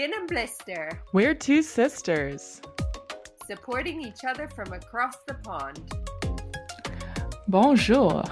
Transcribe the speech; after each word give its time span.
Skin 0.00 0.14
and 0.18 0.28
Blister, 0.28 0.98
We're 1.12 1.34
two 1.34 1.60
sisters. 1.60 2.62
supporting 3.46 4.00
each 4.00 4.24
other 4.26 4.48
from 4.48 4.72
across 4.72 5.14
the 5.28 5.34
pond. 5.34 5.92
Bonjour 7.48 8.24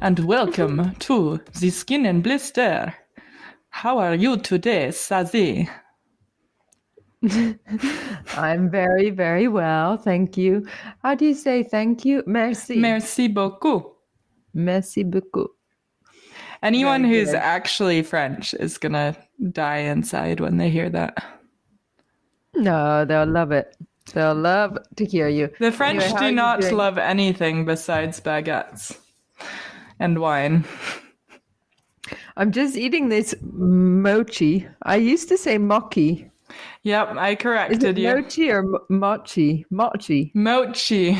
and 0.00 0.20
welcome 0.20 0.94
to 1.00 1.40
the 1.58 1.70
Skin 1.70 2.06
and 2.06 2.22
Blister. 2.22 2.94
How 3.70 3.98
are 3.98 4.14
you 4.14 4.36
today, 4.36 4.90
Sazi? 4.90 5.68
I'm 8.36 8.70
very, 8.70 9.10
very 9.10 9.48
well. 9.48 9.96
Thank 9.96 10.36
you. 10.36 10.68
How 11.02 11.16
do 11.16 11.24
you 11.24 11.34
say 11.34 11.64
thank 11.64 12.04
you? 12.04 12.22
Merci. 12.28 12.76
Merci 12.76 13.26
beaucoup. 13.26 13.96
Merci 14.54 15.02
beaucoup. 15.02 15.57
Anyone 16.62 17.02
Very 17.02 17.14
who's 17.18 17.28
good. 17.30 17.36
actually 17.36 18.02
French 18.02 18.54
is 18.54 18.78
gonna 18.78 19.16
die 19.52 19.78
inside 19.78 20.40
when 20.40 20.56
they 20.56 20.70
hear 20.70 20.88
that. 20.90 21.24
No, 22.54 23.04
they'll 23.04 23.26
love 23.26 23.52
it. 23.52 23.76
They'll 24.12 24.34
love 24.34 24.78
to 24.96 25.04
hear 25.04 25.28
you. 25.28 25.50
The 25.60 25.70
French 25.70 26.02
Anyway, 26.02 26.20
do 26.30 26.34
not 26.34 26.60
doing? 26.62 26.76
love 26.76 26.98
anything 26.98 27.64
besides 27.64 28.20
baguettes 28.20 28.96
and 30.00 30.18
wine. 30.18 30.64
I'm 32.36 32.52
just 32.52 32.76
eating 32.76 33.08
this 33.08 33.34
mochi. 33.42 34.66
I 34.82 34.96
used 34.96 35.28
to 35.28 35.36
say 35.36 35.58
mochi. 35.58 36.30
Yep, 36.84 37.16
I 37.18 37.34
corrected 37.34 37.98
you. 37.98 38.08
mochi 38.14 38.50
or 38.50 38.62
mo- 38.62 38.80
mochi? 38.88 39.66
Mochi. 39.70 40.32
Mochi. 40.34 41.18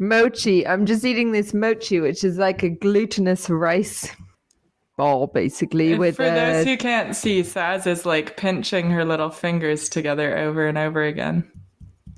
Mochi. 0.00 0.66
I'm 0.66 0.84
just 0.86 1.04
eating 1.04 1.30
this 1.32 1.54
mochi, 1.54 2.00
which 2.00 2.24
is 2.24 2.38
like 2.38 2.62
a 2.62 2.70
glutinous 2.70 3.48
rice 3.48 4.10
ball, 5.00 5.26
basically. 5.26 5.96
with 5.98 6.16
For 6.16 6.30
those 6.30 6.66
who 6.66 6.76
can't 6.76 7.16
see, 7.16 7.40
Saz 7.42 7.86
is 7.86 8.04
like 8.04 8.36
pinching 8.36 8.90
her 8.90 9.04
little 9.04 9.30
fingers 9.30 9.88
together 9.88 10.36
over 10.36 10.68
and 10.68 10.78
over 10.78 11.02
again. 11.02 11.44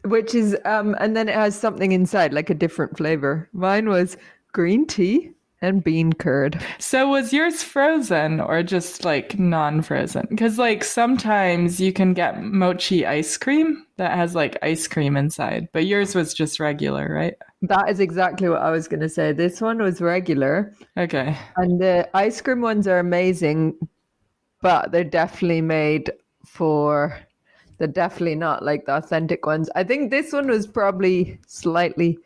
which 0.04 0.34
is 0.34 0.56
um 0.64 0.96
and 0.98 1.14
then 1.16 1.28
it 1.28 1.34
has 1.38 1.54
something 1.54 1.92
inside 1.92 2.32
like 2.34 2.50
a 2.50 2.58
different 2.58 2.96
flavor 2.98 3.48
mine 3.52 3.86
was 3.88 4.16
green 4.52 4.82
tea 4.84 5.30
and 5.60 5.84
bean 5.84 6.12
curd 6.12 6.58
So 6.80 7.06
was 7.14 7.32
yours 7.32 7.62
frozen 7.62 8.40
or 8.40 8.64
just 8.64 9.04
like 9.04 9.38
non-frozen? 9.38 10.26
Because 10.28 10.58
like 10.58 10.82
sometimes 10.82 11.78
you 11.80 11.92
can 11.92 12.14
get 12.14 12.42
mochi 12.42 13.06
ice 13.06 13.38
cream 13.38 13.86
that 13.96 14.18
has 14.18 14.34
like 14.34 14.58
ice 14.60 14.88
cream 14.88 15.16
inside, 15.16 15.68
but 15.72 15.86
yours 15.86 16.16
was 16.18 16.34
just 16.34 16.58
regular, 16.58 17.06
right? 17.14 17.36
That 17.62 17.88
is 17.88 18.00
exactly 18.00 18.48
what 18.48 18.60
i 18.60 18.70
was 18.70 18.88
going 18.88 19.00
to 19.00 19.08
say 19.08 19.32
this 19.32 19.60
one 19.60 19.78
was 19.80 20.00
regular 20.00 20.74
Okay. 20.96 21.36
and 21.56 21.80
the 21.80 22.08
ice 22.14 22.40
cream 22.40 22.60
ones 22.60 22.86
are 22.86 22.98
amazing 22.98 23.74
but 24.60 24.92
they're 24.92 25.04
definitely 25.04 25.60
made 25.60 26.12
for 26.44 27.18
they're 27.78 27.88
definitely 27.88 28.34
not 28.34 28.64
like 28.64 28.84
the 28.86 28.96
authentic 28.96 29.46
ones 29.46 29.70
i 29.76 29.84
think 29.84 30.10
this 30.10 30.32
one 30.32 30.48
was 30.48 30.66
probably 30.66 31.38
slightly 31.46 32.18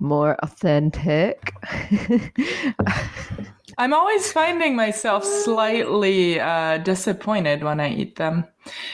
more 0.00 0.36
authentic 0.42 1.54
I'm 3.78 3.92
always 3.92 4.30
finding 4.30 4.76
myself 4.76 5.24
slightly 5.24 6.38
uh, 6.38 6.78
disappointed 6.78 7.64
when 7.64 7.80
I 7.80 7.92
eat 7.92 8.16
them 8.16 8.44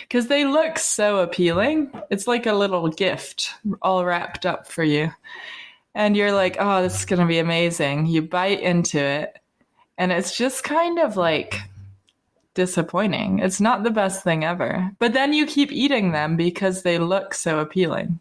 because 0.02 0.28
they 0.28 0.44
look 0.46 0.78
so 0.78 1.18
appealing. 1.18 1.90
It's 2.10 2.26
like 2.26 2.46
a 2.46 2.54
little 2.54 2.88
gift 2.88 3.50
all 3.82 4.04
wrapped 4.04 4.46
up 4.46 4.66
for 4.66 4.82
you. 4.82 5.10
And 5.94 6.16
you're 6.16 6.32
like, 6.32 6.56
oh, 6.60 6.82
this 6.82 7.00
is 7.00 7.04
going 7.04 7.20
to 7.20 7.26
be 7.26 7.38
amazing. 7.38 8.06
You 8.06 8.22
bite 8.22 8.60
into 8.60 8.98
it, 8.98 9.36
and 9.98 10.12
it's 10.12 10.36
just 10.36 10.64
kind 10.64 10.98
of 10.98 11.16
like 11.16 11.60
disappointing. 12.54 13.38
It's 13.40 13.60
not 13.60 13.82
the 13.82 13.90
best 13.90 14.22
thing 14.22 14.44
ever. 14.44 14.90
But 14.98 15.12
then 15.12 15.32
you 15.32 15.46
keep 15.46 15.72
eating 15.72 16.12
them 16.12 16.36
because 16.36 16.82
they 16.82 16.98
look 16.98 17.34
so 17.34 17.58
appealing. 17.58 18.20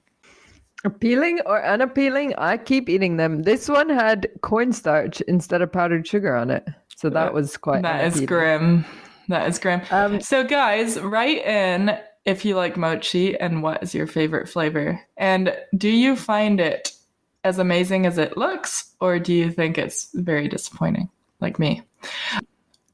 Appealing 0.86 1.42
or 1.46 1.64
unappealing, 1.64 2.34
I 2.38 2.58
keep 2.58 2.88
eating 2.90 3.18
them. 3.18 3.44
This 3.44 3.68
one 3.68 3.90
had 3.90 4.30
cornstarch 4.42 5.20
instead 5.22 5.62
of 5.62 5.72
powdered 5.72 6.08
sugar 6.08 6.36
on 6.36 6.50
it. 6.50 6.66
So 6.96 7.10
that 7.10 7.34
was 7.34 7.58
quite 7.58 7.82
That 7.82 8.06
is 8.06 8.22
grim. 8.22 8.86
That 9.28 9.48
is 9.48 9.60
grim. 9.60 9.82
Um, 9.92 10.22
so, 10.22 10.44
guys, 10.44 11.00
write 11.00 11.46
in 11.46 11.98
if 12.26 12.46
you 12.46 12.56
like 12.56 12.78
mochi 12.78 13.38
and 13.40 13.62
what 13.62 13.84
is 13.84 13.94
your 13.94 14.08
favorite 14.08 14.48
flavor. 14.48 15.02
And 15.18 15.54
do 15.78 15.90
you 15.90 16.16
find 16.16 16.60
it 16.60 16.94
as 17.44 17.60
amazing 17.60 18.06
as 18.06 18.18
it 18.18 18.38
looks, 18.38 18.96
or 19.00 19.20
do 19.20 19.34
you 19.34 19.52
think 19.52 19.78
it's 19.78 20.10
very 20.14 20.48
disappointing, 20.48 21.10
like 21.40 21.60
me? 21.60 21.82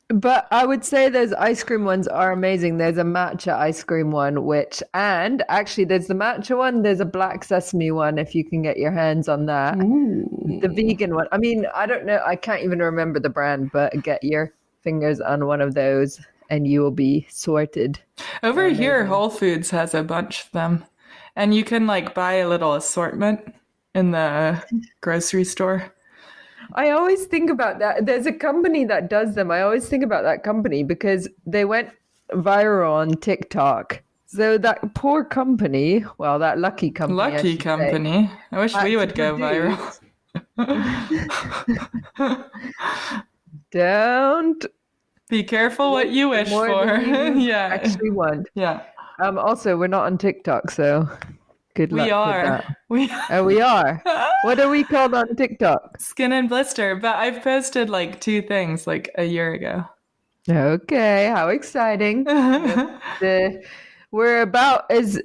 But 0.09 0.47
I 0.51 0.67
would 0.67 0.85
say 0.85 1.09
those 1.09 1.33
ice 1.33 1.63
cream 1.63 1.83
ones 1.83 2.07
are 2.07 2.31
amazing. 2.31 2.77
There's 2.77 2.99
a 2.99 3.03
matcha 3.03 3.55
ice 3.55 3.83
cream 3.83 4.11
one, 4.11 4.45
which, 4.45 4.83
and 4.93 5.43
actually, 5.49 5.85
there's 5.85 6.07
the 6.07 6.13
matcha 6.13 6.55
one, 6.55 6.83
there's 6.83 6.99
a 6.99 7.05
black 7.05 7.43
sesame 7.43 7.89
one 7.89 8.19
if 8.19 8.35
you 8.35 8.45
can 8.45 8.61
get 8.61 8.77
your 8.77 8.91
hands 8.91 9.27
on 9.27 9.47
that. 9.47 9.79
The 9.79 10.71
vegan 10.71 11.15
one. 11.15 11.27
I 11.31 11.37
mean, 11.37 11.65
I 11.73 11.87
don't 11.87 12.05
know, 12.05 12.21
I 12.23 12.35
can't 12.35 12.63
even 12.63 12.79
remember 12.79 13.19
the 13.19 13.29
brand, 13.29 13.71
but 13.73 14.03
get 14.03 14.23
your 14.23 14.53
fingers 14.83 15.19
on 15.19 15.47
one 15.47 15.61
of 15.61 15.73
those 15.73 16.19
and 16.51 16.67
you 16.67 16.81
will 16.81 16.91
be 16.91 17.25
sorted. 17.31 17.99
Over 18.43 18.69
here, 18.69 19.05
Whole 19.05 19.31
Foods 19.31 19.71
has 19.71 19.95
a 19.95 20.03
bunch 20.03 20.43
of 20.43 20.51
them, 20.51 20.85
and 21.35 21.55
you 21.55 21.63
can 21.63 21.87
like 21.87 22.13
buy 22.13 22.33
a 22.33 22.47
little 22.47 22.75
assortment 22.75 23.55
in 23.95 24.11
the 24.11 24.61
grocery 25.01 25.43
store. 25.45 25.91
I 26.73 26.91
always 26.91 27.25
think 27.25 27.49
about 27.49 27.79
that. 27.79 28.05
There's 28.05 28.25
a 28.25 28.33
company 28.33 28.85
that 28.85 29.09
does 29.09 29.33
them. 29.35 29.49
I 29.49 29.61
always 29.61 29.87
think 29.87 30.03
about 30.03 30.23
that 30.23 30.43
company 30.43 30.83
because 30.83 31.27
they 31.45 31.65
went 31.65 31.89
viral 32.31 32.91
on 32.91 33.11
TikTok. 33.17 34.01
So 34.27 34.57
that 34.57 34.93
poor 34.95 35.23
company, 35.23 36.03
well, 36.17 36.39
that 36.39 36.59
lucky 36.59 36.91
company. 36.91 37.21
I 37.21 37.29
Lucky 37.29 37.53
say, 37.53 37.57
company. 37.57 38.29
I 38.51 38.59
wish 38.59 38.75
we 38.83 38.97
would 38.97 39.15
go 39.15 39.35
viral. 39.35 39.99
Don't 43.71 44.65
Be 45.29 45.43
careful 45.43 45.91
what 45.91 46.09
you 46.09 46.29
wish 46.29 46.49
for. 46.49 46.97
you 46.97 47.33
yeah. 47.39 47.69
actually 47.71 48.09
want. 48.09 48.47
Yeah. 48.55 48.81
Um. 49.19 49.37
Also, 49.37 49.77
we're 49.77 49.87
not 49.87 50.05
on 50.05 50.17
TikTok, 50.17 50.71
so 50.71 51.07
good 51.75 51.91
luck 51.91 52.05
We 52.07 52.11
are. 52.11 52.77
We 52.89 53.11
Oh, 53.29 53.43
we 53.43 53.61
are. 53.61 54.01
what 54.43 54.59
are 54.59 54.69
we 54.69 54.83
called 54.91 55.13
on 55.13 55.35
TikTok? 55.35 55.99
Skin 55.99 56.31
and 56.31 56.49
blister, 56.49 56.95
but 56.95 57.15
I've 57.15 57.43
posted 57.43 57.89
like 57.89 58.19
two 58.19 58.41
things 58.41 58.87
like 58.87 59.09
a 59.17 59.23
year 59.25 59.53
ago. 59.53 59.85
Okay, 60.49 61.27
how 61.33 61.49
exciting! 61.49 62.23
the 63.19 63.63
we're 64.11 64.41
about 64.41 64.89
as 64.91 65.19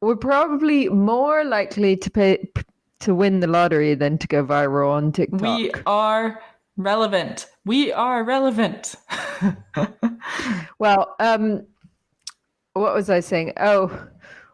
we're 0.00 0.16
probably 0.16 0.88
more 0.88 1.44
likely 1.44 1.96
to 1.96 2.10
pay 2.10 2.50
to 3.00 3.14
win 3.14 3.40
the 3.40 3.46
lottery 3.46 3.94
than 3.94 4.18
to 4.18 4.26
go 4.28 4.44
viral 4.44 4.90
on 4.92 5.12
TikTok. 5.12 5.40
we 5.40 5.70
are 5.86 6.40
relevant. 6.76 7.46
We 7.64 7.90
are 7.92 8.22
relevant. 8.24 8.94
well, 10.78 11.16
um, 11.20 11.66
what 12.74 12.94
was 12.94 13.08
I 13.10 13.20
saying? 13.20 13.52
Oh, 13.58 13.90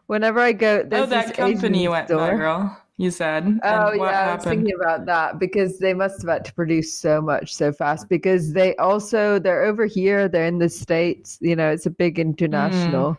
whenever 0.07 0.39
I 0.39 0.53
go, 0.53 0.81
oh, 0.83 0.87
there's 0.89 1.03
oh, 1.03 1.05
that 1.07 1.27
this 1.27 1.35
company 1.37 1.79
Asian 1.81 1.91
went 1.91 2.07
store. 2.07 2.29
viral. 2.29 2.77
You 2.99 3.11
said. 3.11 3.59
Oh 3.63 3.95
what 3.97 4.11
yeah, 4.11 4.31
I 4.31 4.35
was 4.35 4.43
thinking 4.43 4.73
about 4.73 5.05
that 5.05 5.37
because 5.37 5.77
they 5.77 5.93
must 5.93 6.23
have 6.23 6.29
had 6.29 6.45
to 6.45 6.53
produce 6.53 6.91
so 6.91 7.21
much 7.21 7.53
so 7.53 7.71
fast 7.71 8.09
because 8.09 8.53
they 8.53 8.75
also 8.77 9.37
they're 9.37 9.63
over 9.63 9.85
here, 9.85 10.27
they're 10.27 10.47
in 10.47 10.57
the 10.57 10.69
states. 10.69 11.37
You 11.39 11.55
know, 11.55 11.69
it's 11.69 11.85
a 11.85 11.91
big 11.91 12.15
hmm. 12.15 12.21
international. 12.21 13.17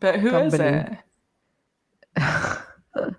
But 0.00 0.18
who 0.20 0.34
is 0.34 0.54
company. 0.54 0.96
it? 2.16 2.58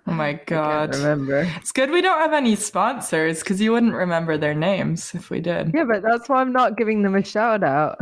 Oh 0.06 0.12
my 0.12 0.34
god. 0.34 0.94
remember. 0.94 1.50
It's 1.56 1.72
good 1.72 1.90
we 1.90 2.02
don't 2.02 2.18
have 2.18 2.34
any 2.34 2.54
sponsors 2.54 3.38
because 3.38 3.62
you 3.62 3.72
wouldn't 3.72 3.94
remember 3.94 4.36
their 4.36 4.54
names 4.54 5.14
if 5.14 5.30
we 5.30 5.40
did. 5.40 5.72
Yeah, 5.74 5.84
but 5.84 6.02
that's 6.02 6.28
why 6.28 6.42
I'm 6.42 6.52
not 6.52 6.76
giving 6.76 7.00
them 7.02 7.14
a 7.14 7.24
shout 7.24 7.62
out. 7.62 7.98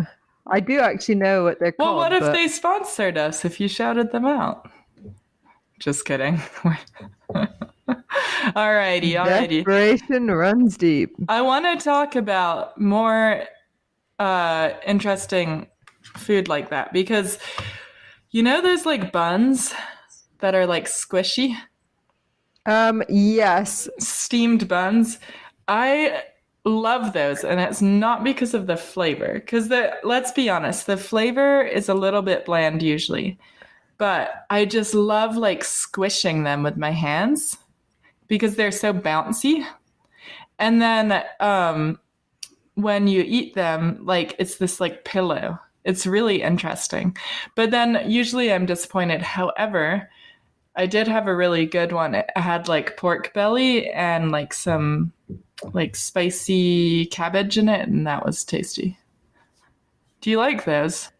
I 0.48 0.58
do 0.58 0.80
actually 0.80 1.16
know 1.16 1.44
what 1.44 1.60
they're 1.60 1.74
Well, 1.78 1.88
called. 1.88 1.98
what 1.98 2.12
if 2.12 2.20
but- 2.20 2.32
they 2.32 2.48
sponsored 2.48 3.16
us 3.16 3.44
if 3.44 3.60
you 3.60 3.68
shouted 3.68 4.10
them 4.10 4.24
out? 4.24 4.68
Just 5.78 6.04
kidding. 6.04 6.40
all 7.34 7.46
righty, 8.54 9.16
all 9.16 9.26
righty. 9.26 9.58
Desperation 9.58 10.30
runs 10.30 10.76
deep. 10.76 11.14
I 11.28 11.42
want 11.42 11.64
to 11.66 11.84
talk 11.84 12.16
about 12.16 12.80
more 12.80 13.44
uh, 14.18 14.70
interesting 14.86 15.68
food 16.02 16.48
like 16.48 16.70
that 16.70 16.92
because 16.92 17.38
you 18.30 18.42
know 18.42 18.60
those 18.60 18.84
like 18.84 19.12
buns 19.12 19.74
that 20.40 20.54
are 20.54 20.66
like 20.66 20.86
squishy, 20.86 21.56
Um, 22.66 23.02
yes, 23.08 23.88
steamed 23.98 24.68
buns. 24.68 25.18
I 25.68 26.22
love 26.64 27.12
those, 27.12 27.44
and 27.44 27.60
it's 27.60 27.80
not 27.82 28.24
because 28.24 28.54
of 28.54 28.66
the 28.66 28.76
flavor. 28.76 29.34
Because 29.34 29.68
the 29.68 29.96
let's 30.02 30.32
be 30.32 30.48
honest, 30.50 30.86
the 30.86 30.96
flavor 30.96 31.62
is 31.62 31.88
a 31.88 31.94
little 31.94 32.22
bit 32.22 32.44
bland 32.44 32.82
usually, 32.82 33.38
but 33.98 34.46
I 34.48 34.64
just 34.64 34.94
love 34.94 35.36
like 35.36 35.64
squishing 35.64 36.44
them 36.44 36.62
with 36.62 36.76
my 36.76 36.92
hands 36.92 37.56
because 38.28 38.56
they're 38.56 38.70
so 38.70 38.92
bouncy. 38.94 39.66
And 40.58 40.80
then 40.80 41.24
um, 41.40 41.98
when 42.74 43.08
you 43.08 43.24
eat 43.26 43.54
them, 43.54 43.98
like 44.02 44.34
it's 44.38 44.56
this 44.56 44.80
like 44.80 45.04
pillow 45.04 45.58
It's 45.84 46.06
really 46.06 46.42
interesting. 46.42 47.16
But 47.54 47.70
then 47.70 48.02
usually 48.10 48.52
I'm 48.52 48.66
disappointed. 48.66 49.22
However, 49.22 50.10
I 50.76 50.86
did 50.86 51.08
have 51.08 51.26
a 51.26 51.34
really 51.34 51.64
good 51.66 51.92
one. 51.92 52.14
It 52.14 52.30
had 52.36 52.68
like 52.68 52.96
pork 52.98 53.32
belly 53.32 53.90
and 53.90 54.30
like 54.30 54.52
some 54.52 55.12
like 55.72 55.96
spicy 55.96 57.06
cabbage 57.06 57.56
in 57.58 57.68
it, 57.68 57.88
and 57.88 58.06
that 58.06 58.24
was 58.24 58.44
tasty. 58.44 58.98
Do 60.20 60.30
you 60.30 60.36
like 60.36 60.66
those? 60.66 61.10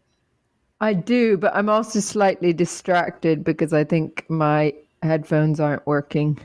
I 0.81 0.93
do, 0.93 1.37
but 1.37 1.55
I'm 1.55 1.69
also 1.69 1.99
slightly 1.99 2.53
distracted 2.53 3.43
because 3.43 3.73
I 3.73 3.83
think 3.83 4.25
my 4.29 4.73
headphones 5.03 5.59
aren't 5.59 5.85
working. 5.85 6.39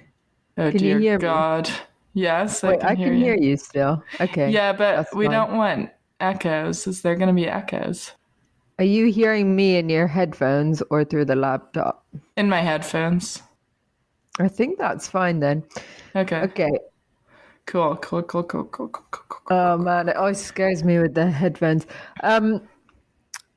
Oh 0.58 0.70
Can 0.70 0.84
you 0.84 0.98
dear 0.98 0.98
hear 0.98 1.18
me? 1.18 1.22
God. 1.22 1.70
Yes, 2.14 2.62
Wait, 2.62 2.82
I 2.84 2.94
can, 2.94 3.12
hear, 3.14 3.34
you. 3.34 3.36
you 3.36 3.56
still. 3.56 4.02
Okay. 4.20 4.50
Yeah, 4.50 4.72
but 4.72 5.08
we 5.14 5.26
fine. 5.26 5.32
don't 5.32 5.56
want 5.56 5.90
echoes. 6.20 6.86
Is 6.86 7.02
there 7.02 7.16
going 7.16 7.28
to 7.28 7.34
be 7.34 7.48
echoes 7.48 8.12
Are 8.78 8.84
you 8.84 9.10
hearing 9.10 9.56
me 9.56 9.76
in 9.78 9.88
your 9.88 10.06
headphones 10.06 10.82
or 10.90 11.04
through 11.04 11.26
the 11.26 11.36
laptop? 11.36 12.04
in 12.36 12.48
my 12.48 12.60
headphones? 12.60 13.42
I 14.38 14.48
think 14.48 14.78
that's 14.78 15.08
fine 15.08 15.40
then. 15.40 15.64
Okay. 16.16 16.40
Okay. 16.42 16.70
Cool. 17.66 17.96
Cool. 17.96 18.22
Cool. 18.22 18.42
Cool. 18.44 18.64
Cool. 18.64 18.88
Cool. 18.88 19.04
Cool. 19.10 19.24
cool. 19.28 19.56
Oh 19.56 19.76
man, 19.78 20.08
it 20.08 20.16
always 20.16 20.42
scares 20.44 20.84
me 20.84 20.98
with 20.98 21.14
the 21.14 21.30
headphones. 21.30 21.86
Um 22.22 22.60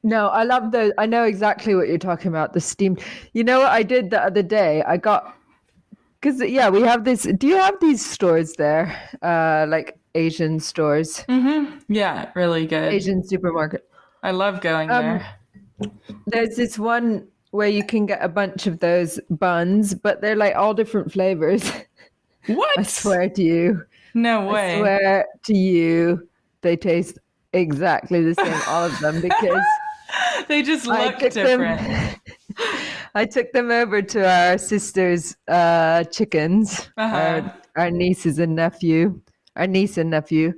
no, 0.04 0.28
I 0.28 0.44
love 0.44 0.72
those. 0.72 0.92
I 0.98 1.06
know 1.06 1.24
exactly 1.24 1.76
what 1.76 1.88
you're 1.88 1.98
talking 1.98 2.30
about. 2.30 2.54
The 2.54 2.62
steam. 2.62 2.98
You 3.34 3.44
know 3.44 3.60
what 3.60 3.72
I 3.72 3.84
did 3.84 4.10
the 4.10 4.24
other 4.24 4.44
day? 4.44 4.84
I 4.84 4.98
got 4.98 5.36
because 6.20 6.42
yeah, 6.42 6.70
we 6.70 6.82
have 6.82 7.04
this. 7.04 7.24
Do 7.38 7.48
you 7.48 7.58
have 7.58 7.80
these 7.80 8.04
stores 8.06 8.54
there? 8.54 8.96
Uh, 9.22 9.66
like 9.70 9.98
Asian 10.16 10.60
stores, 10.60 11.24
Yeah, 11.88 12.32
really 12.36 12.66
good. 12.66 12.92
Asian 12.94 13.24
supermarket. 13.28 13.88
I 14.24 14.32
love 14.32 14.62
going 14.62 14.90
Um, 14.90 15.04
there. 15.04 15.28
There's 16.26 16.56
this 16.56 16.80
one 16.80 17.28
where 17.52 17.68
you 17.68 17.84
can 17.84 18.06
get 18.08 18.24
a 18.24 18.28
bunch 18.28 18.66
of 18.68 18.80
those 18.80 19.20
buns, 19.30 19.94
but 19.94 20.22
they're 20.22 20.36
like 20.36 20.56
all 20.56 20.74
different 20.74 21.12
flavors. 21.12 21.70
What? 22.48 22.80
I 22.80 22.84
swear 22.84 23.30
to 23.30 23.44
you. 23.44 23.84
No 24.14 24.50
I 24.50 24.54
way. 24.54 24.80
swear 24.80 25.26
to 25.48 25.54
you, 25.54 26.30
they 26.62 26.78
taste 26.78 27.20
exactly 27.52 28.24
the 28.24 28.36
same, 28.36 28.60
all 28.70 28.86
of 28.86 28.98
them, 29.02 29.20
because 29.22 29.62
They 30.48 30.62
just 30.64 30.86
look 30.88 31.18
took 31.20 31.34
them- 31.34 31.60
different. 31.60 32.20
I 33.16 33.26
took 33.26 33.52
them 33.52 33.72
over 33.72 34.02
to 34.02 34.28
our 34.30 34.58
sister's 34.58 35.36
uh, 35.48 36.04
chickens, 36.06 36.90
Uh-huh. 36.98 37.16
our, 37.76 37.84
our 37.86 37.92
nieces 37.92 38.40
and 38.40 38.56
nephew, 38.56 39.22
our 39.56 39.68
niece 39.68 39.98
and 39.98 40.10
nephew. 40.10 40.54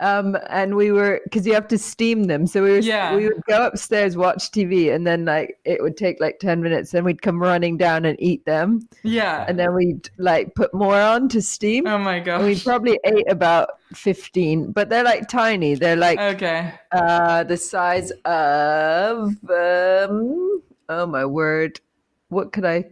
Um, 0.00 0.36
and 0.48 0.76
we 0.76 0.92
were 0.92 1.20
because 1.24 1.44
you 1.44 1.54
have 1.54 1.66
to 1.68 1.78
steam 1.78 2.24
them, 2.24 2.46
so 2.46 2.62
we 2.62 2.70
were 2.70 2.78
Yeah. 2.78 3.16
we 3.16 3.24
would 3.26 3.42
go 3.48 3.66
upstairs, 3.66 4.16
watch 4.16 4.50
TV, 4.52 4.94
and 4.94 5.04
then 5.06 5.24
like 5.24 5.58
it 5.64 5.82
would 5.82 5.96
take 5.96 6.20
like 6.20 6.38
ten 6.38 6.62
minutes, 6.62 6.92
then 6.92 7.02
we'd 7.04 7.20
come 7.22 7.40
running 7.42 7.76
down 7.76 8.04
and 8.04 8.16
eat 8.20 8.44
them, 8.46 8.86
Yeah. 9.02 9.44
and 9.48 9.58
then 9.58 9.74
we'd 9.74 10.08
like 10.18 10.54
put 10.54 10.72
more 10.72 10.94
on 11.00 11.28
to 11.30 11.42
steam. 11.42 11.86
oh 11.88 11.98
my 11.98 12.18
And 12.18 12.44
we 12.44 12.60
probably 12.60 13.00
ate 13.04 13.28
about 13.28 13.70
15, 13.94 14.70
but 14.70 14.88
they're 14.88 15.02
like 15.02 15.26
tiny. 15.28 15.74
They're 15.74 15.96
like 15.96 16.20
Okay. 16.20 16.72
uh, 16.92 17.42
the 17.44 17.56
size 17.56 18.12
of, 18.24 19.30
um, 19.50 20.62
oh 20.88 21.06
my 21.06 21.24
word. 21.24 21.80
What 22.28 22.52
could 22.52 22.64
I? 22.64 22.84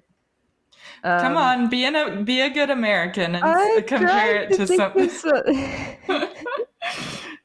Come 1.06 1.32
Um, 1.32 1.38
on, 1.38 1.68
be 1.68 1.84
a 1.84 2.22
be 2.24 2.40
a 2.40 2.50
good 2.50 2.68
American 2.70 3.36
and 3.36 3.44
I 3.44 3.80
compare 3.86 4.42
it 4.42 4.52
to 4.54 4.66
think 4.66 4.80
something 4.80 5.08
so- 5.10 5.42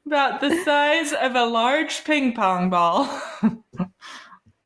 about 0.07 0.41
the 0.41 0.63
size 0.65 1.13
of 1.13 1.35
a 1.35 1.45
large 1.45 2.03
ping 2.03 2.33
pong 2.33 2.69
ball. 2.69 3.07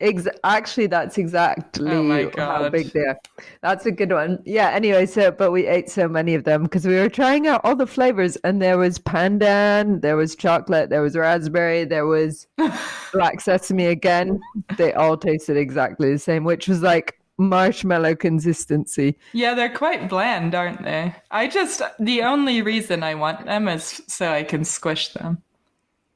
Ex- 0.01 0.27
actually, 0.44 0.88
that's 0.88 1.18
exactly 1.18 1.89
Oh 1.89 2.30
how 2.36 2.69
big 2.69 2.88
they 2.92 3.00
are. 3.00 3.18
That's 3.62 3.86
a 3.86 3.92
good 3.92 4.12
one. 4.12 4.39
Yeah. 4.45 4.69
Anyway, 4.71 5.06
so 5.06 5.31
but 5.31 5.51
we 5.51 5.68
ate 5.68 5.89
so 5.89 6.09
many 6.09 6.36
of 6.36 6.44
them 6.44 6.63
because 6.63 6.86
we 6.86 6.95
were 6.95 7.07
trying 7.09 7.48
out 7.48 7.62
all 7.63 7.77
the 7.77 7.88
flavors, 7.88 8.36
and 8.44 8.62
there 8.62 8.77
was 8.77 9.00
pandan, 9.00 10.01
there 10.01 10.18
was 10.18 10.36
chocolate, 10.36 10.89
there 10.89 11.01
was 11.01 11.15
raspberry, 11.15 11.86
there 11.86 12.06
was 12.06 12.45
black 13.13 13.39
sesame 13.39 13.86
again. 13.88 14.39
They 14.77 14.91
all 14.94 15.15
tasted 15.18 15.56
exactly 15.56 16.12
the 16.12 16.19
same, 16.19 16.44
which 16.44 16.68
was 16.68 16.81
like 16.81 17.18
marshmallow 17.38 18.16
consistency. 18.16 19.18
yeah, 19.34 19.54
they're 19.54 19.70
quite 19.76 20.10
bland, 20.10 20.56
aren't 20.56 20.84
they? 20.84 21.16
I 21.32 21.48
just 21.48 21.82
the 22.00 22.24
only 22.24 22.62
reason 22.62 23.04
I 23.04 23.16
want 23.16 23.46
them 23.46 23.68
is 23.68 24.02
so 24.08 24.32
I 24.32 24.44
can 24.44 24.64
squish 24.64 25.10
them. 25.10 25.42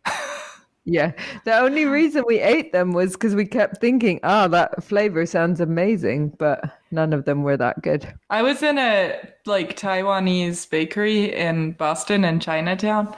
Yeah. 0.89 1.11
The 1.45 1.55
only 1.55 1.85
reason 1.85 2.23
we 2.25 2.39
ate 2.39 2.71
them 2.71 2.93
was 2.93 3.11
because 3.13 3.35
we 3.35 3.45
kept 3.45 3.79
thinking, 3.79 4.19
oh, 4.23 4.47
that 4.47 4.83
flavor 4.83 5.25
sounds 5.27 5.61
amazing, 5.61 6.29
but 6.39 6.63
none 6.89 7.13
of 7.13 7.25
them 7.25 7.43
were 7.43 7.57
that 7.57 7.81
good. 7.83 8.11
I 8.31 8.41
was 8.41 8.63
in 8.63 8.79
a 8.79 9.19
like 9.45 9.77
Taiwanese 9.77 10.67
bakery 10.69 11.35
in 11.35 11.73
Boston 11.73 12.23
in 12.25 12.39
Chinatown. 12.39 13.15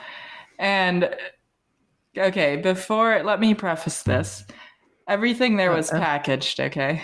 And 0.60 1.16
okay, 2.18 2.58
before 2.58 3.24
let 3.24 3.40
me 3.40 3.54
preface 3.54 4.04
this. 4.04 4.44
Everything 5.08 5.56
there 5.56 5.72
was 5.72 5.90
packaged, 5.92 6.60
okay? 6.60 7.04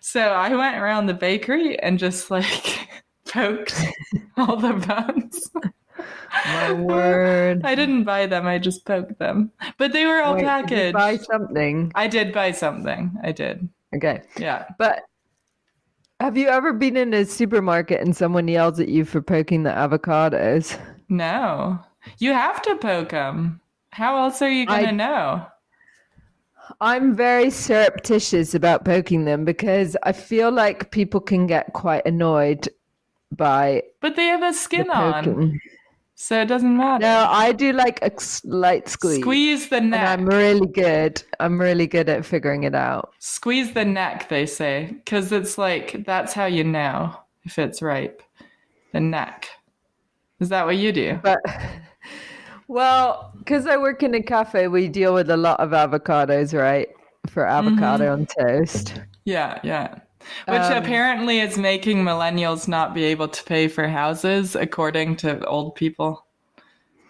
So 0.00 0.20
I 0.20 0.54
went 0.54 0.76
around 0.76 1.06
the 1.06 1.14
bakery 1.14 1.78
and 1.80 1.98
just 1.98 2.30
like 2.30 2.88
poked 3.28 3.74
all 4.36 4.56
the 4.56 4.74
buns. 4.74 5.50
My 6.46 6.72
word. 6.80 7.62
I 7.64 7.74
didn't 7.74 8.04
buy 8.04 8.26
them, 8.26 8.46
I 8.46 8.58
just 8.58 8.84
poked 8.84 9.18
them. 9.18 9.50
But 9.76 9.92
they 9.92 10.06
were 10.06 10.22
all 10.22 10.34
Wait, 10.34 10.40
did 10.40 10.44
you 10.44 10.48
packaged. 10.48 10.94
buy 10.94 11.16
something. 11.16 11.92
I 11.94 12.06
did 12.06 12.32
buy 12.32 12.52
something. 12.52 13.16
I 13.22 13.32
did. 13.32 13.68
Okay. 13.94 14.22
Yeah. 14.38 14.66
But 14.78 15.02
have 16.20 16.36
you 16.36 16.48
ever 16.48 16.72
been 16.72 16.96
in 16.96 17.14
a 17.14 17.24
supermarket 17.24 18.00
and 18.00 18.16
someone 18.16 18.48
yells 18.48 18.80
at 18.80 18.88
you 18.88 19.04
for 19.04 19.22
poking 19.22 19.62
the 19.62 19.70
avocados? 19.70 20.78
No. 21.08 21.78
You 22.18 22.32
have 22.32 22.60
to 22.62 22.76
poke 22.76 23.10
them. 23.10 23.60
How 23.90 24.18
else 24.18 24.42
are 24.42 24.50
you 24.50 24.66
going 24.66 24.84
to 24.84 24.92
know? 24.92 25.46
I'm 26.80 27.14
very 27.14 27.50
surreptitious 27.50 28.54
about 28.54 28.84
poking 28.84 29.24
them 29.24 29.44
because 29.44 29.96
I 30.04 30.12
feel 30.12 30.50
like 30.50 30.90
people 30.92 31.20
can 31.20 31.46
get 31.46 31.72
quite 31.72 32.06
annoyed 32.06 32.68
by 33.32 33.82
But 34.00 34.16
they 34.16 34.26
have 34.26 34.42
a 34.42 34.52
skin 34.52 34.88
on, 34.90 35.60
so 36.14 36.40
it 36.40 36.46
doesn't 36.46 36.76
matter. 36.76 37.02
No, 37.02 37.26
I 37.28 37.52
do 37.52 37.72
like 37.72 38.00
a 38.02 38.12
slight 38.20 38.88
squeeze. 38.88 39.20
Squeeze 39.20 39.68
the 39.68 39.76
And 39.78 39.90
neck. 39.90 40.08
I'm 40.08 40.26
really 40.26 40.66
good. 40.66 41.22
I'm 41.40 41.60
really 41.60 41.86
good 41.86 42.08
at 42.08 42.24
figuring 42.24 42.62
it 42.62 42.74
out. 42.74 43.12
Squeeze 43.18 43.72
the 43.72 43.84
neck, 43.84 44.28
they 44.28 44.46
say, 44.46 44.92
because 45.04 45.32
it's 45.32 45.58
like 45.58 46.04
that's 46.06 46.32
how 46.32 46.46
you 46.46 46.64
know 46.64 47.14
if 47.44 47.58
it's 47.58 47.82
ripe. 47.82 48.22
The 48.92 49.00
neck. 49.00 49.48
Is 50.40 50.48
that 50.50 50.64
what 50.64 50.76
you 50.76 50.92
do? 50.92 51.18
But 51.22 51.40
well, 52.68 53.32
because 53.38 53.66
I 53.66 53.76
work 53.76 54.02
in 54.02 54.14
a 54.14 54.22
cafe, 54.22 54.68
we 54.68 54.88
deal 54.88 55.14
with 55.14 55.30
a 55.30 55.36
lot 55.36 55.58
of 55.60 55.70
avocados, 55.70 56.56
right? 56.58 56.88
For 57.28 57.46
avocado 57.46 58.12
on 58.12 58.26
toast. 58.26 59.00
Yeah, 59.24 59.58
yeah. 59.62 59.98
Which 60.46 60.60
Um, 60.60 60.82
apparently 60.82 61.40
is 61.40 61.56
making 61.58 62.04
millennials 62.04 62.68
not 62.68 62.94
be 62.94 63.04
able 63.04 63.28
to 63.28 63.44
pay 63.44 63.68
for 63.68 63.88
houses, 63.88 64.54
according 64.54 65.16
to 65.16 65.44
old 65.46 65.74
people. 65.74 66.24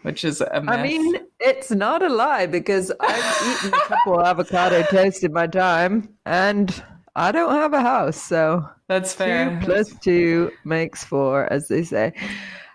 Which 0.02 0.24
is 0.24 0.40
a 0.40 0.60
myth. 0.60 0.70
I 0.70 0.82
mean, 0.82 1.18
it's 1.40 1.70
not 1.70 2.02
a 2.02 2.08
lie 2.08 2.46
because 2.46 2.92
I've 3.00 3.48
eaten 3.50 3.74
a 3.74 3.82
couple 3.82 4.24
avocado 4.24 4.82
toast 4.84 5.24
in 5.24 5.32
my 5.32 5.48
time, 5.48 6.08
and 6.24 6.82
I 7.16 7.32
don't 7.32 7.52
have 7.52 7.72
a 7.74 7.80
house, 7.80 8.16
so 8.22 8.64
that's 8.86 9.12
fair. 9.12 9.58
two 9.58 9.66
plus 9.66 9.94
two 10.00 10.52
makes 10.64 11.02
four, 11.04 11.52
as 11.52 11.66
they 11.68 11.82
say. 11.82 12.12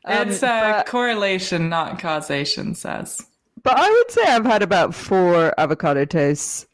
Um, 0.06 0.30
It's 0.30 0.44
a 0.44 0.48
but, 0.78 0.86
correlation, 0.88 1.70
not 1.70 2.00
causation, 2.00 2.76
says. 2.76 3.22
but 3.64 3.78
I 3.78 3.90
would 3.90 4.12
say 4.12 4.24
I've 4.24 4.46
had 4.46 4.62
about 4.64 4.94
four 4.94 5.54
avocado 5.60 6.06
toasts. 6.06 6.66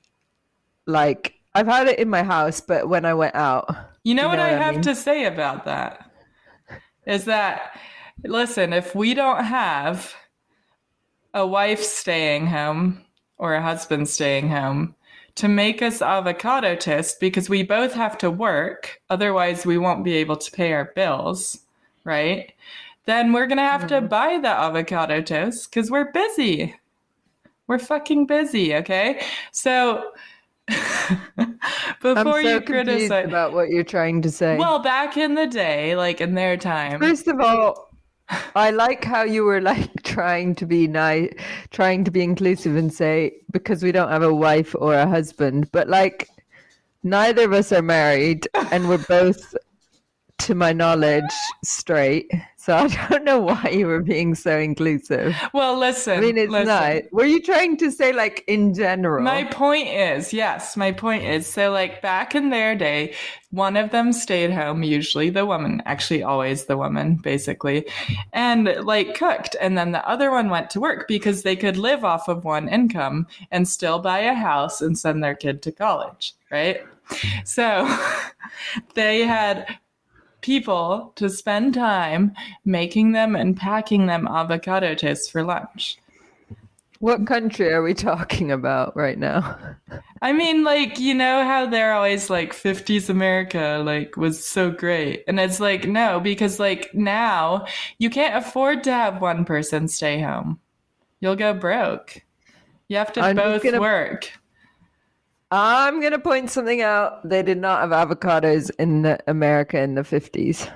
Like 0.87 1.35
I've 1.53 1.67
had 1.67 1.87
it 1.87 1.99
in 1.99 2.09
my 2.09 2.23
house, 2.23 2.59
but 2.61 2.89
when 2.89 3.05
I 3.05 3.13
went 3.13 3.35
out, 3.35 3.69
You 4.03 4.15
know 4.15 4.23
You 4.23 4.27
what 4.29 4.35
know 4.37 4.43
I 4.43 4.51
what 4.53 4.61
I 4.61 4.63
have 4.65 4.75
mean? 4.75 4.81
to 4.83 4.95
say 4.95 5.25
about 5.25 5.65
that? 5.65 6.09
Is 7.05 7.25
that, 7.25 7.77
listen, 8.23 8.73
if 8.73 8.95
we 8.95 9.13
don't 9.13 9.43
have 9.43 10.13
a 11.33 11.45
wife 11.45 11.83
staying 11.83 12.47
home 12.47 13.05
or 13.37 13.53
a 13.53 13.61
husband 13.61 14.09
staying 14.09 14.49
home 14.49 14.95
to 15.35 15.47
make 15.47 15.81
us 15.81 16.01
avocado 16.01 16.75
toast 16.75 17.19
because 17.19 17.49
we 17.49 17.61
both 17.63 17.93
have 17.93 18.17
to 18.19 18.31
work, 18.31 18.99
otherwise, 19.09 19.65
we 19.65 19.77
won't 19.77 20.03
be 20.03 20.13
able 20.15 20.35
to 20.37 20.51
pay 20.51 20.73
our 20.73 20.85
bills, 20.95 21.59
right? 22.03 22.51
Then 23.09 23.33
we're 23.33 23.47
going 23.47 23.57
to 23.57 23.63
have 23.63 23.81
Mm-hmm. 23.81 24.01
to 24.03 24.07
buy 24.07 24.37
the 24.39 24.49
avocado 24.49 25.19
toast 25.19 25.71
because 25.71 25.89
we're 25.89 26.11
busy. 26.11 26.75
We're 27.65 27.79
fucking 27.79 28.27
busy, 28.27 28.75
okay? 28.75 29.23
So, 29.51 30.11
before 30.67 32.17
I'm 32.17 32.25
so 32.25 32.37
you 32.37 32.61
criticize. 32.61 33.25
about 33.25 33.53
what 33.53 33.69
you're 33.69 33.83
trying 33.83 34.21
to 34.21 34.29
say. 34.29 34.57
Well, 34.57 34.77
back 34.77 35.17
in 35.17 35.33
the 35.33 35.47
day, 35.47 35.95
like 35.95 36.21
in 36.21 36.35
their 36.35 36.55
time. 36.55 36.99
First 36.99 37.27
of 37.27 37.41
all, 37.41 37.89
I 38.55 38.69
like 38.69 39.03
how 39.03 39.23
you 39.23 39.43
were 39.43 39.59
like 39.61 40.03
trying 40.03 40.53
to 40.55 40.67
be 40.67 40.87
nice, 40.87 41.33
trying 41.71 42.03
to 42.03 42.11
be 42.11 42.21
inclusive 42.21 42.75
and 42.75 42.93
say 42.93 43.31
because 43.51 43.81
we 43.81 43.91
don't 43.91 44.09
have 44.09 44.21
a 44.21 44.33
wife 44.33 44.75
or 44.77 44.93
a 44.93 45.07
husband, 45.07 45.71
but 45.71 45.89
like 45.89 46.29
neither 47.01 47.45
of 47.45 47.53
us 47.53 47.71
are 47.71 47.81
married 47.81 48.47
and 48.71 48.87
we're 48.87 48.99
both 48.99 49.55
to 50.39 50.55
my 50.55 50.73
knowledge 50.73 51.23
straight. 51.63 52.31
So 52.57 52.75
I 52.75 52.87
don't 53.09 53.23
know 53.23 53.39
why 53.39 53.69
you 53.71 53.87
were 53.87 54.01
being 54.01 54.35
so 54.35 54.57
inclusive. 54.57 55.35
Well, 55.53 55.77
listen. 55.77 56.17
I 56.17 56.21
mean, 56.21 56.37
it's 56.37 56.51
listen. 56.51 56.67
not. 56.67 57.03
Were 57.11 57.25
you 57.25 57.41
trying 57.41 57.77
to 57.77 57.91
say 57.91 58.13
like 58.13 58.43
in 58.47 58.73
general? 58.73 59.23
My 59.23 59.43
point 59.45 59.87
is, 59.87 60.33
yes, 60.33 60.75
my 60.75 60.91
point 60.91 61.23
is 61.23 61.47
so 61.47 61.71
like 61.71 62.01
back 62.01 62.35
in 62.35 62.49
their 62.49 62.75
day, 62.75 63.15
one 63.51 63.77
of 63.77 63.91
them 63.91 64.13
stayed 64.13 64.51
home, 64.51 64.83
usually 64.83 65.29
the 65.29 65.45
woman, 65.45 65.81
actually 65.85 66.21
always 66.21 66.65
the 66.65 66.77
woman, 66.77 67.15
basically, 67.15 67.87
and 68.33 68.65
like 68.83 69.15
cooked. 69.15 69.55
And 69.59 69.77
then 69.77 69.91
the 69.91 70.07
other 70.07 70.29
one 70.29 70.49
went 70.49 70.69
to 70.71 70.79
work 70.79 71.07
because 71.07 71.43
they 71.43 71.55
could 71.55 71.77
live 71.77 72.03
off 72.03 72.27
of 72.27 72.45
one 72.45 72.69
income 72.69 73.27
and 73.51 73.67
still 73.67 73.99
buy 73.99 74.19
a 74.19 74.33
house 74.33 74.81
and 74.81 74.97
send 74.97 75.23
their 75.23 75.35
kid 75.35 75.61
to 75.63 75.71
college, 75.71 76.35
right? 76.51 76.81
So 77.43 77.87
they 78.93 79.25
had 79.25 79.79
people 80.41 81.11
to 81.15 81.29
spend 81.29 81.73
time 81.73 82.33
making 82.65 83.11
them 83.11 83.35
and 83.35 83.55
packing 83.57 84.05
them 84.05 84.27
avocado 84.27 84.95
toast 84.95 85.31
for 85.31 85.43
lunch. 85.43 85.97
What 86.99 87.25
country 87.25 87.71
are 87.71 87.81
we 87.81 87.93
talking 87.93 88.51
about 88.51 88.95
right 88.95 89.17
now? 89.17 89.57
I 90.21 90.33
mean, 90.33 90.65
like, 90.65 90.99
you 90.99 91.13
know 91.13 91.45
how 91.45 91.65
they're 91.65 91.93
always 91.93 92.29
like 92.29 92.53
50s 92.53 93.09
America, 93.09 93.81
like, 93.85 94.17
was 94.17 94.43
so 94.45 94.69
great. 94.69 95.23
And 95.25 95.39
it's 95.39 95.61
like, 95.61 95.87
no, 95.87 96.19
because 96.19 96.59
like 96.59 96.93
now 96.93 97.65
you 97.99 98.09
can't 98.09 98.35
afford 98.35 98.83
to 98.83 98.91
have 98.91 99.21
one 99.21 99.45
person 99.45 99.87
stay 99.87 100.19
home. 100.19 100.59
You'll 101.21 101.37
go 101.37 101.53
broke. 101.53 102.21
You 102.89 102.97
have 102.97 103.13
to 103.13 103.21
I'm 103.21 103.35
both 103.37 103.63
gonna- 103.63 103.79
work. 103.79 104.31
I'm 105.51 106.01
gonna 106.01 106.19
point 106.19 106.49
something 106.51 106.81
out. 106.81 107.27
They 107.27 107.41
did 107.43 107.57
not 107.57 107.81
have 107.81 107.89
avocados 108.07 108.69
in 108.77 109.01
the 109.01 109.19
America 109.27 109.79
in 109.79 109.95
the 109.95 110.01
50s. 110.03 110.69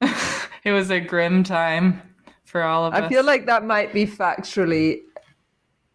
It 0.64 0.72
was 0.72 0.90
a 0.90 0.98
grim 0.98 1.42
time 1.44 2.00
for 2.46 2.62
all 2.62 2.86
of 2.86 2.94
us. 2.94 3.02
I 3.02 3.08
feel 3.10 3.22
like 3.22 3.44
that 3.44 3.66
might 3.66 3.92
be 3.92 4.06
factually 4.06 5.00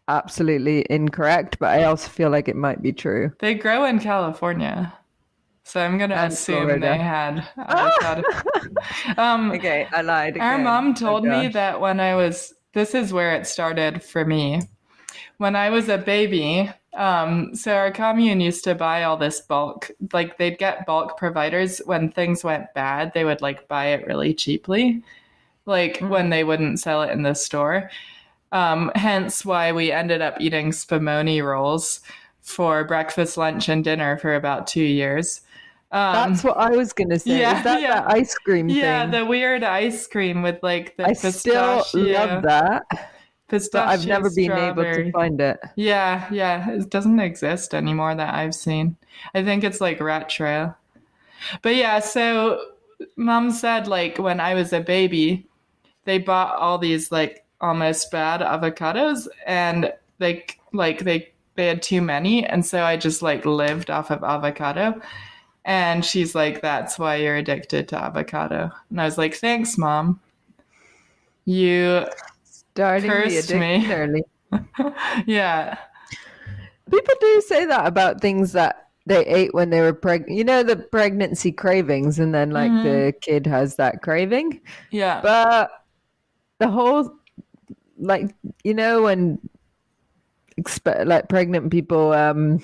absolutely 0.08 0.86
incorrect, 0.92 1.58
but 1.60 1.70
I 1.70 1.86
also 1.86 2.08
feel 2.10 2.30
like 2.30 2.48
it 2.48 2.56
might 2.56 2.80
be 2.82 2.92
true. 2.94 3.32
they 3.40 3.56
grow 3.56 3.86
in 3.86 4.00
California. 4.00 4.94
So 5.64 5.80
I'm 5.82 5.98
going 5.98 6.12
to 6.12 6.24
assume 6.24 6.66
Florida. 6.66 6.80
they 6.88 6.98
had 7.00 7.48
avocado. 7.58 8.24
um, 9.18 9.52
Okay, 9.54 9.88
I 9.92 10.02
lied. 10.02 10.38
Our 10.38 10.54
again. 10.54 10.64
mom 10.64 10.90
Oh, 10.92 10.94
told 10.94 11.26
me 11.26 11.48
that 11.50 11.82
when 11.82 12.00
I 12.00 12.14
was, 12.16 12.54
this 12.74 12.94
is 12.94 13.12
where 13.12 13.34
it 13.36 13.48
started 13.48 14.04
for 14.04 14.24
me. 14.26 14.62
When 15.38 15.56
I 15.56 15.70
was 15.72 15.90
a 15.90 15.98
baby, 15.98 16.70
um, 16.94 17.54
so 17.56 17.76
our 17.76 17.92
commune 17.92 18.42
used 18.42 18.64
to 18.64 18.76
buy 18.76 19.04
all 19.04 19.18
this 19.18 19.42
bulk, 19.42 19.92
like 20.12 20.38
they'd 20.38 20.58
get 20.58 20.86
bulk 20.86 21.18
providers 21.18 21.80
when 21.86 22.12
things 22.12 22.44
went 22.44 22.74
bad, 22.74 23.14
they 23.14 23.24
would 23.24 23.42
like 23.42 23.68
buy 23.68 23.88
it 23.88 24.08
really 24.08 24.34
cheaply, 24.34 25.04
like 25.66 26.00
when 26.00 26.30
they 26.30 26.44
wouldn't 26.44 26.80
sell 26.80 27.02
it 27.04 27.12
in 27.12 27.22
the 27.24 27.34
store. 27.36 27.90
Um, 28.52 28.92
hence 28.96 29.46
why 29.46 29.72
we 29.72 29.92
ended 29.92 30.22
up 30.22 30.42
eating 30.42 30.72
spumoni 30.72 31.44
rolls 31.44 32.02
for 32.42 32.84
breakfast, 32.84 33.38
lunch, 33.38 33.70
and 33.70 33.84
dinner 33.84 34.18
for 34.18 34.34
about 34.36 34.66
two 34.66 34.84
years. 34.84 35.42
Um, 35.92 36.32
That's 36.32 36.44
what 36.44 36.58
I 36.58 36.72
was 36.76 36.94
gonna 36.94 37.20
say. 37.20 37.40
yeah, 37.40 37.58
Is 37.58 37.64
that 37.64 37.82
yeah. 37.82 38.02
that 38.02 38.12
ice 38.12 38.36
cream 38.36 38.70
yeah, 38.70 39.04
thing? 39.04 39.12
the 39.12 39.26
weird 39.26 39.64
ice 39.64 40.08
cream 40.08 40.42
with 40.42 40.62
like 40.64 40.98
the 40.98 41.08
I 41.08 41.14
still 41.14 41.84
love 41.94 42.44
that, 42.44 42.84
pistachio 43.50 43.92
I've 43.92 44.06
never 44.06 44.30
been 44.30 44.52
able 44.52 44.84
to 44.84 45.12
find 45.12 45.42
it. 45.42 45.60
Yeah, 45.76 46.28
yeah, 46.32 46.70
it 46.72 46.90
doesn't 46.90 47.20
exist 47.20 47.74
anymore 47.74 48.16
that 48.16 48.34
I've 48.34 48.56
seen. 48.56 48.96
I 49.34 49.44
think 49.44 49.64
it's 49.64 49.82
like 49.82 50.00
Rat 50.00 50.30
Trail. 50.30 50.76
But 51.62 51.76
yeah, 51.76 52.00
so 52.00 52.62
mom 53.16 53.52
said 53.52 53.88
like 53.88 54.18
when 54.18 54.40
I 54.40 54.54
was 54.54 54.74
a 54.74 54.80
baby, 54.80 55.48
they 56.06 56.18
bought 56.18 56.58
all 56.58 56.78
these 56.78 57.12
like 57.12 57.46
almost 57.62 58.12
bad 58.12 58.42
avocados 58.42 59.28
and 59.46 59.92
they 60.20 60.46
like 60.72 61.04
they 61.04 61.32
they 61.56 61.68
had 61.68 61.82
too 61.82 62.02
many 62.02 62.46
and 62.46 62.66
so 62.66 62.84
I 62.84 62.96
just 62.96 63.22
like 63.22 63.46
lived 63.46 63.90
off 63.90 64.12
of 64.12 64.24
avocado. 64.24 65.02
And 65.66 66.04
she's 66.04 66.34
like, 66.34 66.62
That's 66.62 66.98
why 66.98 67.18
you're 67.18 67.36
addicted 67.36 67.90
to 67.90 68.02
avocado. 68.02 68.72
And 68.90 69.02
I 69.02 69.06
was 69.06 69.18
like, 69.18 69.36
Thanks, 69.36 69.78
mom. 69.78 70.20
You 71.46 72.06
Starting 72.76 73.10
the 73.10 73.16
Cursed 73.16 73.54
me. 73.54 73.92
early. 73.94 74.24
yeah. 75.26 75.78
People 76.90 77.14
do 77.20 77.42
say 77.46 77.66
that 77.66 77.86
about 77.86 78.22
things 78.22 78.52
that 78.54 78.88
they 79.06 79.26
ate 79.26 79.54
when 79.54 79.70
they 79.70 79.82
were 79.82 79.94
pregnant. 79.94 80.38
You 80.38 80.44
know 80.44 80.64
the 80.64 80.76
pregnancy 80.78 81.52
cravings, 81.52 82.20
and 82.20 82.34
then 82.34 82.52
like 82.52 82.72
Mm-hmm. 82.72 82.84
the 82.84 83.14
kid 83.22 83.46
has 83.48 83.76
that 83.76 84.02
craving. 84.02 84.62
Yeah. 84.92 85.22
But 85.22 85.72
the 86.60 86.68
whole, 86.70 87.14
like 87.98 88.34
you 88.64 88.74
know 88.74 89.04
when, 89.04 89.40
expe- 90.60 91.06
like 91.06 91.28
pregnant 91.30 91.72
people, 91.72 92.14
um, 92.14 92.64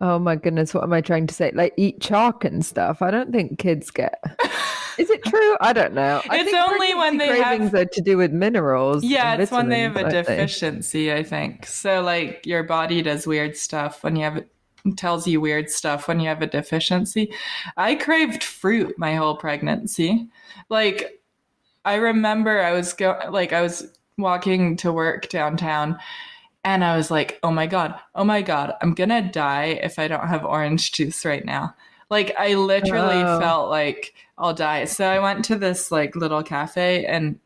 oh 0.00 0.18
my 0.18 0.36
goodness, 0.36 0.74
what 0.74 0.84
am 0.84 0.92
I 0.92 1.00
trying 1.00 1.26
to 1.26 1.34
say? 1.34 1.50
Like 1.54 1.72
eat 1.76 2.00
chalk 2.00 2.44
and 2.44 2.64
stuff. 2.64 3.00
I 3.02 3.10
don't 3.10 3.32
think 3.32 3.58
kids 3.58 3.90
get. 3.90 4.22
Is 4.98 5.10
it 5.10 5.22
true? 5.24 5.56
I 5.60 5.72
don't 5.72 5.94
know. 5.94 6.22
I 6.30 6.38
It's 6.38 6.52
only 6.54 6.94
when 6.94 7.18
they 7.18 7.26
have- 7.26 7.36
cravings 7.58 7.74
are 7.74 7.84
to 7.84 8.00
do 8.00 8.16
with 8.16 8.32
minerals. 8.32 9.04
Yeah, 9.04 9.34
it's 9.36 9.50
when 9.50 9.68
they 9.68 9.80
have 9.80 9.96
a 9.96 10.00
aren't 10.04 10.10
they? 10.12 10.22
deficiency, 10.22 11.12
I 11.12 11.22
think. 11.22 11.66
So 11.66 12.00
like 12.02 12.44
your 12.46 12.62
body 12.62 13.02
does 13.02 13.26
weird 13.26 13.56
stuff 13.56 14.02
when 14.04 14.16
you 14.16 14.24
have 14.24 14.44
tells 14.96 15.26
you 15.26 15.40
weird 15.40 15.70
stuff 15.70 16.08
when 16.08 16.20
you 16.20 16.28
have 16.28 16.42
a 16.42 16.46
deficiency. 16.46 17.32
I 17.76 17.94
craved 17.94 18.44
fruit 18.44 18.98
my 18.98 19.14
whole 19.14 19.34
pregnancy. 19.36 20.28
Like 20.68 21.20
I 21.84 21.94
remember 21.94 22.60
I 22.62 22.72
was 22.72 22.92
go 22.92 23.18
like 23.30 23.52
I 23.52 23.62
was 23.62 23.86
walking 24.18 24.76
to 24.78 24.92
work 24.92 25.28
downtown 25.28 25.98
and 26.64 26.84
I 26.84 26.96
was 26.96 27.10
like, 27.10 27.38
"Oh 27.42 27.50
my 27.50 27.66
god. 27.66 27.98
Oh 28.14 28.24
my 28.24 28.42
god. 28.42 28.74
I'm 28.80 28.94
going 28.94 29.10
to 29.10 29.20
die 29.22 29.78
if 29.82 29.98
I 29.98 30.06
don't 30.08 30.28
have 30.28 30.44
orange 30.44 30.92
juice 30.92 31.24
right 31.24 31.44
now." 31.44 31.74
Like 32.10 32.34
I 32.38 32.54
literally 32.54 33.22
Oh. 33.22 33.40
felt 33.40 33.70
like 33.70 34.14
I'll 34.38 34.54
die. 34.54 34.84
So 34.86 35.06
I 35.06 35.18
went 35.20 35.44
to 35.46 35.56
this 35.56 35.90
like 35.92 36.16
little 36.16 36.42
cafe 36.42 37.04
and 37.06 37.38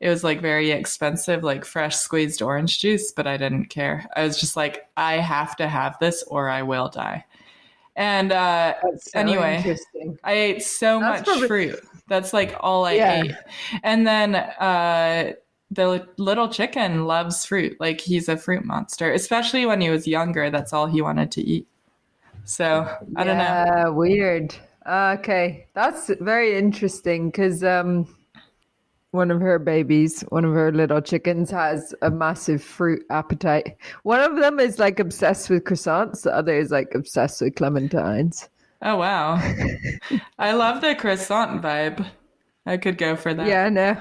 it 0.00 0.08
was 0.08 0.24
like 0.24 0.40
very 0.40 0.70
expensive, 0.72 1.42
like 1.44 1.64
fresh 1.64 1.96
squeezed 1.96 2.42
orange 2.42 2.80
juice, 2.80 3.12
but 3.12 3.26
I 3.26 3.36
didn't 3.36 3.66
care. 3.66 4.06
I 4.16 4.24
was 4.24 4.38
just 4.38 4.56
like, 4.56 4.88
I 4.96 5.14
have 5.14 5.56
to 5.56 5.68
have 5.68 5.96
this 6.00 6.22
or 6.24 6.48
I 6.48 6.62
will 6.62 6.88
die. 6.88 7.24
And 7.94 8.32
uh, 8.32 8.74
so 8.98 9.18
anyway. 9.18 9.76
I 10.24 10.32
ate 10.32 10.62
so 10.62 10.98
That's 11.00 11.20
much 11.20 11.26
probably- 11.26 11.48
fruit. 11.48 11.80
That's 12.08 12.32
like 12.32 12.56
all 12.60 12.84
I 12.84 12.92
Yeah. 12.94 13.22
ate. 13.22 13.32
And 13.84 14.06
then 14.06 14.34
uh, 14.34 15.32
the 15.70 16.06
little 16.18 16.48
chicken 16.48 17.06
loves 17.06 17.46
fruit. 17.46 17.76
Like 17.80 18.00
he's 18.00 18.28
a 18.28 18.36
fruit 18.36 18.64
monster, 18.64 19.12
especially 19.12 19.64
when 19.66 19.80
he 19.80 19.88
was 19.88 20.06
younger. 20.06 20.50
That's 20.50 20.72
all 20.72 20.86
he 20.86 21.00
wanted 21.00 21.30
to 21.32 21.42
eat. 21.42 21.66
So 22.44 22.86
I 23.16 23.24
don't 23.24 23.38
know. 23.38 23.92
Weird. 23.92 24.54
Okay, 24.88 25.66
that's 25.74 26.10
very 26.20 26.56
interesting 26.58 27.30
because 27.30 27.62
um, 27.62 28.06
one 29.12 29.30
of 29.30 29.40
her 29.40 29.58
babies, 29.58 30.22
one 30.30 30.44
of 30.44 30.52
her 30.54 30.72
little 30.72 31.00
chickens, 31.00 31.50
has 31.50 31.94
a 32.02 32.10
massive 32.10 32.62
fruit 32.62 33.04
appetite. 33.10 33.76
One 34.02 34.20
of 34.20 34.36
them 34.36 34.58
is 34.58 34.78
like 34.78 34.98
obsessed 34.98 35.50
with 35.50 35.64
croissants. 35.64 36.22
The 36.22 36.34
other 36.34 36.54
is 36.54 36.70
like 36.70 36.94
obsessed 36.94 37.40
with 37.42 37.54
clementines. 37.54 38.48
Oh 38.82 38.96
wow. 38.96 39.34
I 40.38 40.52
love 40.52 40.80
the 40.80 40.96
croissant 40.96 41.62
vibe. 41.62 42.04
I 42.66 42.76
could 42.76 42.96
go 42.96 43.16
for 43.16 43.34
that. 43.34 43.46
Yeah, 43.46 43.64
I 43.64 43.68
know. 43.70 43.96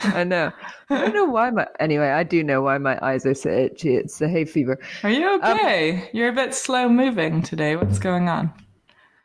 I 0.00 0.24
know. 0.24 0.52
I 0.90 0.98
don't 0.98 1.14
know 1.14 1.26
why 1.26 1.50
my. 1.50 1.66
Anyway, 1.80 2.08
I 2.08 2.22
do 2.22 2.42
know 2.42 2.62
why 2.62 2.78
my 2.78 2.98
eyes 3.02 3.24
are 3.26 3.34
so 3.34 3.50
itchy. 3.50 3.94
It's 3.96 4.18
the 4.18 4.28
hay 4.28 4.44
fever. 4.46 4.78
Are 5.02 5.10
you 5.10 5.28
Um, 5.28 5.40
okay? 5.42 6.10
You're 6.12 6.30
a 6.30 6.34
bit 6.34 6.54
slow 6.54 6.88
moving 6.88 7.42
today. 7.42 7.76
What's 7.76 7.98
going 7.98 8.28
on? 8.28 8.52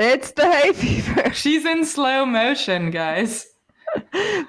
It's 0.01 0.31
the 0.31 0.51
hay 0.51 0.73
fever. 0.73 1.31
She's 1.33 1.63
in 1.65 1.85
slow 1.85 2.25
motion, 2.25 2.89
guys. 2.89 3.47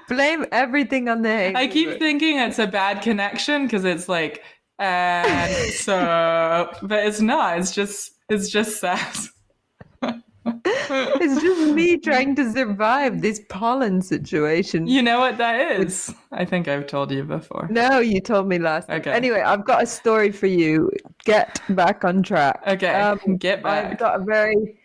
Blame 0.09 0.45
everything 0.51 1.09
on 1.09 1.21
the 1.21 1.29
hay. 1.29 1.53
I 1.55 1.67
keep 1.67 1.99
thinking 1.99 2.39
it's 2.39 2.59
a 2.59 2.65
bad 2.67 3.01
connection 3.01 3.65
because 3.65 3.85
it's 3.85 4.09
like, 4.09 4.43
and 4.79 5.51
so, 5.75 6.71
but 6.81 7.05
it's 7.05 7.21
not. 7.21 7.59
It's 7.59 7.71
just, 7.71 8.13
it's 8.29 8.49
just 8.49 8.79
sass. 8.79 9.29
It's 10.45 11.41
just 11.41 11.73
me 11.73 11.97
trying 11.97 12.35
to 12.35 12.51
survive 12.51 13.21
this 13.21 13.39
pollen 13.47 14.01
situation. 14.01 14.85
You 14.87 15.01
know 15.01 15.19
what 15.19 15.37
that 15.37 15.79
is? 15.79 16.13
I 16.33 16.43
think 16.43 16.67
I've 16.67 16.85
told 16.85 17.11
you 17.11 17.23
before. 17.23 17.69
No, 17.71 17.99
you 17.99 18.19
told 18.19 18.49
me 18.49 18.59
last. 18.59 18.89
time. 18.89 18.99
Okay. 18.99 19.11
Anyway, 19.13 19.39
I've 19.39 19.63
got 19.63 19.83
a 19.83 19.85
story 19.85 20.33
for 20.33 20.47
you. 20.47 20.91
Get 21.23 21.61
back 21.69 22.03
on 22.03 22.23
track. 22.23 22.61
Okay, 22.67 22.93
Um, 22.93 23.37
get 23.37 23.65
I've 23.65 23.97
got 23.97 24.19
a 24.19 24.23
very 24.25 24.77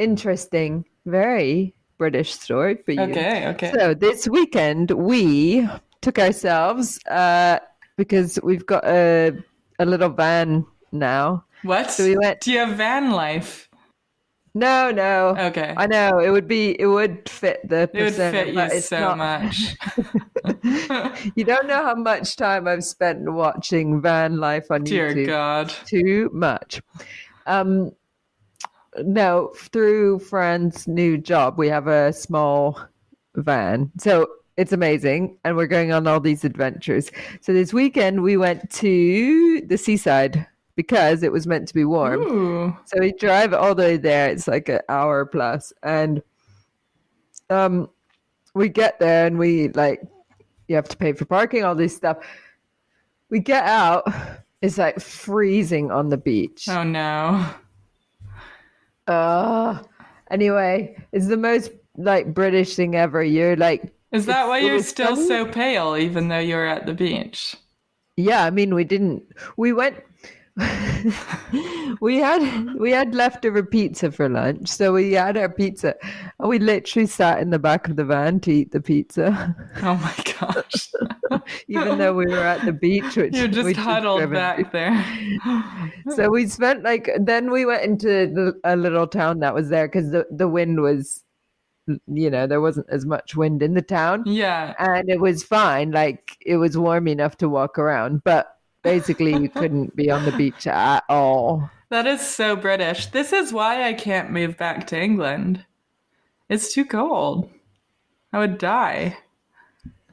interesting, 0.00 0.84
very 1.06 1.74
British 1.98 2.32
story 2.32 2.76
for 2.84 2.92
you. 2.92 3.02
Okay, 3.02 3.46
okay. 3.48 3.72
So 3.78 3.94
this 3.94 4.26
weekend 4.28 4.90
we 4.90 5.68
took 6.00 6.18
ourselves 6.18 6.98
uh, 7.06 7.58
because 7.96 8.38
we've 8.42 8.64
got 8.66 8.84
a 8.86 9.32
a 9.78 9.84
little 9.84 10.08
van 10.08 10.64
now. 10.92 11.44
What? 11.62 11.90
So 11.90 12.04
we 12.04 12.16
went- 12.16 12.40
Do 12.40 12.52
you 12.52 12.58
have 12.58 12.76
van 12.76 13.10
life? 13.10 13.68
No, 14.54 14.90
no. 14.90 15.36
Okay. 15.38 15.74
I 15.76 15.86
know 15.86 16.18
it 16.18 16.30
would 16.30 16.48
be 16.48 16.74
it 16.80 16.86
would 16.86 17.28
fit 17.28 17.60
the 17.68 17.88
it 17.94 18.02
would 18.02 18.14
fit 18.14 18.48
you 18.54 18.80
so 18.80 18.98
not- 18.98 19.18
much. 19.18 19.76
you 21.36 21.44
don't 21.44 21.68
know 21.68 21.84
how 21.84 21.94
much 21.94 22.36
time 22.36 22.66
I've 22.66 22.82
spent 22.82 23.30
watching 23.32 24.00
van 24.02 24.38
life 24.38 24.66
on 24.70 24.84
Dear 24.84 25.14
YouTube. 25.14 25.26
God. 25.26 25.72
Too 25.86 26.30
much. 26.32 26.82
Um, 27.46 27.92
no, 28.98 29.52
through 29.56 30.18
Fran's 30.20 30.86
new 30.88 31.16
job, 31.18 31.58
we 31.58 31.68
have 31.68 31.86
a 31.86 32.12
small 32.12 32.80
van, 33.34 33.90
so 33.98 34.26
it's 34.56 34.72
amazing, 34.72 35.38
and 35.44 35.56
we're 35.56 35.66
going 35.66 35.92
on 35.92 36.06
all 36.06 36.20
these 36.20 36.44
adventures. 36.44 37.10
So 37.40 37.52
this 37.52 37.72
weekend 37.72 38.22
we 38.22 38.36
went 38.36 38.70
to 38.72 39.62
the 39.62 39.78
seaside 39.78 40.46
because 40.76 41.22
it 41.22 41.32
was 41.32 41.46
meant 41.46 41.68
to 41.68 41.74
be 41.74 41.84
warm. 41.84 42.20
Ooh. 42.22 42.76
So 42.84 42.98
we 43.00 43.12
drive 43.12 43.54
all 43.54 43.74
the 43.74 43.82
way 43.82 43.96
there. 43.96 44.28
It's 44.30 44.48
like 44.48 44.68
an 44.68 44.80
hour 44.88 45.24
plus, 45.24 45.72
and 45.82 46.22
um, 47.48 47.88
we 48.54 48.68
get 48.68 48.98
there 48.98 49.26
and 49.26 49.38
we 49.38 49.68
like 49.68 50.02
you 50.68 50.76
have 50.76 50.88
to 50.88 50.96
pay 50.96 51.12
for 51.12 51.24
parking, 51.24 51.64
all 51.64 51.74
this 51.74 51.96
stuff. 51.96 52.18
We 53.28 53.40
get 53.40 53.64
out. 53.64 54.06
It's 54.62 54.78
like 54.78 55.00
freezing 55.00 55.90
on 55.90 56.10
the 56.10 56.18
beach. 56.18 56.68
Oh 56.68 56.82
no. 56.82 57.48
Uh, 59.10 59.82
anyway, 60.30 60.96
it's 61.12 61.26
the 61.26 61.36
most 61.36 61.72
like 61.96 62.32
British 62.32 62.76
thing 62.76 62.94
ever. 62.94 63.22
You're 63.22 63.56
like, 63.56 63.92
Is 64.12 64.26
that 64.26 64.46
why 64.48 64.58
you're 64.58 64.82
still 64.82 65.16
so 65.16 65.44
pale, 65.46 65.96
even 65.96 66.28
though 66.28 66.38
you're 66.38 66.66
at 66.66 66.86
the 66.86 66.94
beach? 66.94 67.56
yeah. 68.16 68.44
I 68.44 68.50
mean, 68.50 68.74
we 68.74 68.84
didn't. 68.84 69.24
We 69.56 69.72
went. 69.72 69.96
we 72.00 72.18
had 72.18 72.74
we 72.78 72.90
had 72.90 73.14
leftover 73.14 73.62
pizza 73.62 74.10
for 74.10 74.28
lunch, 74.28 74.68
so 74.68 74.92
we 74.92 75.12
had 75.12 75.36
our 75.36 75.48
pizza, 75.48 75.94
and 76.38 76.48
we 76.48 76.58
literally 76.58 77.06
sat 77.06 77.40
in 77.40 77.50
the 77.50 77.58
back 77.58 77.88
of 77.88 77.96
the 77.96 78.04
van 78.04 78.40
to 78.40 78.52
eat 78.52 78.72
the 78.72 78.80
pizza, 78.80 79.56
Oh 79.82 79.94
my 79.96 80.14
gosh. 80.40 80.90
even 81.68 81.98
though 81.98 82.14
we 82.14 82.26
were 82.26 82.38
at 82.38 82.64
the 82.64 82.72
beach. 82.72 83.16
Which 83.16 83.34
You're 83.34 83.48
just 83.48 83.76
huddled 83.76 84.20
to. 84.20 84.26
back 84.28 84.72
there. 84.72 85.04
So 86.10 86.28
we 86.30 86.46
spent 86.46 86.82
like 86.82 87.08
then 87.18 87.50
we 87.50 87.64
went 87.64 87.84
into 87.84 88.08
the, 88.08 88.60
a 88.64 88.76
little 88.76 89.06
town 89.06 89.40
that 89.40 89.54
was 89.54 89.68
there 89.68 89.88
because 89.88 90.10
the 90.10 90.26
the 90.30 90.48
wind 90.48 90.80
was, 90.80 91.24
you 91.86 92.30
know, 92.30 92.46
there 92.46 92.60
wasn't 92.60 92.86
as 92.90 93.06
much 93.06 93.36
wind 93.36 93.62
in 93.62 93.74
the 93.74 93.82
town. 93.82 94.24
Yeah. 94.26 94.74
and 94.78 95.08
it 95.08 95.20
was 95.20 95.42
fine. 95.42 95.92
Like 95.92 96.36
it 96.44 96.56
was 96.56 96.76
warm 96.76 97.08
enough 97.08 97.36
to 97.38 97.48
walk 97.48 97.78
around, 97.78 98.22
but 98.24 98.56
basically 98.82 99.32
you 99.32 99.48
couldn't 99.54 99.94
be 99.96 100.10
on 100.10 100.24
the 100.24 100.32
beach 100.32 100.66
at 100.66 101.04
all. 101.08 101.70
That 101.90 102.06
is 102.06 102.20
so 102.20 102.54
British. 102.54 103.06
This 103.06 103.32
is 103.32 103.52
why 103.52 103.88
I 103.88 103.92
can't 103.92 104.30
move 104.30 104.56
back 104.56 104.86
to 104.88 105.00
England. 105.00 105.64
It's 106.48 106.72
too 106.72 106.84
cold. 106.84 107.50
I 108.32 108.38
would 108.38 108.58
die. 108.58 109.16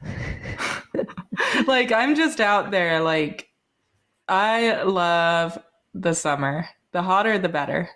like, 1.66 1.92
I'm 1.92 2.14
just 2.14 2.40
out 2.40 2.70
there. 2.70 3.00
Like, 3.00 3.48
I 4.28 4.82
love 4.82 5.58
the 5.94 6.14
summer. 6.14 6.68
The 6.92 7.02
hotter, 7.02 7.38
the 7.38 7.48
better. 7.48 7.90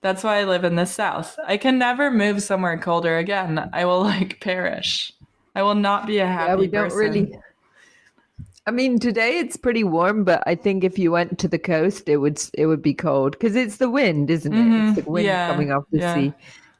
That's 0.00 0.24
why 0.24 0.38
I 0.38 0.44
live 0.44 0.64
in 0.64 0.74
the 0.74 0.86
South. 0.86 1.38
I 1.46 1.56
can 1.56 1.78
never 1.78 2.10
move 2.10 2.42
somewhere 2.42 2.76
colder 2.78 3.18
again. 3.18 3.70
I 3.72 3.84
will, 3.84 4.02
like, 4.02 4.40
perish. 4.40 5.12
I 5.54 5.62
will 5.62 5.76
not 5.76 6.06
be 6.06 6.18
a 6.18 6.26
happy 6.26 6.50
yeah, 6.50 6.56
we 6.56 6.66
don't 6.66 6.84
person. 6.90 6.98
really. 6.98 7.38
I 8.66 8.70
mean, 8.70 8.98
today 9.00 9.38
it's 9.38 9.56
pretty 9.56 9.82
warm, 9.82 10.22
but 10.24 10.42
I 10.46 10.54
think 10.54 10.84
if 10.84 10.98
you 10.98 11.10
went 11.10 11.38
to 11.40 11.48
the 11.48 11.58
coast, 11.58 12.08
it 12.08 12.18
would 12.18 12.40
it 12.54 12.66
would 12.66 12.82
be 12.82 12.94
cold 12.94 13.32
because 13.32 13.56
it's 13.56 13.78
the 13.78 13.90
wind, 13.90 14.30
isn't 14.30 14.52
it? 14.52 14.58
Mhm, 14.58 14.88
It's 14.88 15.04
the 15.04 15.10
wind 15.10 15.26
yeah, 15.26 15.46
coming 15.48 15.72
off 15.72 15.84
the 15.90 15.98
yeah. 15.98 16.14
sea. 16.14 16.32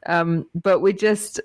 Um, 0.05 0.47
but 0.55 0.79
we 0.79 0.93
just 0.93 1.41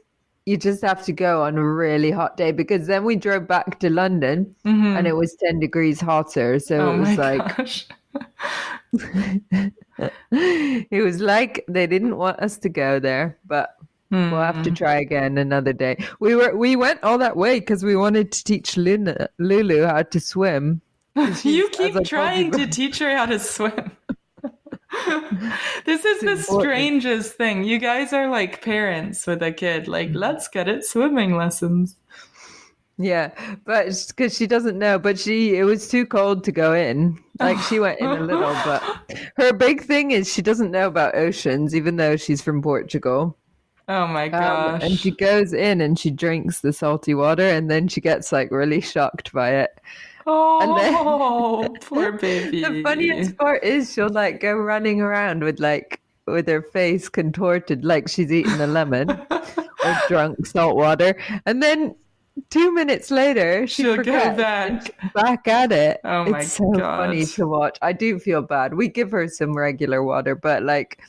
you 0.47 0.57
just 0.57 0.81
have 0.83 1.05
to 1.05 1.13
go 1.13 1.43
on 1.43 1.59
a 1.59 1.65
really 1.69 2.11
hot 2.11 2.37
day 2.37 2.53
because 2.53 2.87
then 2.87 3.05
we 3.05 3.17
drove 3.17 3.47
back 3.49 3.81
to 3.81 3.91
London 3.91 4.55
Mhm. 4.65 4.97
and 4.99 5.07
it 5.07 5.15
was 5.17 5.35
ten 5.37 5.59
degrees 5.61 6.01
hotter. 6.01 6.59
So 6.61 6.89
oh 6.89 6.95
it 6.95 6.99
was 6.99 7.19
like 7.19 7.59
it 10.31 11.03
was 11.03 11.21
like 11.21 11.65
they 11.69 11.87
didn't 11.87 12.17
want 12.17 12.39
us 12.41 12.59
to 12.59 12.69
go 12.69 13.01
there, 13.01 13.39
but 13.45 13.71
we'll 14.11 14.41
have 14.41 14.63
to 14.63 14.71
mm-hmm. 14.71 14.75
try 14.75 14.99
again 15.01 15.39
another 15.39 15.73
day. 15.73 16.03
We 16.21 16.35
were 16.35 16.57
we 16.57 16.77
went 16.77 17.03
all 17.03 17.19
that 17.19 17.37
way 17.37 17.61
because 17.61 17.85
we 17.85 17.97
wanted 17.97 18.33
to 18.33 18.45
teach 18.45 18.77
Luna, 18.77 19.29
Lulu 19.39 19.85
how 19.85 20.03
to 20.03 20.21
swim. 20.21 20.81
you 21.43 21.69
keep 21.71 21.91
as 21.91 21.97
I 21.97 21.99
told 21.99 22.07
trying 22.07 22.51
to 22.53 22.67
teach 22.79 22.99
her 23.01 23.17
how 23.17 23.27
to 23.27 23.39
swim. 23.39 23.93
this 25.85 26.05
is 26.05 26.21
the 26.21 26.33
important. 26.33 26.61
strangest 26.61 27.35
thing. 27.35 27.65
You 27.65 27.79
guys 27.79 28.13
are 28.13 28.31
like 28.31 28.63
parents 28.63 29.27
with 29.27 29.43
a 29.43 29.53
kid. 29.53 29.89
Like, 29.89 30.09
mm-hmm. 30.09 30.19
let's 30.19 30.49
get 30.49 30.69
it 30.69 30.85
swimming 30.85 31.37
lessons. 31.37 31.97
Yeah, 33.01 33.31
but 33.65 33.87
because 34.09 34.37
she 34.37 34.49
doesn't 34.49 34.77
know, 34.77 34.99
but 34.99 35.21
she 35.21 35.57
it 35.57 35.63
was 35.63 35.89
too 35.89 36.05
cold 36.05 36.43
to 36.45 36.53
go 36.53 36.75
in. 36.75 37.17
Like 37.39 37.57
she 37.61 37.79
went 37.79 38.01
in 38.01 38.09
a 38.09 38.21
little, 38.21 38.53
but 38.65 38.83
her 39.37 39.53
big 39.53 39.83
thing 39.83 40.11
is 40.11 40.33
she 40.33 40.43
doesn't 40.43 40.73
know 40.73 40.89
about 40.89 41.15
oceans, 41.15 41.77
even 41.77 41.97
though 41.97 42.17
she's 42.17 42.43
from 42.43 42.61
Portugal. 42.61 43.39
Oh 43.89 44.07
my 44.07 44.25
Um, 44.27 44.31
gosh. 44.31 44.83
and 44.85 44.99
she 44.99 45.11
goes 45.11 45.53
in 45.55 45.81
and 45.81 45.99
she 45.99 46.11
drinks 46.11 46.61
the 46.61 46.73
salty 46.73 47.15
water, 47.15 47.47
and 47.47 47.71
then 47.71 47.89
she 47.89 48.01
gets 48.01 48.33
like 48.33 48.51
really 48.51 48.81
shocked 48.83 49.33
by 49.33 49.51
it. 49.51 49.71
then- 49.81 50.25
oh, 50.27 51.67
poor 51.81 52.13
baby. 52.13 52.63
The 52.63 52.83
funniest 52.83 53.37
part 53.39 53.65
is 53.65 53.93
she'll 53.93 54.11
like 54.11 54.41
go 54.41 54.55
running 54.55 55.01
around 55.01 55.43
with 55.43 55.59
like 55.59 56.01
with 56.27 56.47
her 56.49 56.61
face 56.61 57.09
contorted 57.09 57.83
like 57.85 58.09
she's 58.09 58.31
eaten 58.31 58.61
a 58.61 58.67
lemon 58.67 59.09
or 59.31 59.97
drunk 60.09 60.45
salt 60.47 60.77
water, 60.77 61.15
and 61.47 61.63
then 61.63 61.95
two 62.51 62.73
minutes 62.75 63.11
later 63.11 63.67
she 63.67 63.83
She'll 63.85 63.97
go 63.97 64.37
back. 64.37 64.95
back 65.15 65.49
at 65.49 65.73
it. 65.73 66.01
Oh 66.05 66.27
my 66.27 66.41
it's 66.41 66.53
so 66.53 66.71
funny 66.75 67.25
to 67.25 67.47
watch. 67.49 67.79
I 67.81 67.95
do 67.95 68.19
feel 68.19 68.43
bad. 68.43 68.75
We 68.75 68.89
give 68.89 69.11
her 69.13 69.27
some 69.29 69.55
regular 69.57 70.03
water, 70.03 70.35
but 70.35 70.63
like. 70.63 71.01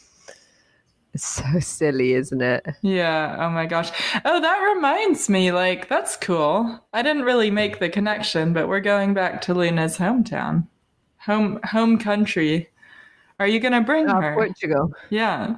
It's 1.13 1.25
so 1.25 1.43
silly, 1.59 2.13
isn't 2.13 2.41
it? 2.41 2.65
Yeah. 2.81 3.35
Oh 3.39 3.49
my 3.49 3.65
gosh. 3.65 3.91
Oh, 4.25 4.39
that 4.39 4.59
reminds 4.75 5.29
me. 5.29 5.51
Like, 5.51 5.89
that's 5.89 6.15
cool. 6.17 6.79
I 6.93 7.01
didn't 7.01 7.23
really 7.23 7.49
make 7.51 7.79
the 7.79 7.89
connection, 7.89 8.53
but 8.53 8.67
we're 8.67 8.79
going 8.79 9.13
back 9.13 9.41
to 9.41 9.53
Luna's 9.53 9.97
hometown, 9.97 10.67
home 11.17 11.59
home 11.63 11.97
country. 11.97 12.69
Are 13.39 13.47
you 13.47 13.59
gonna 13.59 13.81
bring 13.81 14.07
Ah, 14.09 14.21
her? 14.21 14.33
Portugal. 14.35 14.93
Yeah. 15.09 15.55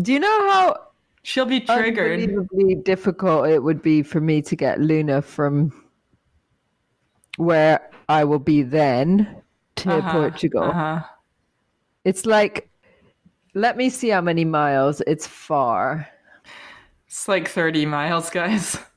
Do 0.00 0.12
you 0.12 0.20
know 0.20 0.50
how 0.50 0.86
She'll 1.24 1.46
be 1.46 1.60
triggered. 1.60 2.18
unbelievably 2.20 2.74
difficult 2.82 3.46
it 3.48 3.62
would 3.62 3.80
be 3.80 4.02
for 4.02 4.20
me 4.20 4.42
to 4.42 4.56
get 4.56 4.80
Luna 4.80 5.22
from 5.22 5.72
where 7.36 7.80
I 8.08 8.24
will 8.24 8.40
be 8.40 8.62
then 8.62 9.42
to 9.76 9.92
Uh-huh, 9.92 10.12
Portugal. 10.12 10.64
Uh-huh. 10.64 11.00
It's 12.04 12.26
like, 12.26 12.68
let 13.54 13.76
me 13.76 13.90
see 13.90 14.08
how 14.08 14.20
many 14.20 14.44
miles. 14.44 15.02
It's 15.06 15.26
far. 15.26 16.08
It's 17.06 17.28
like 17.28 17.48
30 17.48 17.86
miles, 17.86 18.30
guys. 18.30 18.78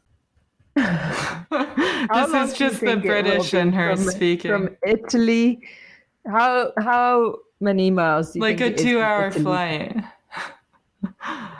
This 2.13 2.51
is 2.51 2.57
just 2.57 2.79
the 2.81 2.87
think 2.87 3.05
it 3.05 3.07
will 3.07 3.21
British 3.21 3.53
in 3.53 3.71
her 3.73 3.95
from, 3.95 4.05
speaking. 4.09 4.51
From 4.51 4.77
Italy, 4.85 5.59
how 6.27 6.71
how 6.77 7.37
many 7.59 7.89
miles? 7.89 8.33
Do 8.33 8.39
you 8.39 8.45
like 8.45 8.61
a 8.61 8.65
it 8.67 8.79
is 8.79 8.81
from 8.81 8.89
two 8.91 9.01
hour 9.01 9.27
Italy? 9.27 9.43
flight. 9.43 10.03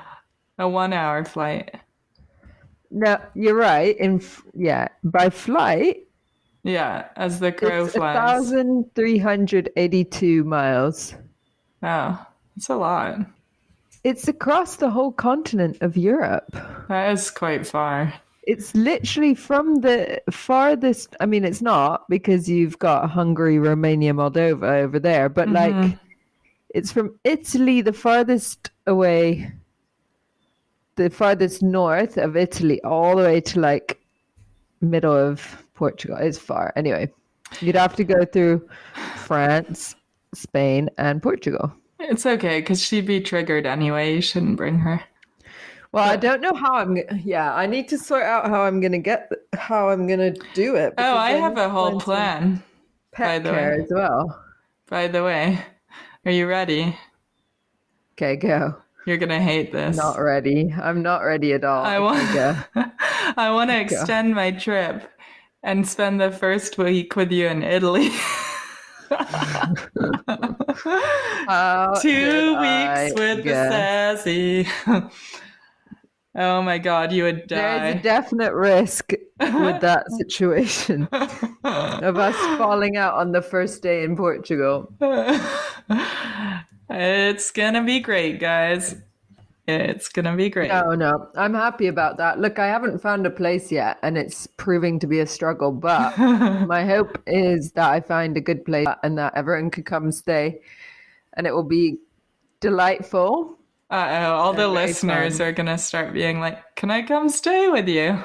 a 0.60 0.68
one 0.70 0.94
hour 0.94 1.24
flight. 1.26 1.76
No, 2.92 3.18
you're 3.34 3.56
right. 3.56 3.98
In 3.98 4.22
yeah, 4.54 4.88
by 5.04 5.30
flight, 5.30 6.08
Yeah, 6.64 7.08
as 7.16 7.40
the 7.40 7.52
crow 7.52 7.86
it's 7.86 7.96
flies. 7.96 8.16
thousand 8.16 8.94
three 8.96 9.18
hundred 9.18 9.72
eighty-two 9.78 10.44
miles. 10.44 11.16
Oh, 11.82 12.24
it's 12.56 12.70
a 12.70 12.76
lot. 12.76 13.20
It's 14.04 14.28
across 14.28 14.76
the 14.76 14.90
whole 14.90 15.12
continent 15.12 15.78
of 15.82 15.98
Europe. 15.98 16.56
That 16.90 17.12
is 17.12 17.32
quite 17.32 17.66
far. 17.66 18.14
It's 18.44 18.76
literally 18.76 19.34
from 19.34 19.82
the 19.82 20.22
farthest. 20.30 21.16
I 21.20 21.26
mean, 21.26 21.44
it's 21.44 21.62
not 21.62 22.08
because 22.08 22.48
you've 22.48 22.78
got 22.78 23.10
Hungary, 23.10 23.58
Romania, 23.58 24.14
Moldova 24.14 24.84
over 24.84 25.00
there, 25.00 25.30
but 25.30 25.48
mm-hmm. 25.48 25.82
like 25.82 26.00
it's 26.70 26.92
from 26.92 27.20
Italy, 27.24 27.82
the 27.82 27.94
farthest 27.94 28.70
away, 28.86 29.52
the 30.98 31.10
farthest 31.10 31.64
north 31.64 32.18
of 32.18 32.38
Italy, 32.38 32.80
all 32.84 33.16
the 33.16 33.24
way 33.24 33.42
to 33.42 33.60
like 33.60 34.00
middle 34.82 35.16
of 35.16 35.66
Portugal. 35.74 36.18
It's 36.18 36.38
far. 36.38 36.72
Anyway, 36.76 37.12
you'd 37.62 37.76
have 37.76 37.96
to 37.96 38.04
go 38.04 38.26
through 38.26 38.70
France, 39.16 39.96
Spain, 40.36 40.90
and 41.00 41.24
Portugal. 41.24 41.74
It's 42.10 42.26
okay 42.26 42.60
because 42.60 42.82
she'd 42.82 43.06
be 43.06 43.20
triggered 43.22 43.66
anyway. 43.66 44.14
You 44.16 44.22
shouldn't 44.22 44.58
bring 44.58 44.80
her. 44.80 45.04
Well, 45.92 46.04
I 46.04 46.18
don't 46.18 46.42
know 46.42 46.54
how 46.54 46.76
I'm. 46.76 46.98
Yeah, 47.24 47.54
I 47.54 47.66
need 47.68 47.88
to 47.90 47.98
sort 47.98 48.24
out 48.24 48.48
how 48.50 48.62
I'm 48.64 48.82
gonna 48.82 49.00
get 49.00 49.32
how 49.54 49.90
I'm 49.90 50.08
gonna 50.08 50.32
do 50.54 50.76
it. 50.76 50.94
Oh, 50.98 51.16
I 51.18 51.32
have 51.32 51.58
a 51.58 51.70
whole 51.70 52.00
plan. 52.00 52.62
by 53.18 53.18
Pet 53.18 53.44
the 53.44 53.52
care 53.52 53.78
way. 53.78 53.84
as 53.84 53.92
well. 53.94 54.44
By 54.90 55.08
the 55.08 55.24
way, 55.24 55.64
are 56.26 56.32
you 56.32 56.48
ready? 56.48 56.98
Okay, 58.14 58.36
go. 58.36 58.76
You're 59.08 59.18
gonna 59.18 59.42
hate 59.42 59.72
this. 59.72 59.96
Not 59.96 60.20
ready. 60.20 60.74
I'm 60.82 61.02
not 61.02 61.20
ready 61.20 61.54
at 61.54 61.64
all. 61.64 61.84
I 61.86 61.96
Okay, 61.98 62.04
want. 62.04 62.34
go. 62.76 62.84
I 63.38 63.52
want 63.52 63.70
to 63.70 63.80
extend 63.80 64.36
my 64.36 64.52
trip 64.52 65.10
and 65.64 65.88
spend 65.88 66.20
the 66.20 66.32
first 66.32 66.78
week 66.78 67.16
with 67.16 67.32
you 67.32 67.48
in 67.48 67.64
Italy. 67.64 68.10
Two 72.02 72.10
did 72.10 72.56
I 72.56 73.04
weeks 73.06 73.20
with 73.20 73.44
the 73.44 73.52
sassy. 73.52 74.68
oh 76.36 76.62
my 76.62 76.78
god, 76.78 77.12
you 77.12 77.24
would 77.24 77.48
die. 77.48 77.56
There's 77.56 77.96
a 77.96 78.00
definite 78.04 78.54
risk 78.54 79.12
with 79.40 79.82
that 79.82 80.06
situation 80.18 81.08
of 81.64 82.18
us 82.18 82.36
falling 82.58 82.98
out 82.98 83.16
on 83.16 83.32
the 83.32 83.42
first 83.42 83.82
day 83.82 84.04
in 84.04 84.16
Portugal. 84.16 84.94
it's 86.90 87.52
gonna 87.52 87.84
be 87.84 88.00
great, 88.00 88.40
guys. 88.40 88.96
It's 89.68 90.10
gonna 90.10 90.36
be 90.36 90.50
great. 90.50 90.70
No, 90.70 90.94
no, 90.94 91.30
I'm 91.36 91.56
happy 91.56 91.88
about 91.88 92.18
that. 92.18 92.40
Look, 92.40 92.60
I 92.60 92.68
haven't 92.68 93.02
found 93.02 93.26
a 93.26 93.32
place 93.32 93.72
yet, 93.72 93.98
and 94.04 94.18
it's 94.18 94.48
proving 94.58 95.00
to 95.00 95.08
be 95.08 95.20
a 95.20 95.26
struggle. 95.26 95.72
But 95.72 96.18
my 96.68 96.86
hope 96.86 97.18
is 97.26 97.72
that 97.72 97.90
I 97.90 98.00
find 98.00 98.38
a 98.38 98.42
good 98.42 98.64
place 98.64 98.88
and 99.02 99.18
that 99.18 99.34
everyone 99.36 99.72
could 99.72 99.86
come 99.86 100.12
stay, 100.12 100.62
and 101.34 101.48
it 101.48 101.54
will 101.54 101.64
be 101.64 101.98
delightful. 102.60 103.58
Uh 103.90 104.08
oh, 104.12 104.34
all 104.34 104.54
the 104.54 104.68
listeners 104.68 105.40
fun. 105.40 105.48
are 105.48 105.52
gonna 105.52 105.78
start 105.80 106.14
being 106.14 106.40
like, 106.40 106.76
"Can 106.76 106.92
I 106.92 107.02
come 107.02 107.30
stay 107.30 107.68
with 107.68 107.88
you?" 107.88 108.24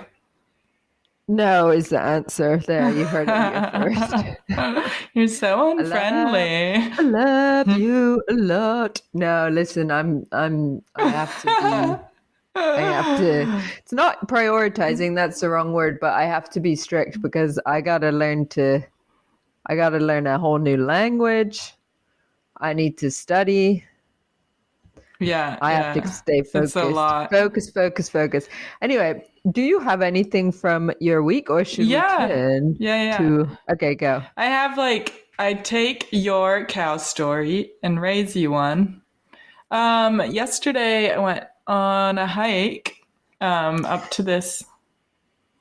No, 1.31 1.71
is 1.71 1.91
the 1.91 2.01
answer. 2.01 2.57
There, 2.57 2.91
you 2.91 3.05
heard 3.05 3.29
it 3.29 3.95
here 3.95 4.37
first. 4.49 4.91
You're 5.15 5.29
so 5.29 5.71
unfriendly. 5.79 6.75
I 6.75 7.03
love 7.03 7.69
you 7.79 8.21
a 8.29 8.35
lot. 8.35 9.01
No, 9.15 9.49
listen, 9.49 9.93
I'm, 9.93 10.27
I'm, 10.33 10.83
I 10.97 11.09
have 11.09 11.41
to 11.43 11.47
be. 11.47 12.61
I 12.61 12.81
have 12.81 13.19
to. 13.19 13.63
It's 13.79 13.93
not 13.93 14.27
prioritizing. 14.27 15.15
That's 15.15 15.39
the 15.39 15.51
wrong 15.51 15.73
word, 15.73 15.99
but 16.01 16.15
I 16.15 16.25
have 16.25 16.51
to 16.51 16.59
be 16.59 16.75
strict 16.75 17.23
because 17.23 17.61
I 17.65 17.81
gotta 17.81 18.11
learn 18.11 18.49
to. 18.49 18.81
I 19.67 19.77
gotta 19.77 20.01
learn 20.01 20.27
a 20.27 20.37
whole 20.37 20.59
new 20.59 20.79
language. 20.79 21.75
I 22.57 22.73
need 22.73 22.99
to 22.99 23.11
study. 23.13 23.85
Yeah, 25.21 25.59
I 25.63 25.73
yeah. 25.73 25.93
have 25.93 26.03
to 26.03 26.09
stay 26.09 26.43
focused. 26.43 26.75
a 26.75 26.87
lot. 26.87 27.31
Focus, 27.31 27.71
focus, 27.71 28.09
focus. 28.09 28.49
Anyway, 28.83 29.30
do 29.53 29.63
you 29.63 29.81
have 29.81 30.03
anything 30.03 30.53
from 30.53 30.91
your 31.01 31.23
week, 31.23 31.49
or 31.51 31.65
should 31.65 31.87
Yeah. 31.87 32.27
we 32.27 32.33
turn 32.33 32.77
Yeah, 32.79 33.03
yeah. 33.03 33.17
to? 33.19 33.59
Okay, 33.73 33.95
go. 33.95 34.23
I 34.37 34.47
have 34.47 34.77
like 34.77 35.27
I 35.39 35.55
take 35.55 36.07
your 36.13 36.67
cow 36.67 36.99
story 36.99 37.73
and 37.83 38.01
raise 38.01 38.37
you 38.37 38.51
one. 38.51 39.01
Um, 39.71 40.21
yesterday 40.31 41.13
I 41.15 41.19
went 41.19 41.45
on 41.67 42.19
a 42.19 42.27
hike 42.27 42.97
um 43.41 43.85
up 43.87 44.11
to 44.11 44.23
this. 44.23 44.65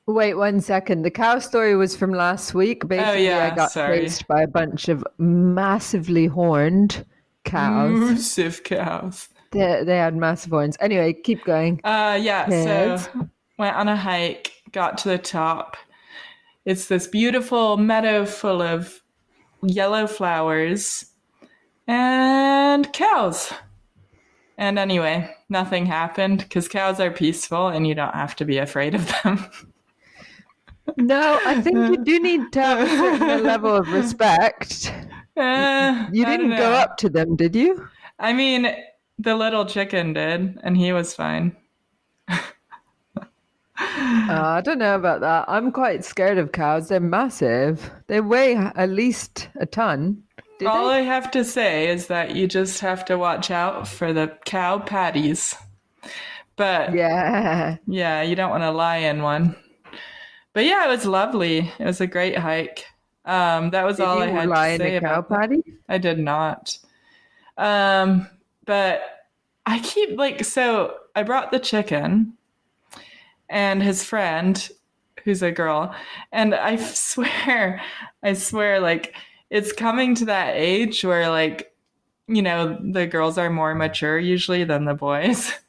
Wait 0.06 0.34
one 0.34 0.60
second. 0.60 1.02
The 1.02 1.10
cow 1.10 1.38
story 1.38 1.76
was 1.76 1.94
from 1.96 2.10
last 2.10 2.52
week. 2.52 2.86
Basically, 2.88 3.28
Oh, 3.28 3.36
yeah, 3.36 3.50
I 3.52 3.54
got 3.54 3.70
sorry. 3.70 4.00
chased 4.00 4.26
by 4.26 4.42
a 4.42 4.48
bunch 4.48 4.88
of 4.88 5.04
massively 5.18 6.26
horned 6.26 7.04
cows. 7.44 7.92
Massive 7.98 8.64
cows. 8.64 9.28
They, 9.52 9.82
they 9.84 9.96
had 9.96 10.16
massive 10.16 10.50
horns. 10.50 10.76
Anyway, 10.80 11.12
keep 11.12 11.44
going. 11.44 11.80
Uh, 11.84 12.18
yeah. 12.20 12.46
Yes. 12.50 13.08
So 13.12 13.28
went 13.60 13.76
on 13.76 13.88
a 13.88 13.96
hike, 13.96 14.52
got 14.72 14.96
to 14.98 15.10
the 15.10 15.18
top. 15.18 15.76
It's 16.64 16.88
this 16.88 17.06
beautiful 17.06 17.76
meadow 17.76 18.24
full 18.24 18.62
of 18.62 19.02
yellow 19.62 20.06
flowers 20.06 21.04
and 21.86 22.90
cows. 22.94 23.52
And 24.56 24.78
anyway, 24.78 25.36
nothing 25.50 25.84
happened 25.84 26.38
because 26.38 26.68
cows 26.68 27.00
are 27.00 27.10
peaceful 27.10 27.68
and 27.68 27.86
you 27.86 27.94
don't 27.94 28.14
have 28.14 28.34
to 28.36 28.46
be 28.46 28.56
afraid 28.56 28.94
of 28.94 29.06
them. 29.22 29.46
No, 30.96 31.38
I 31.44 31.60
think 31.60 31.76
you 31.76 32.02
do 32.02 32.18
need 32.18 32.52
to 32.52 32.60
have 32.62 32.78
a 32.80 32.88
certain 32.88 33.44
level 33.52 33.76
of 33.76 33.88
respect. 33.92 34.92
Uh, 35.36 36.08
You 36.10 36.24
didn't 36.24 36.56
go 36.56 36.72
up 36.72 36.96
to 36.96 37.10
them, 37.10 37.36
did 37.36 37.54
you? 37.54 37.86
I 38.18 38.32
mean, 38.32 38.74
the 39.18 39.36
little 39.36 39.66
chicken 39.66 40.14
did, 40.14 40.58
and 40.62 40.76
he 40.76 40.92
was 40.92 41.14
fine. 41.14 41.56
Uh, 43.80 44.42
I 44.56 44.60
don't 44.60 44.78
know 44.78 44.94
about 44.94 45.20
that. 45.22 45.46
I'm 45.48 45.72
quite 45.72 46.04
scared 46.04 46.38
of 46.38 46.52
cows. 46.52 46.88
They're 46.88 47.00
massive. 47.00 47.90
They 48.08 48.20
weigh 48.20 48.56
at 48.56 48.90
least 48.90 49.48
a 49.58 49.66
ton. 49.66 50.22
All 50.66 50.88
they? 50.88 50.96
I 50.96 51.00
have 51.00 51.30
to 51.30 51.44
say 51.44 51.88
is 51.88 52.08
that 52.08 52.36
you 52.36 52.46
just 52.46 52.80
have 52.80 53.04
to 53.06 53.16
watch 53.16 53.50
out 53.50 53.88
for 53.88 54.12
the 54.12 54.36
cow 54.44 54.78
patties. 54.78 55.54
But 56.56 56.92
Yeah. 56.92 57.76
Yeah, 57.86 58.20
you 58.22 58.36
don't 58.36 58.50
want 58.50 58.62
to 58.64 58.70
lie 58.70 58.98
in 58.98 59.22
one. 59.22 59.56
But 60.52 60.64
yeah, 60.66 60.84
it 60.84 60.88
was 60.88 61.06
lovely. 61.06 61.70
It 61.78 61.84
was 61.84 62.00
a 62.02 62.06
great 62.06 62.36
hike. 62.36 62.84
Um, 63.24 63.70
that 63.70 63.84
was 63.84 63.96
Did 63.96 64.06
all 64.06 64.20
I 64.20 64.26
had 64.26 64.48
lie 64.48 64.68
to 64.68 64.74
in 64.74 64.80
say 64.80 64.96
a 64.96 65.00
cow 65.00 65.20
that. 65.22 65.28
patty? 65.28 65.62
I 65.88 65.96
did 65.98 66.18
not. 66.18 66.76
Um, 67.56 68.28
but 68.66 69.02
I 69.64 69.78
keep 69.78 70.18
like 70.18 70.44
so 70.44 70.96
I 71.14 71.22
brought 71.22 71.50
the 71.50 71.58
chicken 71.60 72.34
and 73.50 73.82
his 73.82 74.02
friend 74.02 74.70
who's 75.24 75.42
a 75.42 75.52
girl 75.52 75.94
and 76.32 76.54
I 76.54 76.76
swear 76.94 77.82
I 78.22 78.32
swear 78.32 78.80
like 78.80 79.14
it's 79.50 79.72
coming 79.72 80.14
to 80.16 80.24
that 80.26 80.54
age 80.56 81.04
where 81.04 81.28
like 81.28 81.74
you 82.28 82.42
know 82.42 82.78
the 82.80 83.06
girls 83.06 83.36
are 83.36 83.50
more 83.50 83.74
mature 83.74 84.18
usually 84.18 84.64
than 84.64 84.84
the 84.84 84.94
boys. 84.94 85.52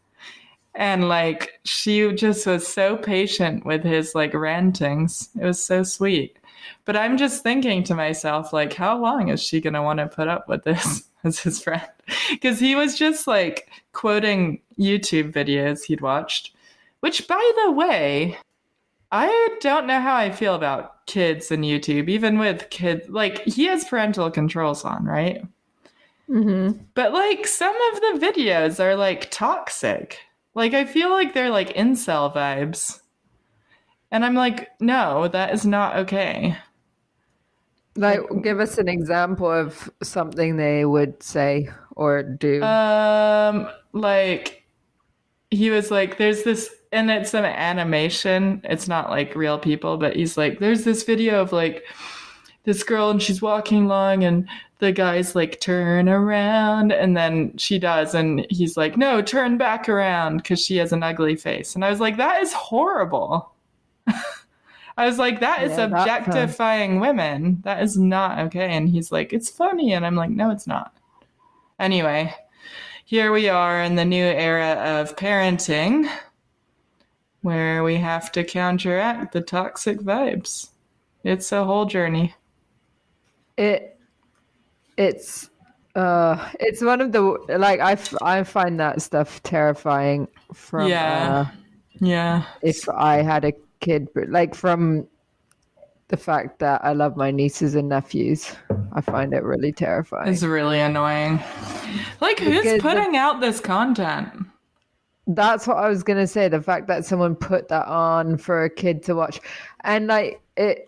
And 0.74 1.10
like 1.10 1.60
she 1.66 2.14
just 2.14 2.48
was 2.48 2.66
so 2.66 2.96
patient 2.96 3.66
with 3.66 3.84
his 3.84 4.16
like 4.16 4.34
rantings. 4.34 5.28
It 5.38 5.44
was 5.44 5.62
so 5.62 5.84
sweet. 5.84 6.40
But 6.86 6.96
I'm 6.96 7.18
just 7.18 7.44
thinking 7.44 7.84
to 7.84 7.94
myself, 7.94 8.54
like, 8.54 8.72
how 8.72 8.98
long 8.98 9.28
is 9.28 9.44
she 9.44 9.60
going 9.60 9.74
to 9.74 9.82
want 9.82 10.00
to 10.00 10.08
put 10.08 10.30
up 10.30 10.48
with 10.48 10.64
this 10.64 11.04
as 11.26 11.40
his 11.40 11.62
friend? 11.62 11.86
Because 12.30 12.58
he 12.58 12.76
was 12.76 12.98
just 12.98 13.28
like 13.28 13.70
quoting 13.92 14.62
YouTube 14.80 15.34
videos 15.34 15.84
he'd 15.84 16.00
watched, 16.00 16.56
which, 17.02 17.28
by 17.28 17.52
the 17.64 17.72
way, 17.72 18.38
I 19.12 19.58
don't 19.60 19.88
know 19.88 20.00
how 20.00 20.16
I 20.16 20.32
feel 20.32 20.56
about 20.56 21.06
kids 21.06 21.52
and 21.52 21.64
YouTube, 21.64 22.10
even 22.10 22.40
with 22.40 22.70
kids. 22.70 23.10
Like, 23.10 23.44
he 23.44 23.66
has 23.66 23.84
parental 23.84 24.32
controls 24.32 24.86
on, 24.86 25.06
right? 25.06 25.44
Mm-hmm. 26.30 26.84
But 26.94 27.12
like, 27.12 27.46
some 27.46 27.76
of 27.94 28.00
the 28.00 28.26
videos 28.26 28.80
are 28.80 28.96
like 28.96 29.30
toxic. 29.30 30.20
Like, 30.56 30.74
I 30.74 30.86
feel 30.86 31.10
like 31.10 31.34
they're 31.34 31.50
like 31.50 31.76
incel 31.76 32.34
vibes. 32.34 33.02
And 34.12 34.26
I'm 34.26 34.36
like, 34.36 34.70
no, 34.80 35.28
that 35.28 35.54
is 35.54 35.66
not 35.66 35.98
okay. 35.98 36.58
Like, 37.96 38.22
give 38.42 38.60
us 38.60 38.78
an 38.78 38.88
example 38.88 39.52
of 39.52 39.90
something 40.02 40.56
they 40.56 40.86
would 40.86 41.22
say 41.22 41.70
or 41.96 42.24
do. 42.24 42.64
Um, 42.64 43.68
like 43.92 44.64
he 45.50 45.70
was 45.70 45.92
like, 45.92 46.18
"There's 46.18 46.44
this," 46.44 46.74
and 46.92 47.10
it's 47.10 47.34
an 47.34 47.46
animation. 47.46 48.62
It's 48.66 48.88
not 48.88 49.10
like 49.10 49.36
real 49.36 49.58
people, 49.60 49.98
but 49.98 50.16
he's 50.16 50.38
like, 50.38 50.60
"There's 50.60 50.84
this 50.84 51.04
video 51.04 51.42
of 51.42 51.52
like 51.52 51.84
this 52.64 52.84
girl, 52.84 53.10
and 53.10 53.22
she's 53.22 53.42
walking 53.42 53.86
along, 53.86 54.24
and 54.24 54.48
the 54.80 54.92
guy's 54.92 55.36
like, 55.36 55.60
turn 55.62 56.10
around,' 56.10 56.92
and 56.92 57.16
then 57.16 57.56
she 57.58 57.80
does, 57.80 58.14
and 58.16 58.46
he's 58.50 58.78
like, 58.78 58.98
"No, 58.98 59.22
turn 59.22 59.58
back 59.58 59.88
around," 59.90 60.38
because 60.38 60.64
she 60.64 60.78
has 60.78 60.92
an 60.94 61.04
ugly 61.04 61.36
face, 61.36 61.76
and 61.76 61.86
I 61.86 61.90
was 61.90 62.00
like, 62.00 62.18
"That 62.18 62.42
is 62.42 62.54
horrible." 62.54 63.54
I 64.98 65.06
was 65.06 65.18
like, 65.18 65.40
that 65.40 65.64
is 65.64 65.72
Yeah, 65.72 65.88
that 65.88 65.92
objectifying 65.94 67.00
women. 67.00 67.62
That 67.64 67.82
is 67.82 67.98
not 67.98 68.40
okay. 68.40 68.74
And 68.74 68.90
he's 68.90 69.12
like, 69.12 69.34
it's 69.34 69.50
funny. 69.50 69.94
And 69.94 70.06
I'm 70.06 70.16
like, 70.16 70.30
no, 70.30 70.52
it's 70.52 70.68
not. 70.68 70.94
Anyway, 71.80 72.34
here 73.06 73.32
we 73.32 73.50
are 73.50 73.82
in 73.82 73.96
the 73.96 74.06
new 74.06 74.24
era 74.24 74.74
of 74.74 75.16
parenting 75.16 76.10
where 77.42 77.84
we 77.84 77.96
have 77.98 78.32
to 78.34 78.44
counteract 78.44 79.34
the 79.34 79.42
toxic 79.42 80.00
vibes. 80.00 80.70
It's 81.24 81.52
a 81.52 81.64
whole 81.64 81.86
journey. 81.86 82.34
it 83.58 83.98
it's 84.98 85.50
uh 85.96 86.50
it's 86.60 86.82
one 86.82 87.02
of 87.02 87.12
the 87.12 87.22
like 87.58 87.80
I, 87.80 87.94
f- 87.94 88.16
I 88.22 88.44
find 88.44 88.80
that 88.80 89.02
stuff 89.02 89.42
terrifying 89.44 90.28
from 90.54 90.88
Yeah. 90.90 91.46
uh, 91.50 91.52
Yeah. 92.00 92.44
if 92.62 92.88
I 92.90 93.22
had 93.22 93.46
a 93.46 93.54
kid 93.82 94.08
like 94.28 94.56
from 94.56 95.08
the 96.08 96.18
fact 96.18 96.60
that 96.60 96.84
I 96.84 96.94
love 96.94 97.16
my 97.18 97.32
nieces 97.32 97.76
and 97.76 97.90
nephews 97.90 98.54
I 98.94 99.02
find 99.02 99.34
it 99.34 99.44
really 99.44 99.72
terrifying 99.72 100.32
It's 100.32 100.44
really 100.44 100.80
annoying. 100.80 101.40
Like, 102.22 102.40
who's 102.40 102.62
Because 102.62 102.74
the- 102.74 102.80
putting 102.82 103.16
out 103.18 103.40
this 103.42 103.60
content? 103.60 104.30
That's 105.28 105.68
what 105.68 105.78
I 105.78 105.88
was 105.90 106.04
gonna 106.04 106.28
say. 106.28 106.48
The 106.48 106.62
fact 106.62 106.88
that 106.88 107.06
someone 107.06 107.36
put 107.36 107.68
that 107.70 107.88
on 107.88 108.38
for 108.38 108.64
a 108.64 108.70
kid 108.70 109.04
to 109.04 109.16
watch, 109.16 109.40
and 109.84 110.08
like 110.08 110.42
it. 110.58 110.88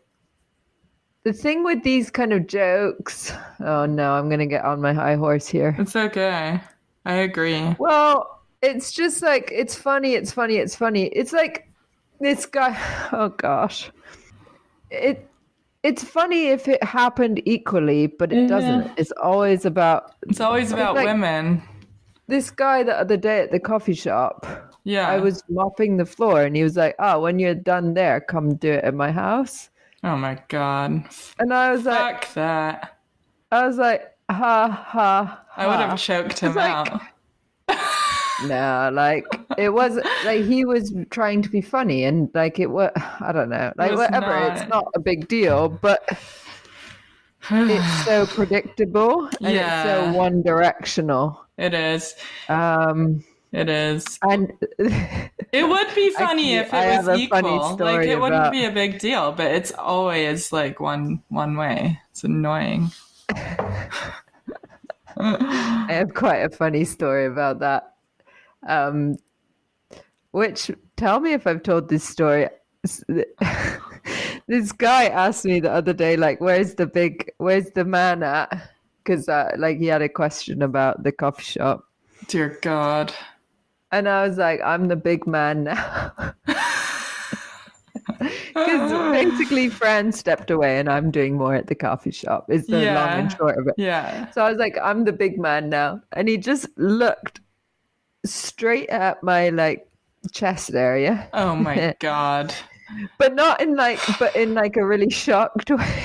The 1.24 1.32
thing 1.32 1.64
with 1.64 1.84
these 1.84 2.10
kind 2.10 2.34
of 2.34 2.48
jokes, 2.48 3.32
oh 3.62 3.86
no, 3.86 4.12
I'm 4.14 4.30
gonna 4.30 4.46
get 4.46 4.66
on 4.66 4.82
my 4.82 4.92
high 4.92 5.16
horse 5.16 5.48
here. 5.48 5.74
It's 5.80 5.96
okay. 5.96 6.60
I 7.06 7.14
agree. 7.14 7.76
Well, 7.80 8.42
it's 8.62 8.92
just 8.92 9.22
like 9.22 9.50
it's 9.54 9.74
funny, 9.76 10.16
it's 10.16 10.34
funny, 10.34 10.58
it's 10.58 10.76
funny. 10.76 11.06
It's 11.08 11.32
like 11.32 11.70
this 12.20 12.46
guy. 12.46 12.78
Oh 13.14 13.30
gosh, 13.30 13.90
it 14.90 15.30
it's 15.84 16.04
funny 16.04 16.48
if 16.48 16.68
it 16.68 16.84
happened 16.84 17.42
equally, 17.46 18.08
but 18.08 18.34
it 18.34 18.48
doesn't. 18.48 18.82
Mm-hmm. 18.84 18.94
It's 18.98 19.12
always 19.12 19.66
about 19.66 20.16
It's 20.24 20.42
always 20.42 20.72
about 20.72 20.96
like- 20.96 21.06
women. 21.06 21.62
This 22.28 22.50
guy 22.52 22.84
the 22.84 22.98
other 22.98 23.18
day 23.18 23.42
at 23.42 23.52
the 23.52 23.60
coffee 23.60 23.94
shop. 23.94 24.46
Yeah. 24.84 25.08
I 25.10 25.18
was 25.20 25.44
mopping 25.50 25.98
the 25.98 26.06
floor, 26.06 26.44
and 26.44 26.56
he 26.56 26.64
was 26.64 26.76
like, 26.78 26.96
"Oh, 27.00 27.22
when 27.22 27.40
you're 27.40 27.56
done 27.56 27.94
there, 27.94 28.20
come 28.22 28.56
do 28.56 28.72
it 28.74 28.84
at 28.84 28.94
my 28.94 29.12
house." 29.12 29.70
Oh 30.04 30.18
my 30.18 30.38
god. 30.50 31.06
And 31.40 31.54
I 31.54 31.72
was 31.72 31.86
like, 31.86 32.26
Fuck 32.26 32.34
that. 32.34 32.98
I 33.52 33.66
was 33.66 33.78
like, 33.78 34.02
ha 34.30 34.68
ha. 34.70 35.46
I 35.56 35.66
would 35.68 35.76
have 35.78 35.98
choked 36.00 36.40
him 36.40 36.50
It's 36.50 36.58
like- 36.58 36.72
out. 36.92 37.02
No, 38.48 38.90
like 38.92 39.24
it 39.58 39.70
was 39.70 39.96
like 40.26 40.44
he 40.44 40.66
was 40.66 40.94
trying 41.12 41.42
to 41.44 41.50
be 41.50 41.62
funny, 41.62 42.04
and 42.04 42.30
like 42.34 42.60
it 42.60 42.66
was. 42.70 42.92
I 43.22 43.32
don't 43.32 43.48
know, 43.48 43.72
like 43.78 43.92
was 43.92 44.00
whatever. 44.00 44.36
It's 44.52 44.62
not. 44.62 44.70
not 44.70 44.86
a 44.96 45.00
big 45.00 45.28
deal, 45.30 45.70
but 45.70 46.02
it's 47.52 48.06
so 48.06 48.26
predictable 48.26 49.30
and 49.42 49.54
Yeah. 49.56 49.84
it's 49.84 50.14
so 50.14 50.18
one 50.18 50.42
directional. 50.42 51.43
It 51.58 51.74
is. 51.74 52.16
Um, 52.50 53.24
It 53.52 53.70
is. 53.70 54.18
and 54.24 54.52
It 54.80 55.68
would 55.70 55.94
be 55.94 56.10
funny 56.18 56.56
Actually, 56.56 56.56
if 56.56 56.68
it 56.68 56.74
I 56.74 56.88
was 56.88 56.96
have 56.96 57.08
a 57.08 57.28
funny 57.28 57.56
equal. 57.56 57.78
Like 57.78 58.08
it 58.08 58.20
wouldn't 58.20 58.52
be 58.52 58.66
a 58.66 58.72
big 58.72 59.00
deal, 59.00 59.32
but 59.32 59.52
it's 59.52 59.72
always 59.72 60.52
like 60.52 60.80
one 60.80 61.22
one 61.30 61.56
way. 61.56 62.00
It's 62.12 62.24
annoying. 62.24 62.90
I 65.16 65.86
have 65.90 66.14
quite 66.16 66.40
a 66.40 66.50
funny 66.50 66.86
story 66.86 67.28
about 67.28 67.60
that. 67.60 67.94
Um, 68.68 69.18
which 70.32 70.72
tell 70.98 71.20
me 71.20 71.34
if 71.34 71.46
I've 71.46 71.64
told 71.64 71.90
this 71.90 72.04
story. 72.04 72.50
This 74.46 74.74
guy 74.74 75.06
asked 75.06 75.46
me 75.46 75.62
the 75.62 75.72
other 75.72 75.94
day, 75.94 76.18
like, 76.18 76.42
"Where's 76.42 76.76
the 76.76 76.86
big? 76.86 77.32
Where's 77.38 77.72
the 77.72 77.86
man 77.86 78.24
at?" 78.24 78.72
Because 79.04 79.28
uh, 79.28 79.52
like 79.58 79.78
he 79.78 79.88
had 79.88 80.02
a 80.02 80.10
question 80.10 80.62
about 80.62 81.04
the 81.04 81.12
coffee 81.12 81.44
shop, 81.44 81.84
Dear 82.28 82.58
God. 82.62 83.14
and 83.92 84.08
I 84.08 84.28
was 84.28 84.38
like, 84.38 84.62
"I'm 84.64 84.88
the 84.88 84.96
big 84.96 85.28
man 85.28 85.64
now." 85.66 86.12
Because 88.54 88.92
basically, 89.12 89.70
Fran 89.70 90.12
stepped 90.12 90.52
away, 90.52 90.80
and 90.80 90.90
I'm 90.90 91.12
doing 91.12 91.36
more 91.38 91.56
at 91.56 91.68
the 91.68 91.76
coffee 91.76 92.12
shop. 92.12 92.50
Is 92.50 92.68
the 92.68 92.86
long 92.94 93.10
and 93.10 93.32
short 93.32 93.58
of 93.58 93.68
it. 93.68 93.74
Yeah. 93.78 94.30
So 94.32 94.44
I 94.46 94.50
was 94.50 94.58
like, 94.60 94.78
I'm 94.82 95.04
the 95.06 95.12
big 95.14 95.40
man 95.40 95.70
now. 95.70 96.02
And 96.14 96.28
he 96.30 96.38
just 96.38 96.68
looked 96.78 97.42
straight 98.26 98.90
at 98.90 99.22
my 99.24 99.50
like 99.50 99.88
chest 100.32 100.74
area. 100.74 101.28
Oh 101.34 101.56
my 101.56 101.96
God. 102.00 102.54
But 103.18 103.36
not 103.36 103.62
in 103.62 103.76
like 103.76 104.00
but 104.20 104.36
in 104.36 104.54
like 104.54 104.78
a 104.78 104.86
really 104.86 105.10
shocked 105.10 105.70
way. 105.72 106.04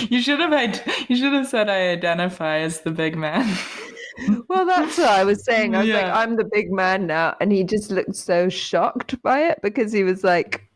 You 0.10 0.20
should 0.20 0.40
have 0.40 1.08
you 1.08 1.16
should 1.16 1.32
have 1.32 1.46
said 1.46 1.68
I 1.68 1.88
identify 1.90 2.58
as 2.58 2.80
the 2.80 2.90
big 2.90 3.16
man. 3.16 3.56
well 4.48 4.66
that's 4.66 4.98
what 4.98 5.08
I 5.08 5.24
was 5.24 5.44
saying. 5.44 5.74
I 5.74 5.80
was 5.80 5.88
like, 5.88 6.04
"I'm 6.04 6.36
the 6.36 6.44
big 6.44 6.70
man 6.70 7.06
now. 7.06 7.36
And 7.40 7.52
he 7.52 7.64
just 7.64 7.90
looked 7.90 8.16
so 8.16 8.48
shocked 8.48 9.20
by 9.22 9.40
it 9.40 9.60
because 9.62 9.92
he 9.92 10.04
was 10.04 10.24
like 10.24 10.68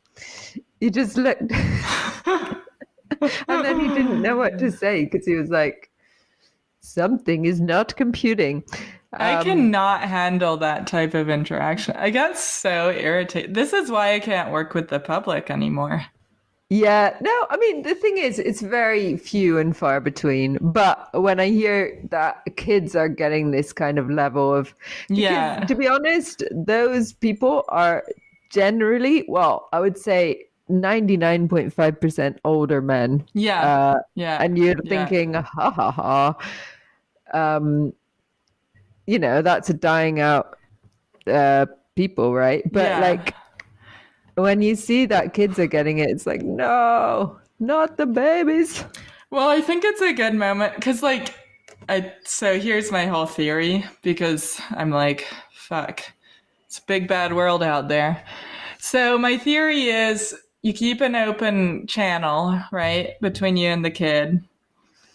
he 0.81 0.91
just 0.91 1.17
looked 1.17 1.43
and 3.21 3.65
then 3.65 3.81
he 3.81 3.89
didn't 3.89 4.23
know 4.23 4.37
what 4.37 4.59
to 4.59 4.71
say 4.71 5.05
because 5.05 5.27
he 5.27 5.35
was 5.35 5.51
like 5.51 5.91
something 6.81 7.45
is 7.45 7.61
not 7.61 7.97
computing. 7.97 8.65
I 9.13 9.35
Um, 9.35 9.45
cannot 9.45 10.03
handle 10.03 10.57
that 10.59 10.87
type 10.87 11.15
of 11.15 11.29
interaction. 11.29 11.95
I 11.97 12.11
get 12.11 12.39
so 12.39 12.91
irritated. 12.91 13.55
This 13.55 13.73
is 13.73 13.91
why 13.91 14.15
I 14.15 14.21
can't 14.21 14.51
work 14.51 14.75
with 14.75 14.89
the 14.89 15.01
public 15.01 15.51
anymore. 15.51 16.07
Yeah, 16.73 17.15
no, 17.21 17.47
I 17.51 17.59
mean, 17.59 17.83
the 17.83 17.95
thing 17.95 18.17
is, 18.17 18.39
it's 18.39 18.63
very 18.63 19.19
few 19.19 19.59
and 19.59 19.77
far 19.77 20.01
between. 20.01 20.57
But 20.63 21.11
when 21.13 21.39
I 21.39 21.49
hear 21.51 22.01
that 22.09 22.43
kids 22.57 22.97
are 22.97 23.11
getting 23.11 23.51
this 23.51 23.75
kind 23.75 23.99
of 23.99 24.09
level 24.09 24.55
of. 24.55 24.75
Yeah. 25.11 25.67
To 25.67 25.75
be 25.75 25.87
honest, 25.87 26.43
those 26.51 27.13
people 27.13 27.65
are 27.69 28.05
generally, 28.49 29.27
well, 29.29 29.69
I 29.75 29.81
would 29.81 29.99
say 29.99 30.47
99.5% 30.71 32.39
older 32.43 32.81
men. 32.81 33.27
Yeah. 33.35 33.61
Uh, 33.61 33.99
yeah. 34.15 34.43
and 34.43 34.57
you're 34.57 34.75
yeah. 34.85 34.89
thinking, 34.89 35.35
ha 35.35 35.71
ha 35.71 35.91
ha. 35.91 36.35
Um, 37.35 37.93
you 39.07 39.19
know, 39.19 39.43
that's 39.43 39.69
a 39.69 39.75
dying 39.75 40.21
out 40.21 40.57
uh, 41.27 41.67
people, 41.97 42.33
right? 42.33 42.63
But 42.73 42.85
Yeah. 42.85 42.99
like 43.01 43.35
when 44.35 44.63
you 44.63 44.75
see 44.77 45.07
that 45.07 45.35
kids 45.35 45.59
are 45.59 45.67
getting 45.67 45.99
it, 45.99 46.11
it's 46.11 46.27
like, 46.27 46.43
no, 46.43 47.39
not 47.61 47.97
the 47.97 48.07
babies. 48.07 48.85
Well, 49.31 49.49
I 49.49 49.61
think 49.61 49.85
it's 49.85 50.01
a 50.01 50.13
good 50.13 50.35
moment 50.35 50.75
because, 50.75 51.03
like, 51.03 51.35
I 51.89 52.13
so 52.25 52.61
here's 52.61 52.93
my 52.93 53.07
whole 53.07 53.27
theory 53.27 53.85
because 54.03 54.61
I'm 54.71 54.91
like, 54.91 55.27
fuck, 55.55 56.03
it's 56.67 56.79
a 56.79 56.87
big 56.87 57.09
bad 57.09 57.35
world 57.35 57.63
out 57.63 57.89
there. 57.89 58.23
So 58.79 59.19
my 59.19 59.39
theory 59.39 59.85
is 59.85 60.35
you 60.63 60.73
keep 60.73 61.01
an 61.01 61.17
open 61.17 61.87
channel, 61.87 62.61
right, 62.71 63.21
between 63.21 63.57
you 63.57 63.69
and 63.69 63.85
the 63.85 63.91
kid. 63.91 64.43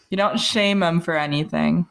You 0.09 0.17
don't 0.17 0.39
shame 0.39 0.79
them 0.79 1.01
for 1.01 1.17
anything. 1.17 1.87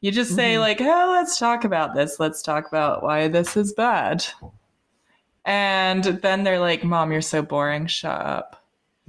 You 0.00 0.12
just 0.12 0.34
say 0.34 0.54
mm-hmm. 0.54 0.60
like, 0.60 0.80
"Oh, 0.80 1.10
let's 1.12 1.38
talk 1.38 1.64
about 1.64 1.94
this. 1.94 2.20
Let's 2.20 2.42
talk 2.42 2.68
about 2.68 3.02
why 3.02 3.28
this 3.28 3.56
is 3.56 3.72
bad." 3.72 4.24
And 5.48 6.04
then 6.04 6.44
they're 6.44 6.60
like, 6.60 6.84
"Mom, 6.84 7.10
you're 7.10 7.22
so 7.22 7.40
boring. 7.40 7.86
Shut 7.86 8.20
up." 8.20 8.62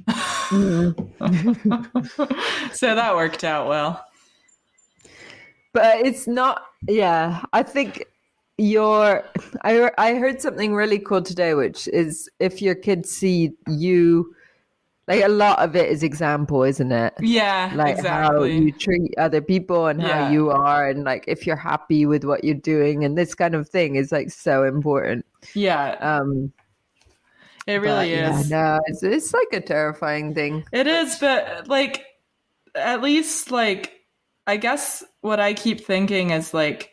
Mm. 0.08 0.96
so 2.74 2.96
that 2.96 3.14
worked 3.14 3.44
out 3.44 3.68
well. 3.68 4.06
But 5.74 6.06
it's 6.06 6.28
not, 6.28 6.64
yeah, 6.88 7.44
I 7.52 7.62
think 7.62 8.06
your 8.58 9.26
I, 9.64 9.92
I 9.98 10.16
heard 10.16 10.42
something 10.42 10.74
really 10.74 11.00
cool 11.00 11.22
today, 11.22 11.54
which 11.54 11.90
is 11.90 12.30
if 12.40 12.62
your 12.62 12.76
kids 12.76 13.12
see 13.12 13.52
you, 13.68 14.34
like 15.10 15.24
a 15.26 15.28
lot 15.28 15.60
of 15.60 15.76
it 15.76 15.90
is 15.90 16.04
example, 16.04 16.64
isn't 16.64 16.92
it? 16.94 17.14
Yeah, 17.20 17.74
like 17.76 18.00
how 18.06 18.44
you 18.44 18.72
treat 18.72 19.14
other 19.18 19.42
people 19.42 19.88
and 19.88 20.00
Yeah. 20.00 20.26
how 20.26 20.32
you 20.32 20.50
are 20.52 20.88
and 20.88 21.04
like 21.04 21.26
if 21.28 21.46
you're 21.46 21.56
happy 21.58 22.06
with 22.06 22.24
what 22.24 22.44
you're 22.44 22.56
doing 22.56 23.04
and 23.04 23.18
this 23.18 23.36
kind 23.36 23.56
of 23.56 23.68
thing 23.68 23.96
is 23.96 24.12
like 24.12 24.32
so 24.32 24.64
important 24.64 25.26
yeah, 25.54 25.98
um 26.00 26.54
it 27.68 27.80
but, 27.80 27.84
really 27.84 28.12
yeah, 28.12 28.40
is. 28.40 28.50
no 28.50 28.80
it's, 28.88 29.04
it's 29.04 29.34
like 29.34 29.48
a 29.54 29.62
terrifying 29.62 30.34
thing 30.34 30.64
It 30.72 30.88
is, 30.88 31.18
but 31.20 31.68
like, 31.68 32.06
at 32.76 33.02
least 33.02 33.52
like, 33.52 33.94
I 34.48 34.58
guess 34.58 35.04
what 35.22 35.40
I 35.40 35.54
keep 35.54 35.82
thinking 35.86 36.32
is 36.32 36.54
like, 36.54 36.92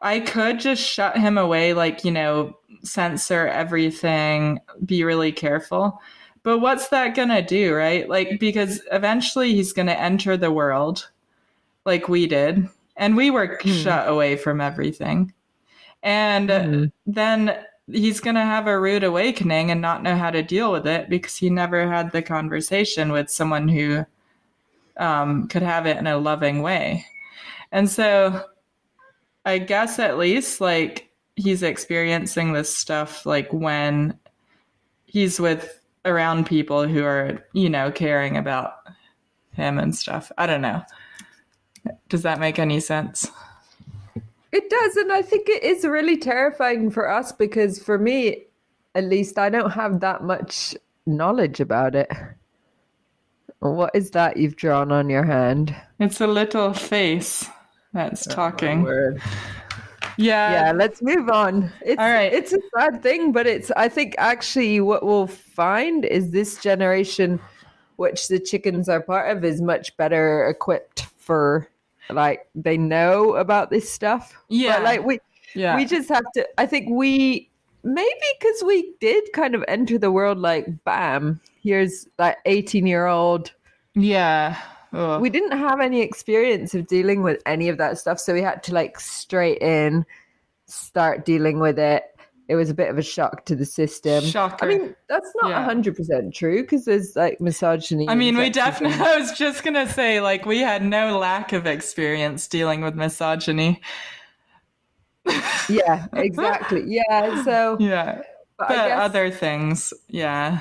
I 0.00 0.20
could 0.20 0.58
just 0.58 0.82
shut 0.82 1.16
him 1.16 1.38
away, 1.38 1.74
like 1.74 2.04
you 2.04 2.10
know, 2.10 2.56
censor 2.82 3.46
everything, 3.46 4.58
be 4.84 5.04
really 5.04 5.32
careful. 5.32 6.00
But 6.42 6.58
what's 6.60 6.88
that 6.88 7.14
gonna 7.14 7.42
do, 7.42 7.74
right? 7.74 8.08
Like, 8.08 8.38
because 8.40 8.80
eventually 8.92 9.54
he's 9.54 9.72
gonna 9.72 9.92
enter 9.92 10.36
the 10.36 10.52
world, 10.52 11.10
like 11.84 12.08
we 12.08 12.26
did, 12.26 12.68
and 12.96 13.16
we 13.16 13.30
were 13.30 13.58
shut 13.64 14.08
away 14.08 14.36
from 14.36 14.60
everything, 14.60 15.32
and 16.02 16.48
Mhm. 16.50 16.92
then 17.06 17.64
he's 17.90 18.20
going 18.20 18.34
to 18.34 18.42
have 18.42 18.66
a 18.66 18.78
rude 18.78 19.04
awakening 19.04 19.70
and 19.70 19.80
not 19.80 20.02
know 20.02 20.16
how 20.16 20.30
to 20.30 20.42
deal 20.42 20.72
with 20.72 20.86
it 20.86 21.08
because 21.08 21.36
he 21.36 21.50
never 21.50 21.88
had 21.90 22.12
the 22.12 22.22
conversation 22.22 23.12
with 23.12 23.30
someone 23.30 23.68
who 23.68 24.04
um, 24.96 25.48
could 25.48 25.62
have 25.62 25.86
it 25.86 25.96
in 25.96 26.06
a 26.06 26.18
loving 26.18 26.60
way. 26.62 27.06
And 27.72 27.88
so 27.88 28.44
I 29.44 29.58
guess 29.58 29.98
at 29.98 30.18
least 30.18 30.60
like 30.60 31.10
he's 31.36 31.62
experiencing 31.62 32.52
this 32.52 32.74
stuff 32.74 33.24
like 33.24 33.52
when 33.52 34.18
he's 35.06 35.40
with 35.40 35.77
around 36.04 36.46
people 36.46 36.86
who 36.86 37.04
are, 37.04 37.44
you 37.52 37.68
know, 37.68 37.90
caring 37.90 38.36
about 38.36 38.74
him 39.52 39.78
and 39.78 39.94
stuff. 39.94 40.30
I 40.38 40.46
don't 40.46 40.62
know. 40.62 40.82
Does 42.08 42.22
that 42.22 42.40
make 42.40 42.58
any 42.58 42.80
sense? 42.80 43.30
it 44.52 44.70
does 44.70 44.96
and 44.96 45.12
i 45.12 45.22
think 45.22 45.48
it 45.48 45.62
is 45.62 45.84
really 45.84 46.16
terrifying 46.16 46.90
for 46.90 47.08
us 47.08 47.32
because 47.32 47.78
for 47.78 47.98
me 47.98 48.44
at 48.94 49.04
least 49.04 49.38
i 49.38 49.48
don't 49.48 49.72
have 49.72 50.00
that 50.00 50.22
much 50.22 50.74
knowledge 51.06 51.60
about 51.60 51.94
it 51.94 52.10
what 53.60 53.90
is 53.94 54.12
that 54.12 54.36
you've 54.36 54.56
drawn 54.56 54.92
on 54.92 55.10
your 55.10 55.24
hand 55.24 55.74
It's 55.98 56.20
a 56.20 56.26
little 56.26 56.72
face 56.72 57.48
that's 57.92 58.28
oh, 58.28 58.34
talking. 58.34 58.86
Yeah. 60.18 60.52
yeah, 60.66 60.72
let's 60.72 61.00
move 61.00 61.28
on. 61.28 61.72
It's, 61.84 61.98
All 61.98 62.10
right. 62.10 62.32
It's 62.32 62.52
a 62.52 62.58
sad 62.76 63.02
thing, 63.02 63.32
but 63.32 63.46
it's, 63.46 63.70
I 63.76 63.88
think 63.88 64.14
actually 64.18 64.80
what 64.80 65.04
we'll 65.04 65.28
find 65.28 66.04
is 66.04 66.30
this 66.30 66.60
generation, 66.60 67.40
which 67.96 68.28
the 68.28 68.38
chickens 68.38 68.88
are 68.88 69.00
part 69.00 69.34
of, 69.34 69.44
is 69.44 69.62
much 69.62 69.96
better 69.96 70.46
equipped 70.48 71.06
for, 71.16 71.68
like, 72.10 72.48
they 72.54 72.76
know 72.76 73.36
about 73.36 73.70
this 73.70 73.90
stuff. 73.90 74.36
Yeah. 74.48 74.74
But, 74.76 74.82
like, 74.82 75.04
we, 75.04 75.20
Yeah. 75.54 75.76
we 75.76 75.84
just 75.84 76.08
have 76.08 76.30
to, 76.34 76.46
I 76.58 76.66
think 76.66 76.90
we, 76.90 77.48
maybe 77.84 78.10
because 78.40 78.62
we 78.64 78.92
did 79.00 79.32
kind 79.32 79.54
of 79.54 79.64
enter 79.68 79.98
the 79.98 80.10
world 80.10 80.38
like, 80.38 80.66
bam, 80.84 81.40
here's 81.62 82.08
like 82.18 82.36
18 82.44 82.86
year 82.86 83.06
old 83.06 83.52
yeah. 83.94 84.56
Ugh. 84.92 85.20
we 85.20 85.30
didn't 85.30 85.56
have 85.58 85.80
any 85.80 86.00
experience 86.00 86.74
of 86.74 86.86
dealing 86.86 87.22
with 87.22 87.42
any 87.46 87.68
of 87.68 87.78
that 87.78 87.98
stuff 87.98 88.18
so 88.18 88.32
we 88.32 88.42
had 88.42 88.62
to 88.64 88.74
like 88.74 88.98
straight 88.98 89.58
in 89.62 90.04
start 90.66 91.24
dealing 91.24 91.58
with 91.60 91.78
it 91.78 92.04
it 92.48 92.56
was 92.56 92.70
a 92.70 92.74
bit 92.74 92.88
of 92.88 92.96
a 92.96 93.02
shock 93.02 93.44
to 93.44 93.54
the 93.54 93.64
system 93.66 94.24
Shocker. 94.24 94.64
i 94.64 94.68
mean 94.68 94.94
that's 95.08 95.30
not 95.42 95.50
Yeah. 95.50 95.68
100% 95.68 96.32
true 96.34 96.62
because 96.62 96.84
there's 96.86 97.14
like 97.16 97.40
misogyny 97.40 98.08
I 98.08 98.14
mean, 98.14 98.36
we 98.38 98.48
definitely, 98.48 98.98
I 99.06 99.18
was 99.18 99.32
just 99.32 99.62
going 99.64 99.74
to 99.74 99.86
say, 99.92 100.20
like, 100.20 100.46
we 100.46 100.60
had 100.60 100.82
no 100.82 101.18
lack 101.18 101.52
of 101.52 101.66
experience 101.66 102.46
dealing 102.48 102.80
with 102.80 102.94
misogyny. 102.94 103.82
yeah 105.68 106.06
exactly 106.14 106.82
yeah 106.86 107.42
so 107.44 107.76
Yeah. 107.80 108.22
but, 108.58 108.68
But 108.68 108.68
guess, 108.88 109.00
other 109.00 109.30
things, 109.30 109.92
yeah. 110.08 110.60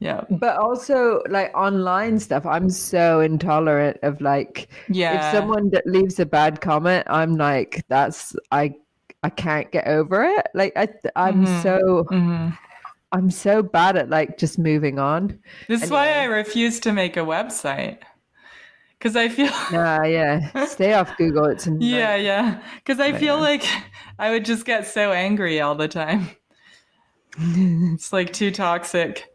Yeah. 0.00 0.24
but 0.30 0.56
also 0.56 1.22
like 1.28 1.54
online 1.54 2.18
stuff 2.18 2.46
i'm 2.46 2.70
so 2.70 3.20
intolerant 3.20 3.98
of 4.02 4.18
like 4.22 4.68
Yeah. 4.88 5.12
if 5.28 5.34
someone 5.36 5.68
that 5.70 5.86
leaves 5.86 6.18
a 6.18 6.24
bad 6.26 6.62
comment 6.62 7.06
i'm 7.10 7.36
like 7.36 7.84
that's 7.88 8.34
i 8.50 8.74
i 9.22 9.28
can't 9.28 9.70
get 9.70 9.86
over 9.86 10.24
it 10.24 10.46
like 10.54 10.72
i 10.76 10.88
i'm 11.16 11.44
Mhm. 11.44 11.62
so 11.62 12.04
Mhm. 12.10 12.56
i'm 13.12 13.30
so 13.30 13.62
bad 13.62 13.96
at 13.98 14.08
like 14.08 14.38
just 14.38 14.58
moving 14.58 14.98
on 14.98 15.38
This 15.68 15.82
is 15.82 15.90
why 15.90 16.08
I 16.14 16.24
refuse 16.24 16.80
to 16.80 16.92
make 16.92 17.16
a 17.18 17.24
website. 17.36 17.98
Because 18.98 19.16
I 19.16 19.28
feel. 19.28 19.52
nah 19.72 20.04
yeah 20.04 20.64
stay 20.66 20.92
off 20.94 21.14
google 21.18 21.44
it's 21.46 21.66
a 21.66 21.70
Yeah, 21.78 22.16
night- 22.16 22.24
yeah. 22.24 22.62
Because 22.76 23.00
I 23.00 23.12
feel 23.12 23.36
Man. 23.36 23.42
like 23.50 23.64
I 24.18 24.30
would 24.30 24.44
just 24.46 24.64
get 24.64 24.86
so 24.86 25.12
angry 25.12 25.60
all 25.60 25.74
the 25.74 25.88
time. 25.88 26.30
It's 27.38 28.12
like 28.12 28.32
too 28.32 28.50
toxic. 28.50 29.26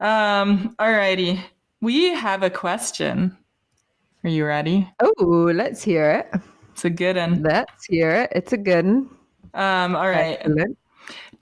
Um, 0.00 0.74
all 0.78 0.90
righty. 0.90 1.40
We 1.80 2.14
have 2.14 2.42
a 2.42 2.50
question. 2.50 3.36
Are 4.24 4.30
you 4.30 4.44
ready? 4.44 4.88
oh 5.00 5.50
let's 5.54 5.82
hear 5.82 6.10
it 6.10 6.40
It's 6.72 6.84
a 6.84 6.90
good 6.90 7.16
one. 7.16 7.42
let's 7.42 7.86
hear 7.86 8.10
it 8.10 8.32
it's 8.32 8.52
a 8.52 8.58
good 8.58 8.84
one. 8.84 9.08
Um, 9.54 9.96
all 9.96 10.08
right. 10.08 10.36
Excellent. 10.40 10.76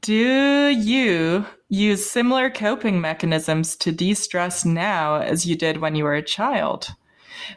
Do 0.00 0.68
you 0.68 1.44
use 1.68 2.08
similar 2.08 2.50
coping 2.50 3.00
mechanisms 3.00 3.74
to 3.76 3.90
de 3.92 4.14
stress 4.14 4.64
now 4.64 5.16
as 5.16 5.44
you 5.44 5.56
did 5.56 5.78
when 5.78 5.94
you 5.96 6.04
were 6.04 6.14
a 6.14 6.22
child? 6.22 6.88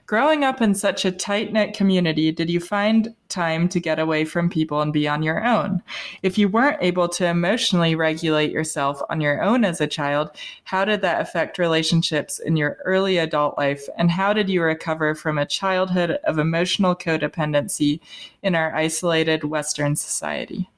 Growing 0.05 0.43
up 0.43 0.61
in 0.61 0.75
such 0.75 1.05
a 1.05 1.11
tight 1.11 1.53
knit 1.53 1.73
community, 1.73 2.31
did 2.31 2.49
you 2.49 2.59
find 2.59 3.15
time 3.29 3.69
to 3.69 3.79
get 3.79 3.99
away 3.99 4.25
from 4.25 4.49
people 4.49 4.81
and 4.81 4.91
be 4.91 5.07
on 5.07 5.23
your 5.23 5.45
own? 5.45 5.81
If 6.23 6.37
you 6.37 6.49
weren't 6.49 6.81
able 6.81 7.07
to 7.09 7.25
emotionally 7.25 7.95
regulate 7.95 8.51
yourself 8.51 9.01
on 9.09 9.21
your 9.21 9.41
own 9.41 9.63
as 9.63 9.81
a 9.81 9.87
child, 9.87 10.31
how 10.63 10.85
did 10.85 11.01
that 11.01 11.21
affect 11.21 11.57
relationships 11.57 12.39
in 12.39 12.57
your 12.57 12.77
early 12.85 13.17
adult 13.17 13.57
life? 13.57 13.87
And 13.97 14.11
how 14.11 14.33
did 14.33 14.49
you 14.49 14.61
recover 14.61 15.15
from 15.15 15.37
a 15.37 15.45
childhood 15.45 16.11
of 16.25 16.39
emotional 16.39 16.95
codependency 16.95 17.99
in 18.43 18.55
our 18.55 18.75
isolated 18.75 19.43
Western 19.43 19.95
society? 19.95 20.69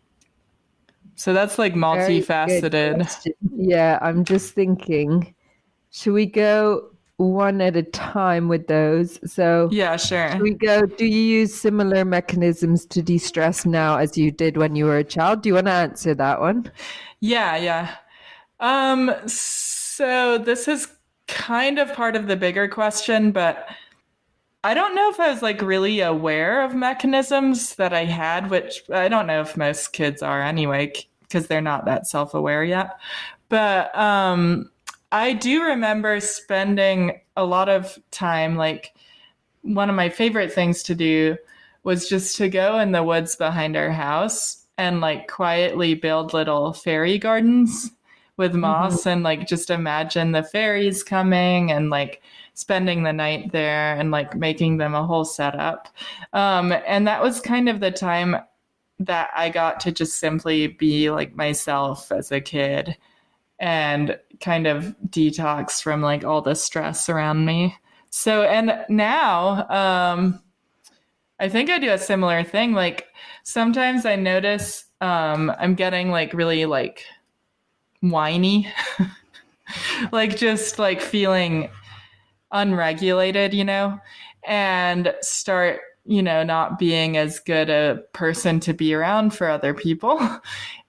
So 1.15 1.33
that's 1.33 1.59
like 1.59 1.73
multifaceted. 1.73 3.33
yeah 3.55 3.99
i'm 4.01 4.25
just 4.25 4.53
thinking 4.53 5.33
should 5.91 6.13
we 6.13 6.25
go 6.25 6.89
one 7.17 7.61
at 7.61 7.75
a 7.75 7.83
time 7.83 8.47
with 8.47 8.67
those 8.67 9.19
so 9.31 9.69
Yeah, 9.71 9.97
sure. 9.97 10.37
We 10.41 10.55
go 10.55 10.85
do 10.85 11.05
you 11.05 11.21
use 11.39 11.53
similar 11.53 12.03
mechanisms 12.03 12.85
to 12.87 13.01
de-stress 13.01 13.65
now 13.65 13.97
as 13.97 14.17
you 14.17 14.31
did 14.31 14.57
when 14.57 14.75
you 14.75 14.85
were 14.85 14.97
a 14.97 15.03
child 15.03 15.41
do 15.41 15.49
you 15.49 15.55
want 15.55 15.67
to 15.67 15.73
answer 15.73 16.15
that 16.15 16.41
one 16.41 16.71
Yeah, 17.19 17.55
yeah. 17.55 17.95
Um 18.59 19.11
so 19.27 20.37
this 20.37 20.67
is 20.67 20.87
kind 21.27 21.79
of 21.79 21.93
part 21.93 22.15
of 22.15 22.27
the 22.27 22.35
bigger 22.35 22.67
question, 22.67 23.31
but 23.31 23.67
I 24.63 24.73
don't 24.73 24.95
know 24.95 25.09
if 25.09 25.19
I 25.19 25.31
was 25.31 25.41
like 25.41 25.61
really 25.61 25.99
aware 25.99 26.63
of 26.63 26.73
mechanisms 26.73 27.75
that 27.75 27.93
I 27.93 28.05
had, 28.05 28.49
which 28.49 28.83
I 28.91 29.07
don't 29.09 29.27
know 29.27 29.41
if 29.41 29.57
most 29.57 29.93
kids 29.93 30.21
are 30.21 30.41
anyway 30.41 30.93
because 31.21 31.47
they're 31.47 31.61
not 31.61 31.85
that 31.85 32.07
self-aware 32.07 32.63
yet. 32.63 32.97
But 33.49 33.95
um 33.97 34.71
I 35.13 35.33
do 35.33 35.61
remember 35.61 36.19
spending 36.19 37.21
a 37.37 37.45
lot 37.45 37.69
of 37.69 37.99
time 38.09 38.55
like 38.55 38.95
one 39.61 39.87
of 39.87 39.95
my 39.95 40.09
favorite 40.09 40.51
things 40.51 40.81
to 40.83 40.95
do 40.95 41.37
was 41.83 42.09
just 42.09 42.35
to 42.37 42.49
go 42.49 42.79
in 42.79 42.93
the 42.93 43.03
woods 43.03 43.35
behind 43.35 43.77
our 43.77 43.91
house 43.91 44.65
and 44.79 45.01
like 45.01 45.27
quietly 45.27 45.93
build 45.93 46.33
little 46.33 46.73
fairy 46.73 47.19
gardens 47.19 47.91
with 48.37 48.55
moss 48.55 49.05
and 49.05 49.21
like 49.21 49.47
just 49.47 49.69
imagine 49.69 50.31
the 50.31 50.41
fairies 50.41 51.03
coming 51.03 51.71
and 51.71 51.91
like 51.91 52.23
spending 52.55 53.03
the 53.03 53.13
night 53.13 53.51
there 53.51 53.95
and 53.95 54.09
like 54.09 54.35
making 54.35 54.77
them 54.77 54.95
a 54.95 55.05
whole 55.05 55.25
setup. 55.25 55.89
Um, 56.33 56.73
and 56.87 57.05
that 57.05 57.21
was 57.21 57.39
kind 57.39 57.69
of 57.69 57.79
the 57.79 57.91
time 57.91 58.35
that 58.97 59.29
I 59.35 59.49
got 59.49 59.79
to 59.81 59.91
just 59.91 60.17
simply 60.17 60.65
be 60.65 61.11
like 61.11 61.35
myself 61.35 62.11
as 62.11 62.31
a 62.31 62.41
kid 62.41 62.97
and 63.59 64.19
kind 64.43 64.67
of 64.67 64.95
detox 65.07 65.81
from 65.81 66.01
like 66.01 66.23
all 66.23 66.41
the 66.41 66.53
stress 66.53 67.07
around 67.09 67.45
me. 67.45 67.75
So, 68.09 68.43
and 68.43 68.85
now, 68.89 69.67
um, 69.69 70.43
I 71.39 71.49
think 71.49 71.69
I 71.69 71.79
do 71.79 71.91
a 71.91 71.97
similar 71.97 72.43
thing. 72.43 72.73
Like 72.73 73.07
sometimes 73.43 74.05
I 74.05 74.15
notice 74.15 74.85
um, 75.01 75.51
I'm 75.57 75.75
getting 75.75 76.11
like 76.11 76.33
really 76.33 76.65
like 76.65 77.05
whiny, 78.01 78.71
like 80.11 80.37
just 80.37 80.77
like 80.77 81.01
feeling 81.01 81.69
unregulated, 82.51 83.53
you 83.53 83.63
know, 83.63 83.99
and 84.45 85.15
start, 85.21 85.79
you 86.05 86.21
know, 86.21 86.43
not 86.43 86.77
being 86.77 87.15
as 87.17 87.39
good 87.39 87.69
a 87.69 88.03
person 88.13 88.59
to 88.61 88.73
be 88.73 88.93
around 88.93 89.33
for 89.33 89.49
other 89.49 89.73
people. 89.73 90.19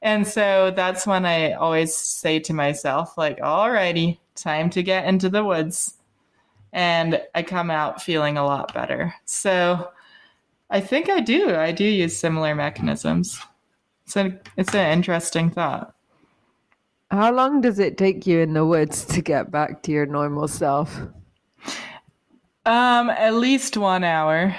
And 0.02 0.28
so 0.28 0.70
that's 0.76 1.06
when 1.06 1.24
I 1.24 1.52
always 1.52 1.96
say 1.96 2.38
to 2.40 2.52
myself, 2.52 3.16
like, 3.16 3.38
alrighty, 3.38 4.18
time 4.34 4.68
to 4.70 4.82
get 4.82 5.06
into 5.06 5.30
the 5.30 5.42
woods. 5.42 5.94
And 6.74 7.22
I 7.34 7.42
come 7.42 7.70
out 7.70 8.02
feeling 8.02 8.36
a 8.36 8.44
lot 8.44 8.74
better. 8.74 9.14
So 9.24 9.90
I 10.68 10.80
think 10.82 11.08
I 11.08 11.20
do. 11.20 11.56
I 11.56 11.72
do 11.72 11.84
use 11.84 12.14
similar 12.18 12.54
mechanisms. 12.54 13.40
It's 14.04 14.14
a, 14.16 14.38
it's 14.58 14.74
an 14.74 14.92
interesting 14.92 15.48
thought. 15.48 15.94
how 17.10 17.32
long 17.32 17.62
does 17.62 17.78
it 17.78 17.96
take 17.96 18.26
you 18.26 18.40
in 18.40 18.52
the 18.52 18.66
woods 18.66 19.06
to 19.06 19.22
get 19.22 19.50
back 19.50 19.82
to 19.84 19.90
your 19.90 20.04
normal 20.04 20.48
self 20.48 21.00
Um, 22.66 23.08
at 23.08 23.32
least 23.32 23.78
one 23.78 24.04
hour. 24.04 24.54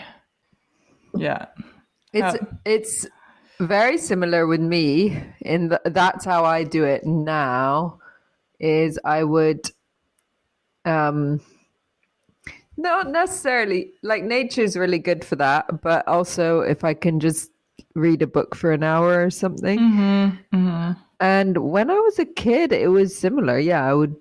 Yeah. 1.17 1.45
it's 2.13 2.39
How- 2.39 2.47
it's 2.65 3.07
very 3.59 3.97
similar 3.97 4.47
with 4.47 4.59
me 4.61 5.17
in 5.41 5.69
the, 5.69 5.81
that's 5.85 6.25
how 6.25 6.43
i 6.43 6.63
do 6.63 6.83
it 6.83 7.05
now 7.05 7.99
is 8.59 8.99
i 9.05 9.23
would 9.23 9.71
um 10.83 11.39
not 12.77 13.09
necessarily 13.09 13.91
like 14.03 14.23
nature's 14.23 14.75
really 14.75 14.99
good 14.99 15.23
for 15.23 15.37
that 15.37 15.81
but 15.81 16.05
also 16.07 16.59
if 16.59 16.83
i 16.83 16.93
can 16.93 17.19
just 17.19 17.49
read 17.93 18.21
a 18.21 18.27
book 18.27 18.55
for 18.55 18.71
an 18.73 18.83
hour 18.83 19.23
or 19.25 19.29
something 19.29 19.79
Mm-hmm. 19.79 20.57
Mm-hmm. 20.57 20.91
And 21.21 21.57
when 21.71 21.89
I 21.89 21.93
was 21.93 22.19
a 22.19 22.25
kid, 22.25 22.73
it 22.73 22.89
was 22.89 23.17
similar. 23.17 23.57
Yeah, 23.57 23.89
I 23.89 23.93
would. 23.93 24.17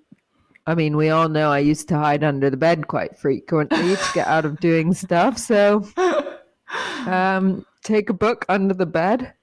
I 0.64 0.76
mean, 0.76 0.96
we 0.96 1.10
all 1.10 1.28
know 1.28 1.50
I 1.50 1.58
used 1.58 1.88
to 1.88 1.98
hide 1.98 2.22
under 2.22 2.50
the 2.50 2.56
bed 2.56 2.86
quite 2.86 3.18
frequently 3.18 3.96
to 3.96 4.10
get 4.14 4.28
out 4.28 4.44
of 4.44 4.60
doing 4.60 4.94
stuff. 4.94 5.36
So, 5.36 5.80
um, 7.06 7.64
take 7.82 8.10
a 8.10 8.14
book 8.14 8.44
under 8.48 8.74
the 8.74 8.86
bed. 8.86 9.34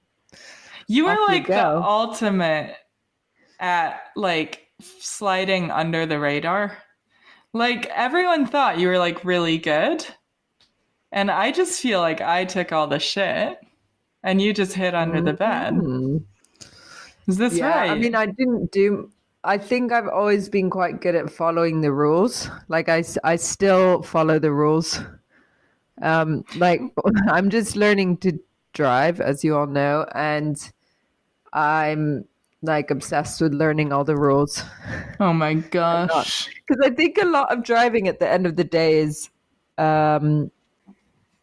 You 0.88 1.04
were 1.04 1.12
Off 1.12 1.18
you 1.18 1.26
like 1.26 1.46
the 1.46 1.66
ultimate 1.66 2.76
at 3.60 4.00
like 4.16 4.68
sliding 4.80 5.70
under 5.70 6.06
the 6.06 6.18
radar. 6.18 6.76
Like 7.52 7.86
everyone 7.86 8.46
thought 8.46 8.78
you 8.78 8.88
were 8.88 8.98
like 8.98 9.24
really 9.24 9.58
good. 9.58 10.04
And 11.12 11.30
I 11.30 11.52
just 11.52 11.80
feel 11.80 12.00
like 12.00 12.20
I 12.20 12.44
took 12.44 12.72
all 12.72 12.86
the 12.86 12.98
shit 12.98 13.58
and 14.22 14.40
you 14.40 14.52
just 14.52 14.72
hid 14.72 14.94
under 14.94 15.20
the 15.20 15.32
bed. 15.32 15.74
Hmm. 15.74 16.18
Is 17.26 17.36
this 17.36 17.54
Yeah, 17.54 17.68
right? 17.68 17.90
I 17.90 17.94
mean, 17.94 18.14
I 18.14 18.26
didn't 18.26 18.72
do. 18.72 19.10
I 19.44 19.58
think 19.58 19.92
I've 19.92 20.08
always 20.08 20.48
been 20.48 20.70
quite 20.70 21.00
good 21.00 21.14
at 21.14 21.30
following 21.30 21.80
the 21.80 21.92
rules. 21.92 22.48
Like 22.68 22.88
I, 22.88 23.04
I 23.24 23.36
still 23.36 24.02
follow 24.02 24.38
the 24.38 24.52
rules. 24.52 25.00
Um, 26.00 26.44
like 26.56 26.80
I'm 27.28 27.50
just 27.50 27.76
learning 27.76 28.18
to 28.18 28.38
drive, 28.72 29.20
as 29.20 29.44
you 29.44 29.56
all 29.56 29.66
know, 29.66 30.06
and 30.14 30.56
I'm 31.52 32.24
like 32.62 32.90
obsessed 32.90 33.40
with 33.40 33.52
learning 33.52 33.92
all 33.92 34.04
the 34.04 34.16
rules 34.16 34.62
Oh 35.18 35.32
my 35.32 35.54
gosh. 35.70 36.48
because 36.66 36.80
I 36.86 36.90
think 36.94 37.18
a 37.20 37.24
lot 37.26 37.52
of 37.52 37.64
driving 37.64 38.06
at 38.06 38.20
the 38.20 38.28
end 38.28 38.46
of 38.46 38.54
the 38.54 38.62
day 38.62 39.00
is 39.00 39.30
um, 39.78 40.48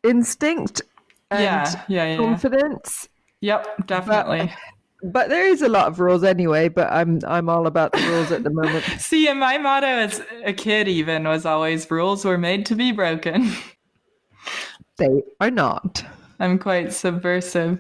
instinct 0.04 0.82
and 1.30 1.42
Yeah, 1.44 1.84
yeah, 1.90 2.06
yeah. 2.12 2.18
confidence. 2.18 3.10
Yep, 3.42 3.88
definitely. 3.88 4.52
But 5.04 5.30
there 5.30 5.48
is 5.48 5.62
a 5.62 5.70
lot 5.70 5.88
of 5.88 6.00
rules 6.00 6.24
anyway. 6.24 6.68
But 6.70 6.92
I'm 6.92 7.20
I'm 7.26 7.48
all 7.50 7.68
about 7.68 7.94
the 7.94 8.02
rules 8.08 8.32
at 8.32 8.44
the 8.44 8.50
moment. 8.50 8.84
See, 8.98 9.28
and 9.28 9.40
my 9.40 9.58
motto 9.58 9.88
as 9.88 10.22
a 10.44 10.52
kid 10.54 10.88
even 10.90 11.24
was 11.26 11.46
always 11.46 11.90
rules 11.90 12.26
were 12.26 12.38
made 12.38 12.66
to 12.68 12.76
be 12.76 12.92
broken. 12.92 13.52
They 15.00 15.24
are 15.40 15.50
not. 15.50 16.04
I'm 16.40 16.60
quite 16.60 16.94
subversive, 16.94 17.80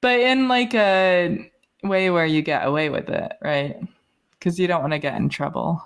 but 0.00 0.20
in 0.20 0.48
like 0.48 0.74
a 0.74 1.50
way 1.82 2.10
where 2.10 2.26
you 2.26 2.42
get 2.42 2.66
away 2.66 2.90
with 2.90 3.08
it, 3.08 3.32
right? 3.42 3.76
Because 4.32 4.58
you 4.58 4.66
don't 4.68 4.82
want 4.82 4.92
to 4.92 4.98
get 4.98 5.16
in 5.16 5.28
trouble. 5.28 5.82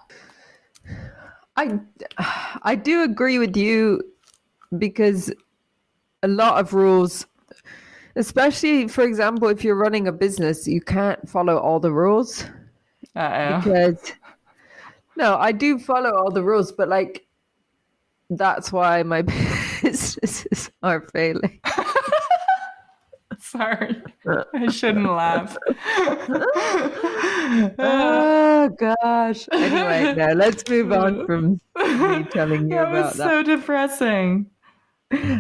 I 1.57 1.79
I 2.63 2.75
do 2.75 3.03
agree 3.03 3.39
with 3.39 3.57
you 3.57 4.03
because 4.79 5.33
a 6.23 6.29
lot 6.29 6.59
of 6.59 6.73
rules 6.73 7.27
especially 8.17 8.89
for 8.89 9.05
example 9.05 9.49
if 9.49 9.63
you're 9.65 9.77
running 9.77 10.09
a 10.09 10.13
business 10.13 10.67
you 10.67 10.81
can't 10.81 11.29
follow 11.29 11.59
all 11.59 11.79
the 11.81 11.93
rules 11.93 12.45
Uh 13.15 13.21
oh. 13.21 13.57
because 13.59 14.13
no 15.17 15.37
I 15.37 15.53
do 15.53 15.79
follow 15.79 16.15
all 16.15 16.31
the 16.31 16.43
rules 16.43 16.73
but 16.73 16.89
like 16.89 17.27
that's 18.31 18.73
why 18.73 19.03
my 19.03 19.23
businesses 19.83 20.71
are 20.83 21.07
failing 21.13 21.61
Sorry, 23.39 24.01
I 24.55 24.71
shouldn't 24.71 25.05
laugh. 25.05 25.57
oh 27.79 28.71
gosh 28.79 29.49
anyway 29.53 30.15
no 30.17 30.33
let's 30.33 30.67
move 30.71 30.93
on 30.93 31.27
from 31.27 31.61
me 31.77 32.25
telling 32.31 32.63
you 32.63 32.77
that 32.77 32.89
about 32.89 33.05
was 33.07 33.17
that 33.17 33.29
so 33.29 33.43
depressing. 33.43 34.47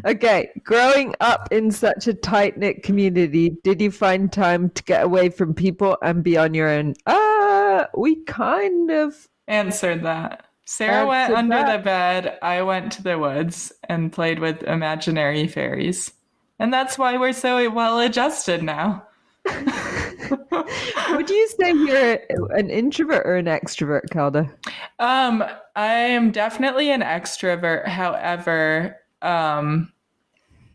Okay, 0.04 0.50
growing 0.64 1.14
up 1.20 1.48
in 1.50 1.70
such 1.70 2.06
a 2.06 2.12
tight 2.12 2.58
knit 2.58 2.82
community, 2.82 3.56
did 3.64 3.80
you 3.80 3.90
find 3.90 4.30
time 4.30 4.68
to 4.70 4.82
get 4.82 5.02
away 5.02 5.30
from 5.30 5.54
people 5.54 5.96
and 6.02 6.22
be 6.22 6.36
on 6.36 6.52
your 6.52 6.68
own? 6.68 6.94
Uh, 7.06 7.86
we 7.96 8.22
kind 8.24 8.90
of. 8.90 9.28
Answered 9.48 10.02
that. 10.02 10.44
Sarah 10.64 11.06
went 11.06 11.34
under 11.34 11.56
that. 11.56 11.76
the 11.76 11.82
bed. 11.82 12.38
I 12.42 12.62
went 12.62 12.92
to 12.92 13.02
the 13.02 13.18
woods 13.18 13.72
and 13.88 14.12
played 14.12 14.38
with 14.38 14.62
imaginary 14.62 15.48
fairies. 15.48 16.12
And 16.58 16.72
that's 16.72 16.96
why 16.96 17.18
we're 17.18 17.32
so 17.32 17.68
well 17.70 17.98
adjusted 17.98 18.62
now. 18.62 19.06
Would 21.10 21.30
you 21.30 21.48
say 21.48 21.72
you're 21.72 22.18
an 22.56 22.70
introvert 22.70 23.26
or 23.26 23.36
an 23.36 23.46
extrovert, 23.46 24.10
Kelda? 24.10 24.50
Um, 24.98 25.44
I 25.76 25.92
am 25.92 26.30
definitely 26.30 26.90
an 26.90 27.00
extrovert. 27.00 27.86
However, 27.86 28.96
um, 29.20 29.92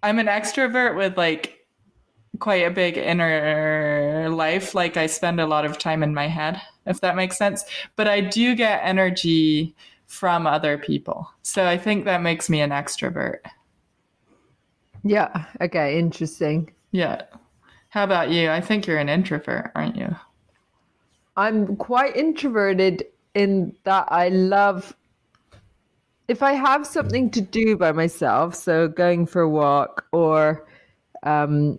I'm 0.03 0.19
an 0.19 0.27
extrovert 0.27 0.95
with 0.95 1.17
like 1.17 1.57
quite 2.39 2.65
a 2.65 2.71
big 2.71 2.97
inner 2.97 4.29
life. 4.29 4.75
Like 4.75 4.97
I 4.97 5.07
spend 5.07 5.39
a 5.39 5.47
lot 5.47 5.65
of 5.65 5.77
time 5.77 6.03
in 6.03 6.13
my 6.13 6.27
head, 6.27 6.61
if 6.85 7.01
that 7.01 7.15
makes 7.15 7.38
sense. 7.38 7.63
But 7.95 8.07
I 8.07 8.21
do 8.21 8.55
get 8.55 8.81
energy 8.83 9.75
from 10.07 10.47
other 10.47 10.77
people. 10.77 11.29
So 11.41 11.65
I 11.65 11.77
think 11.77 12.05
that 12.05 12.21
makes 12.21 12.49
me 12.49 12.61
an 12.61 12.71
extrovert. 12.71 13.39
Yeah. 15.03 15.45
Okay. 15.61 15.99
Interesting. 15.99 16.71
Yeah. 16.91 17.23
How 17.89 18.03
about 18.03 18.29
you? 18.29 18.49
I 18.49 18.61
think 18.61 18.88
you're 18.88 18.97
an 18.97 19.09
introvert, 19.09 19.71
aren't 19.75 19.95
you? 19.95 20.15
I'm 21.35 21.75
quite 21.77 22.15
introverted 22.15 23.05
in 23.33 23.75
that 23.83 24.07
I 24.11 24.29
love 24.29 24.95
if 26.27 26.43
I 26.43 26.53
have 26.53 26.85
something 26.85 27.29
to 27.31 27.41
do 27.41 27.77
by 27.77 27.91
myself, 27.91 28.55
so 28.55 28.88
going 28.88 29.25
for 29.25 29.41
a 29.41 29.49
walk 29.49 30.05
or 30.11 30.65
um 31.23 31.77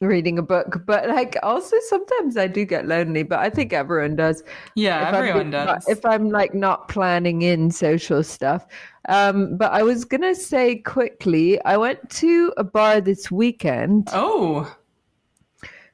reading 0.00 0.38
a 0.38 0.42
book, 0.42 0.82
but 0.86 1.08
like 1.08 1.36
also 1.42 1.76
sometimes 1.88 2.36
I 2.36 2.46
do 2.46 2.64
get 2.64 2.86
lonely, 2.86 3.22
but 3.22 3.38
I 3.40 3.50
think 3.50 3.72
everyone 3.72 4.16
does. 4.16 4.42
Yeah, 4.74 5.02
If 5.02 5.08
I'm 5.08 5.14
everyone 5.14 5.50
not- 5.50 5.66
does. 5.66 5.88
If 5.88 6.04
I'm 6.06 6.30
like 6.30 6.54
not 6.54 6.88
planning 6.88 7.42
in 7.42 7.70
social 7.70 8.22
stuff. 8.22 8.66
Um, 9.08 9.56
but 9.56 9.72
I 9.72 9.82
was 9.82 10.04
gonna 10.04 10.34
say 10.34 10.76
quickly, 10.76 11.62
I 11.64 11.76
went 11.76 12.08
to 12.10 12.52
a 12.56 12.64
bar 12.64 13.00
this 13.00 13.30
weekend. 13.30 14.08
oh, 14.12 14.74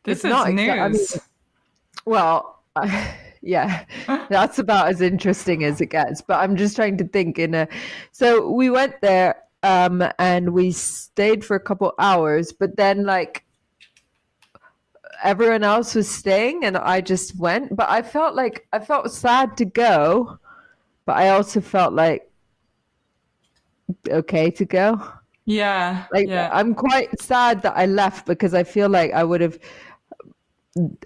this 0.05 0.19
It's 0.19 0.25
is 0.25 0.31
not 0.31 0.53
news. 0.53 0.71
I 0.71 0.89
mean- 0.89 1.23
Well, 2.05 2.63
yeah, 3.43 3.85
that's 4.31 4.61
about 4.61 4.89
as 4.89 5.01
interesting 5.01 5.65
as 5.65 5.81
it 5.81 5.87
gets. 5.87 6.23
But 6.23 6.39
I'm 6.41 6.55
just 6.57 6.77
trying 6.77 6.97
to 6.99 7.05
think 7.09 7.39
in 7.41 7.55
a. 7.55 7.67
So 8.13 8.49
we 8.51 8.71
went 8.71 9.01
there 9.01 9.35
um, 9.65 10.05
and 10.21 10.51
we 10.53 10.71
stayed 10.71 11.45
for 11.45 11.57
a 11.57 11.61
couple 11.61 11.93
hours, 11.99 12.53
but 12.53 12.77
then 12.77 13.05
like 13.05 13.43
everyone 15.23 15.63
else 15.65 15.95
was 15.95 16.09
staying 16.09 16.65
and 16.65 16.77
I 16.77 17.01
just 17.01 17.39
went. 17.39 17.75
But 17.77 17.89
I 17.91 18.03
felt 18.03 18.35
like 18.35 18.67
I 18.73 18.79
felt 18.79 19.11
sad 19.13 19.57
to 19.59 19.65
go, 19.65 20.39
but 21.05 21.17
I 21.17 21.31
also 21.31 21.61
felt 21.61 21.93
like 21.93 22.31
okay 24.09 24.51
to 24.51 24.65
go. 24.65 25.01
yeah, 25.45 26.07
Like 26.13 26.29
yeah. 26.29 26.51
I'm 26.53 26.75
quite 26.75 27.21
sad 27.21 27.63
that 27.63 27.77
I 27.77 27.87
left 27.87 28.27
because 28.27 28.53
I 28.55 28.65
feel 28.65 28.89
like 28.89 29.13
I 29.13 29.23
would 29.25 29.41
have. 29.41 29.59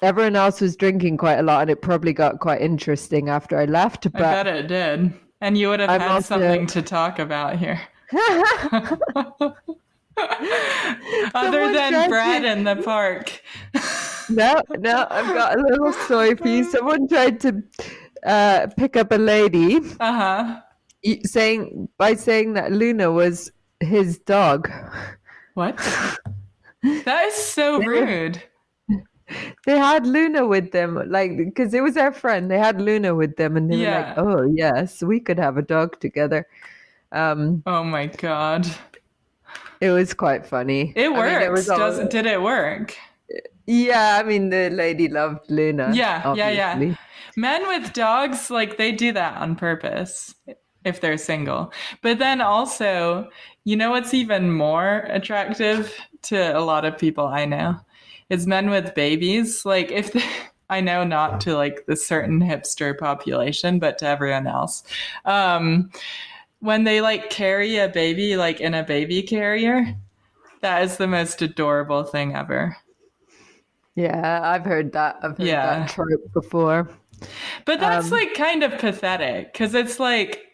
Everyone 0.03 0.35
else 0.35 0.61
was 0.61 0.75
drinking 0.75 1.17
quite 1.17 1.39
a 1.39 1.43
lot, 1.43 1.61
and 1.63 1.71
it 1.71 1.81
probably 1.81 2.13
got 2.13 2.41
quite 2.41 2.61
interesting 2.61 3.29
after 3.29 3.57
I 3.57 3.67
left. 3.67 4.11
But 4.13 4.23
I 4.23 4.43
bet 4.43 4.47
it 4.49 4.67
did. 4.67 5.13
And 5.41 5.57
you 5.57 5.69
would 5.69 5.81
have 5.81 5.91
I'm 5.91 6.01
had 6.01 6.11
also- 6.11 6.35
something 6.41 6.67
to 6.69 6.83
talk 6.83 7.19
about 7.19 7.57
here. 7.57 7.81
Other 11.35 11.73
than 11.73 12.09
bread 12.09 12.43
to- 12.43 12.53
in 12.53 12.65
the 12.65 12.77
park. 12.77 13.43
no, 14.31 14.61
no, 14.79 15.07
I've 15.11 15.35
got 15.35 15.59
a 15.59 15.63
little 15.63 15.93
story 15.93 16.35
for 16.37 16.49
you. 16.49 16.65
Someone 16.71 17.09
tried 17.09 17.41
to 17.41 17.63
uh, 18.25 18.67
pick 18.77 18.97
up 18.97 19.13
a 19.13 19.17
lady, 19.17 19.79
Uh 20.01 20.13
huh. 20.13 20.61
saying 21.25 21.89
by 21.99 22.15
saying 22.15 22.55
that 22.55 22.73
Luna 22.73 23.11
was 23.11 23.51
his 23.81 24.19
dog. 24.21 24.71
What? 25.55 25.77
that 26.83 27.25
is 27.27 27.35
so 27.35 27.79
rude. 27.83 28.43
They 29.65 29.79
had 29.79 30.07
Luna 30.07 30.45
with 30.45 30.73
them, 30.73 31.01
like 31.09 31.37
because 31.37 31.73
it 31.73 31.83
was 31.83 31.97
our 31.97 32.11
friend. 32.13 32.51
They 32.51 32.59
had 32.59 32.81
Luna 32.81 33.15
with 33.15 33.37
them, 33.37 33.57
and 33.57 33.71
they 33.71 33.77
Yeah. 33.77 34.21
were 34.21 34.33
like, 34.33 34.43
"Oh 34.43 34.53
yes, 34.55 35.03
we 35.03 35.21
could 35.21 35.39
have 35.39 35.57
a 35.57 35.63
dog 35.63 36.01
together." 36.01 36.47
Um, 37.13 37.63
Oh 37.67 37.85
my 37.85 38.07
god. 38.07 38.67
It 39.81 39.91
was 39.91 40.15
quite 40.15 40.47
funny. 40.47 40.93
It 40.97 41.07
I 41.07 41.09
mean, 41.09 41.17
works. 41.19 41.51
was 41.51 41.69
all- 41.71 41.79
Does 41.79 42.09
did 42.09 42.27
it 42.27 42.43
work? 42.43 42.97
Yeah, 43.67 44.19
I 44.21 44.27
mean 44.27 44.51
the 44.51 44.69
lady 44.71 45.09
loved 45.09 45.49
Luna. 45.51 45.93
Yeah, 45.95 46.35
yeah, 46.35 46.51
yeah. 46.51 46.95
Men 47.37 47.69
with 47.69 47.93
dogs, 47.93 48.51
like 48.51 48.77
they 48.77 48.91
do 48.93 49.13
that 49.13 49.37
on 49.39 49.55
purpose 49.55 50.35
if 50.85 51.01
they're 51.01 51.17
single. 51.19 51.73
But 52.03 52.19
then 52.19 52.41
also, 52.41 53.29
you 53.65 53.77
know 53.77 53.91
what's 53.91 54.13
even 54.15 54.53
more 54.53 55.07
attractive 55.11 55.95
to 56.23 56.37
a 56.57 56.61
lot 56.61 56.85
of 56.85 56.99
people 56.99 57.27
I 57.29 57.45
know? 57.45 57.77
Is 58.29 58.47
men 58.47 58.71
with 58.71 58.95
babies. 58.95 59.65
Like 59.65 59.93
if 59.93 60.13
they, 60.13 60.25
I 60.71 60.81
know 60.81 61.05
not 61.05 61.41
to 61.43 61.55
like 61.57 61.85
the 61.87 61.97
certain 61.97 62.41
hipster 62.41 62.97
population, 62.99 63.79
but 63.79 63.99
to 63.99 64.07
everyone 64.07 64.47
else. 64.49 64.83
Um 65.25 65.91
when 66.61 66.85
they 66.85 67.01
like 67.01 67.31
carry 67.31 67.77
a 67.79 67.89
baby 67.89 68.37
like 68.37 68.61
in 68.61 68.75
a 68.75 68.83
baby 68.85 69.23
carrier, 69.23 69.97
that 70.63 70.83
is 70.83 70.97
the 70.99 71.07
most 71.09 71.43
adorable 71.43 72.05
thing 72.05 72.35
ever. 72.37 72.77
Yeah, 73.95 74.41
I've 74.43 74.65
heard 74.65 74.93
that. 74.93 75.17
I've 75.23 75.39
heard 75.39 75.63
Yeah. 75.63 75.63
that 75.63 75.89
trope 75.89 76.33
before. 76.33 76.89
But 77.65 77.81
that's 77.81 78.11
Um, 78.11 78.11
like 78.11 78.35
kind 78.35 78.63
of 78.63 78.79
pathetic 78.79 79.53
because 79.53 79.75
it's 79.75 79.99
like 80.01 80.47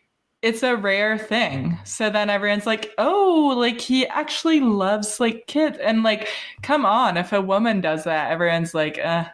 it's 0.42 0.62
a 0.62 0.76
rare 0.76 1.18
thing. 1.18 1.78
So 1.84 2.10
then 2.10 2.30
everyone's 2.30 2.66
like, 2.66 2.92
"Oh, 2.98 3.54
like 3.58 3.80
he 3.80 4.06
actually 4.06 4.60
loves 4.60 5.18
like 5.20 5.46
kids." 5.46 5.78
And 5.78 6.02
like, 6.02 6.28
come 6.62 6.86
on, 6.86 7.16
if 7.16 7.32
a 7.32 7.40
woman 7.42 7.80
does 7.80 8.04
that, 8.04 8.30
everyone's 8.30 8.74
like, 8.74 8.98
"Uh, 8.98 9.26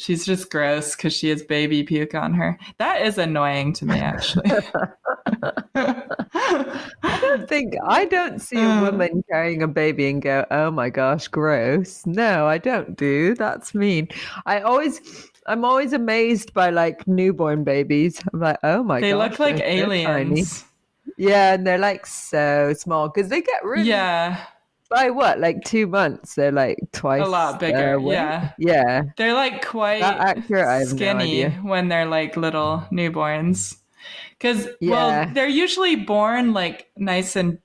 she's 0.00 0.24
just 0.26 0.50
gross 0.50 0.96
because 0.96 1.12
she 1.14 1.28
has 1.28 1.42
baby 1.42 1.82
puke 1.84 2.14
on 2.14 2.34
her." 2.34 2.58
That 2.78 3.02
is 3.02 3.18
annoying 3.18 3.72
to 3.74 3.86
me, 3.86 3.98
actually. 3.98 4.50
I 5.74 7.18
don't 7.20 7.48
think 7.48 7.74
I 7.86 8.04
don't 8.06 8.40
see 8.40 8.56
a 8.56 8.68
Uh. 8.68 8.80
woman 8.90 9.22
carrying 9.30 9.62
a 9.62 9.68
baby 9.68 10.08
and 10.08 10.20
go, 10.22 10.44
"Oh 10.50 10.70
my 10.70 10.90
gosh, 10.90 11.28
gross." 11.28 12.04
No, 12.06 12.46
I 12.46 12.58
don't 12.58 12.96
do. 12.96 13.34
That's 13.34 13.74
mean. 13.74 14.08
I 14.46 14.60
always 14.60 15.00
I'm 15.46 15.64
always 15.64 15.92
amazed 15.92 16.52
by 16.54 16.70
like 16.70 17.06
newborn 17.06 17.64
babies. 17.64 18.20
I'm 18.32 18.40
like, 18.40 18.58
"Oh 18.62 18.82
my 18.82 19.00
gosh. 19.00 19.02
they 19.02 19.12
gosh." 19.12 19.30
look 19.30 19.38
like 19.38 19.56
they're 19.58 19.86
tiny." 19.86 20.02
aliens. 20.04 20.64
Yeah, 21.16 21.54
and 21.54 21.66
they're 21.66 21.78
like 21.78 22.06
so 22.06 22.72
small 22.76 23.08
because 23.08 23.28
they 23.30 23.42
get 23.42 23.64
really 23.64 23.88
Yeah. 23.88 24.38
By 24.90 25.10
what, 25.10 25.38
like 25.38 25.64
two 25.64 25.86
months? 25.86 26.34
They're 26.34 26.52
like 26.52 26.78
twice 26.92 27.22
A 27.22 27.26
lot 27.26 27.60
bigger, 27.60 27.98
yeah. 28.00 28.50
yeah. 28.58 29.02
They're 29.16 29.34
like 29.34 29.64
quite 29.64 30.02
accurate, 30.02 30.66
have 30.66 30.88
no 30.90 30.96
skinny 30.96 31.44
when 31.62 31.88
they're 31.88 32.06
like 32.06 32.36
little 32.36 32.84
newborns. 32.92 33.76
Because 34.38 34.68
Yeah. 34.80 34.90
well, 34.90 35.30
they're 35.34 35.48
usually 35.48 35.96
born 35.96 36.52
like 36.52 36.90
nice 36.96 37.36
and 37.36 37.58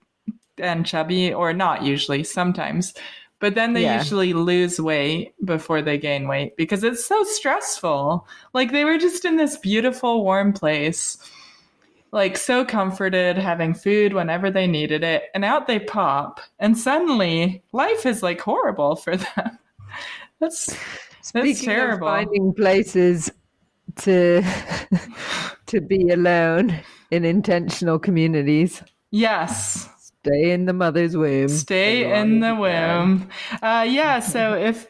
and 0.58 0.86
chubby, 0.86 1.34
or 1.34 1.52
not 1.52 1.84
usually, 1.84 2.24
sometimes. 2.24 2.94
But 3.40 3.56
then 3.56 3.74
they 3.74 3.84
Yeah. 3.84 3.98
usually 3.98 4.34
lose 4.34 4.80
weight 4.80 5.34
before 5.44 5.82
they 5.82 5.98
gain 5.98 6.28
weight 6.28 6.56
because 6.56 6.84
it's 6.84 7.06
so 7.06 7.24
stressful. 7.24 8.26
Like 8.54 8.72
they 8.72 8.86
were 8.86 8.98
just 8.98 9.26
in 9.26 9.36
this 9.36 9.58
beautiful, 9.58 10.24
warm 10.24 10.54
place, 10.54 11.18
like 12.16 12.38
so 12.38 12.63
comforted, 12.63 13.38
having 13.38 13.74
food 13.74 14.13
whenever 14.13 14.49
they 14.49 14.66
needed 14.66 15.03
it, 15.03 15.24
and 15.36 15.43
out 15.43 15.68
they 15.68 15.80
pop, 15.80 16.39
and 16.59 16.78
suddenly 16.78 17.61
life 17.74 18.05
is 18.05 18.24
like 18.24 18.39
horrible 18.39 18.95
for 18.95 19.18
them. 19.36 19.59
That's 20.39 20.68
that's 20.68 21.28
Speaking 21.28 21.66
terrible. 21.66 22.07
of 22.07 22.13
finding 22.13 22.53
places 22.53 23.30
to 23.97 24.41
to 25.68 25.82
be 25.82 26.09
alone 26.09 26.80
in 27.11 27.26
intentional 27.26 27.99
communities, 27.99 28.82
yes. 29.11 29.89
stay 29.99 30.51
in 30.51 30.66
the 30.66 30.74
mother's 30.74 31.18
womb. 31.18 31.49
Stay 31.49 32.13
in 32.18 32.39
the 32.39 32.47
as 32.47 32.57
you 32.57 32.63
can. 32.63 33.09
womb. 33.09 33.30
Uh, 33.61 33.86
yeah. 33.88 34.20
So 34.22 34.53
if 34.55 34.88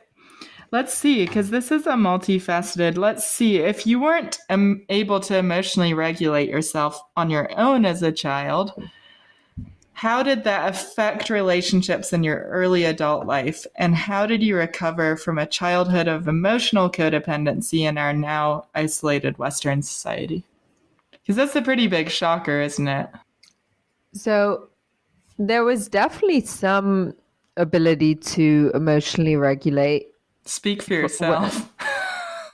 let's 0.72 0.93
see, 0.93 1.26
because 1.26 1.49
this 1.49 1.72
is 1.72 1.88
a 1.88 1.93
multifaceted. 1.93 2.97
Let's 2.97 3.30
see 3.30 3.57
if 3.57 3.86
you 3.88 3.99
weren't 3.99 4.39
able 4.89 5.20
to 5.22 5.38
emotionally 5.38 5.93
regulate 5.93 6.49
yourself 6.49 7.01
on 7.16 7.30
your 7.30 7.49
own 7.57 7.86
as 7.86 8.01
a 8.01 8.11
child. 8.11 8.74
How 9.93 10.24
did 10.24 10.43
that 10.43 10.70
affect 10.70 11.30
relationships 11.30 12.11
in 12.11 12.24
your 12.24 12.41
early 12.49 12.84
adult 12.84 13.26
life? 13.26 13.66
And 13.78 13.95
how 13.95 14.26
did 14.26 14.43
you 14.43 14.57
recover 14.57 15.16
from 15.16 15.38
a 15.38 15.45
childhood 15.45 16.09
of 16.09 16.28
emotional 16.28 16.89
codependency 16.89 17.88
in 17.88 17.97
our 17.97 18.11
now 18.11 18.68
isolated 18.76 19.38
Western 19.38 19.82
society? 19.82 20.43
Because 21.11 21.38
that's 21.38 21.55
a 21.55 21.61
pretty 21.61 21.88
big 21.88 22.09
shocker, 22.09 22.59
isn't 22.59 22.88
it? 22.88 23.09
So 24.11 24.68
there 25.39 25.63
was 25.63 25.88
definitely 25.88 26.41
some 26.41 27.16
ability 27.55 28.16
to 28.16 28.72
emotionally 28.76 29.38
regulate. 29.38 30.07
Speak 30.46 30.82
for 30.82 30.93
yourself. 30.93 31.72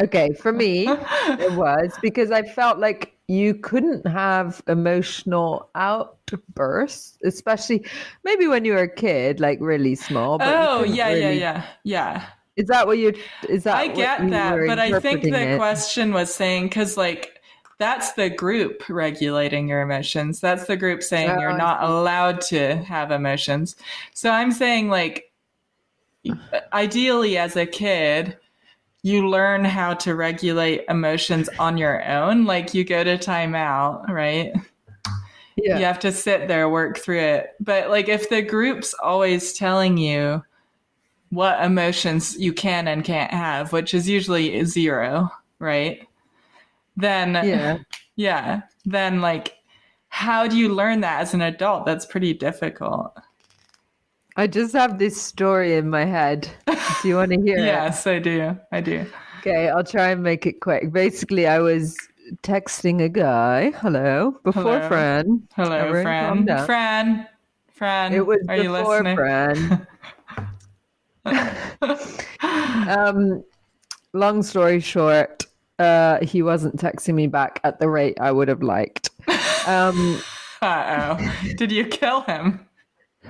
Okay, 0.02 0.34
for 0.34 0.52
me, 0.52 0.88
it 0.90 1.52
was 1.54 1.94
because 2.02 2.32
I 2.32 2.42
felt 2.42 2.80
like 2.80 3.14
you 3.28 3.54
couldn't 3.54 4.08
have 4.08 4.62
emotional 4.68 5.70
outbursts, 5.76 7.20
especially 7.24 7.86
maybe 8.24 8.48
when 8.48 8.66
you 8.66 8.74
were 8.74 8.80
a 8.80 8.94
kid, 8.94 9.40
like 9.40 9.60
really 9.62 9.94
small. 9.94 10.40
But 10.40 10.48
oh, 10.50 10.84
yeah, 10.84 11.10
yeah, 11.10 11.30
yeah, 11.30 11.66
yeah. 11.84 12.26
Is 12.56 12.66
that 12.68 12.88
what 12.88 12.98
you? 12.98 13.14
Is 13.48 13.64
that? 13.64 13.76
I 13.76 13.88
get 13.88 14.28
that, 14.32 14.58
but 14.68 14.80
I 14.80 15.00
think 15.00 15.22
the 15.22 15.54
it? 15.54 15.58
question 15.58 16.14
was 16.14 16.34
saying 16.34 16.64
because 16.64 16.98
like 16.98 17.40
that's 17.78 18.14
the 18.14 18.30
group 18.30 18.90
regulating 18.90 19.68
your 19.68 19.82
emotions. 19.82 20.40
That's 20.40 20.66
the 20.66 20.78
group 20.78 21.04
saying 21.04 21.30
Oh, 21.30 21.40
you're 21.40 21.58
not 21.58 21.84
allowed 21.84 22.42
to 22.42 22.78
have 22.78 23.12
emotions. 23.12 23.76
So 24.14 24.30
I'm 24.30 24.52
saying 24.52 24.90
like 24.90 25.31
ideally 26.74 27.38
as 27.38 27.56
a 27.56 27.66
kid 27.66 28.38
you 29.04 29.28
learn 29.28 29.66
how 29.66 29.96
to 29.96 30.16
regulate 30.16 30.84
emotions 30.88 31.50
on 31.58 31.78
your 31.78 32.08
own. 32.08 32.46
Like 32.46 32.74
you 32.74 32.84
go 32.84 33.04
to 33.04 33.18
timeout 33.18 34.08
right? 34.10 34.54
Yeah. 35.58 35.80
you 35.80 35.86
have 35.86 36.00
to 36.00 36.12
sit 36.12 36.48
there 36.48 36.70
work 36.70 36.98
through 37.00 37.20
it. 37.20 37.50
But 37.60 37.90
like 37.90 38.10
if 38.10 38.30
the 38.30 38.42
group's 38.42 38.94
always 38.94 39.54
telling 39.54 39.98
you 39.98 40.44
what 41.30 41.64
emotions 41.64 42.38
you 42.38 42.54
can 42.54 42.88
and 42.88 43.04
can't 43.04 43.32
have 43.32 43.72
which 43.72 43.94
is 43.94 44.08
usually 44.08 44.64
zero 44.66 45.30
right? 45.60 46.08
Then 46.96 47.34
Yeah. 47.34 47.78
yeah. 48.16 48.62
Then 48.86 49.22
like 49.22 49.56
how 50.10 50.48
do 50.48 50.58
you 50.58 50.70
learn 50.70 51.02
that 51.02 51.22
as 51.22 51.34
an 51.34 51.42
adult? 51.42 51.86
That's 51.86 52.06
pretty 52.06 52.34
difficult 52.34 53.18
I 54.42 54.48
just 54.48 54.74
have 54.74 54.98
this 54.98 55.22
story 55.22 55.76
in 55.76 55.88
my 55.92 56.04
head. 56.04 56.50
Do 56.66 57.08
you 57.08 57.16
want 57.16 57.32
to 57.32 57.40
hear 57.40 57.60
it? 57.60 57.66
yes 57.66 58.08
i 58.08 58.18
do 58.18 58.58
i 58.72 58.82
do 58.82 59.06
Okay, 59.40 59.70
I'll 59.70 59.84
try 59.84 60.10
and 60.10 60.24
make 60.24 60.48
it 60.48 60.62
quick. 60.62 60.92
Basically, 60.92 61.46
I 61.46 61.60
was 61.60 61.96
texting 62.42 63.04
a 63.04 63.10
guy. 63.10 63.70
Hello, 63.72 64.36
before 64.44 64.64
Hello. 64.64 64.88
Fran. 64.88 65.48
hello 65.56 65.76
Everyone 65.76 66.46
fran 66.46 66.66
fran 66.66 67.28
fran 67.72 68.14
It 68.14 68.26
was 68.26 68.40
are 68.50 68.58
you 68.58 68.72
before 68.72 69.04
listening 69.04 69.16
Fran. 69.16 69.88
um, 72.98 73.44
long 74.14 74.42
story 74.42 74.80
short, 74.80 75.46
uh, 75.78 76.18
he 76.26 76.42
wasn't 76.42 76.78
texting 76.78 77.14
me 77.14 77.28
back 77.28 77.60
at 77.64 77.80
the 77.80 77.90
rate 77.90 78.18
I 78.20 78.32
would 78.32 78.48
have 78.48 78.64
liked. 78.64 79.12
Um, 79.68 80.20
uh-oh 80.64 81.20
did 81.56 81.72
you 81.72 81.86
kill 81.86 82.22
him 82.22 82.66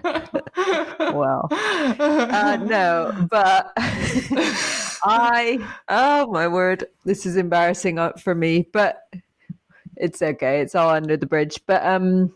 well, 1.13 1.47
uh, 1.51 2.57
no, 2.65 3.27
but 3.29 3.71
I, 3.77 5.59
oh 5.89 6.27
my 6.27 6.47
word, 6.47 6.85
this 7.05 7.25
is 7.25 7.37
embarrassing 7.37 7.99
uh, 7.99 8.13
for 8.13 8.35
me, 8.35 8.67
but 8.73 9.03
it's 9.97 10.21
okay. 10.21 10.61
It's 10.61 10.75
all 10.75 10.89
under 10.89 11.17
the 11.17 11.25
bridge. 11.25 11.59
But 11.67 11.85
um, 11.85 12.33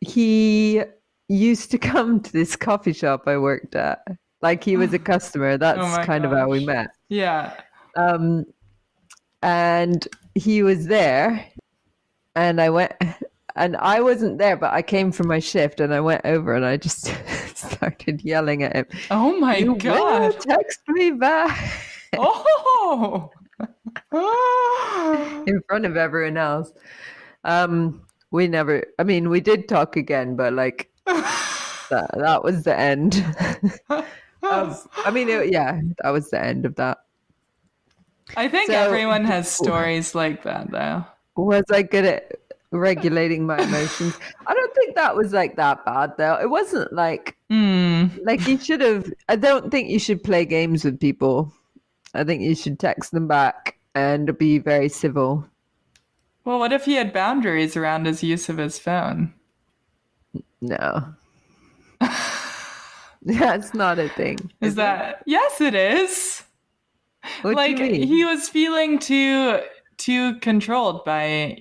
he 0.00 0.82
used 1.28 1.70
to 1.70 1.78
come 1.78 2.20
to 2.20 2.32
this 2.32 2.56
coffee 2.56 2.92
shop 2.92 3.22
I 3.26 3.38
worked 3.38 3.74
at. 3.74 4.00
Like 4.42 4.62
he 4.64 4.76
was 4.76 4.92
a 4.92 4.98
customer. 5.12 5.56
That's 5.56 5.78
Oh 5.80 6.04
kind 6.04 6.24
of 6.24 6.32
how 6.32 6.48
we 6.48 6.64
met. 6.64 6.90
yeah 7.08 7.54
Um, 7.96 8.44
and 9.42 10.06
he 10.34 10.62
was 10.62 10.86
there, 10.86 11.44
and 12.34 12.60
I 12.60 12.70
went, 12.70 12.92
and 13.56 13.76
I 13.76 14.00
wasn't 14.00 14.38
there, 14.38 14.56
but 14.56 14.72
I 14.72 14.82
came 14.82 15.12
from 15.12 15.28
my 15.28 15.38
shift, 15.38 15.80
and 15.80 15.92
I 15.94 16.00
went 16.00 16.22
over, 16.24 16.54
and 16.54 16.64
I 16.64 16.76
just 16.76 17.12
started 17.54 18.22
yelling 18.24 18.62
at 18.62 18.74
him. 18.76 18.86
oh 19.10 19.38
my 19.38 19.56
You 19.56 19.76
god 19.76 20.38
text 20.40 20.80
me 20.88 21.10
back 21.12 21.72
oh 22.16 23.30
in 25.46 25.60
front 25.68 25.84
of 25.86 25.96
everyone 25.96 26.36
else. 26.36 26.72
Um, 27.44 28.02
we 28.30 28.48
never. 28.48 28.84
I 28.98 29.04
mean, 29.04 29.28
we 29.30 29.40
did 29.40 29.68
talk 29.68 29.96
again, 29.96 30.36
but 30.36 30.52
like 30.52 30.90
that, 31.06 32.10
that 32.16 32.42
was 32.42 32.64
the 32.64 32.78
end. 32.78 33.24
of, 34.42 34.88
I 35.04 35.10
mean, 35.10 35.28
it, 35.28 35.52
yeah, 35.52 35.80
that 36.02 36.10
was 36.10 36.30
the 36.30 36.42
end 36.42 36.66
of 36.66 36.74
that. 36.76 36.98
I 38.36 38.48
think 38.48 38.70
So- 38.70 38.78
everyone 38.78 39.24
has 39.24 39.50
stories 39.50 40.14
like 40.14 40.42
that, 40.44 40.70
though. 40.70 41.04
Was 41.34 41.64
I 41.70 41.82
good 41.82 42.04
at 42.04 42.41
regulating 42.72 43.46
my 43.46 43.58
emotions? 43.58 44.18
I 44.46 44.54
don't 44.54 44.74
think 44.74 44.94
that 44.96 45.14
was 45.14 45.32
like 45.32 45.56
that 45.56 45.84
bad 45.84 46.12
though. 46.18 46.38
It 46.40 46.50
wasn't 46.50 46.92
like 46.92 47.36
Hmm. 47.50 48.06
like 48.24 48.46
you 48.48 48.58
should 48.58 48.80
have. 48.80 49.12
I 49.28 49.36
don't 49.36 49.70
think 49.70 49.88
you 49.90 49.98
should 49.98 50.24
play 50.24 50.44
games 50.44 50.84
with 50.84 50.98
people. 50.98 51.52
I 52.14 52.24
think 52.24 52.42
you 52.42 52.54
should 52.54 52.78
text 52.78 53.12
them 53.12 53.28
back 53.28 53.78
and 53.94 54.36
be 54.38 54.58
very 54.58 54.88
civil. 54.88 55.46
Well, 56.44 56.58
what 56.58 56.72
if 56.72 56.84
he 56.86 56.94
had 56.94 57.12
boundaries 57.12 57.76
around 57.76 58.06
his 58.06 58.22
use 58.22 58.48
of 58.48 58.56
his 58.58 58.78
phone? 58.78 59.32
No. 60.60 61.14
That's 63.22 63.72
not 63.74 63.98
a 63.98 64.08
thing. 64.08 64.38
Is 64.60 64.72
it? 64.72 64.76
that 64.76 65.22
yes? 65.26 65.60
It 65.60 65.74
is. 65.74 66.42
what 67.42 67.54
like 67.54 67.76
do 67.76 67.84
you 67.84 67.92
mean? 67.92 68.08
he 68.08 68.24
was 68.24 68.48
feeling 68.48 68.98
too 68.98 69.60
too 69.96 70.38
controlled 70.40 71.04
by 71.04 71.58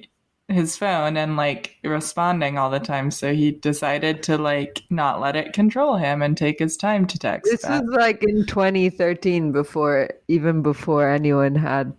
his 0.54 0.78
phone 0.78 1.18
and 1.18 1.38
like 1.38 1.78
responding 1.84 2.58
all 2.58 2.70
the 2.70 2.80
time, 2.80 3.12
so 3.12 3.34
he 3.34 3.52
decided 3.52 4.24
to 4.24 4.38
like 4.38 4.84
not 4.90 5.20
let 5.20 5.36
it 5.36 5.54
control 5.54 5.98
him 5.98 6.22
and 6.22 6.38
take 6.38 6.60
his 6.60 6.78
time 6.78 7.06
to 7.08 7.20
text. 7.20 7.52
This 7.52 7.64
back. 7.64 7.84
was 7.84 7.96
like 7.96 8.24
in 8.24 8.46
2013 8.46 9.52
before 9.52 10.10
even 10.28 10.62
before 10.62 11.10
anyone 11.10 11.56
had 11.56 11.94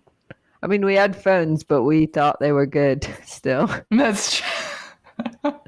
I 0.62 0.66
mean 0.66 0.84
we 0.84 0.94
had 0.94 1.16
phones 1.16 1.64
but 1.64 1.82
we 1.82 2.06
thought 2.06 2.40
they 2.40 2.52
were 2.52 2.66
good 2.66 3.06
still. 3.24 3.70
That's 3.90 4.36
true. 4.36 4.48
No, 5.44 5.60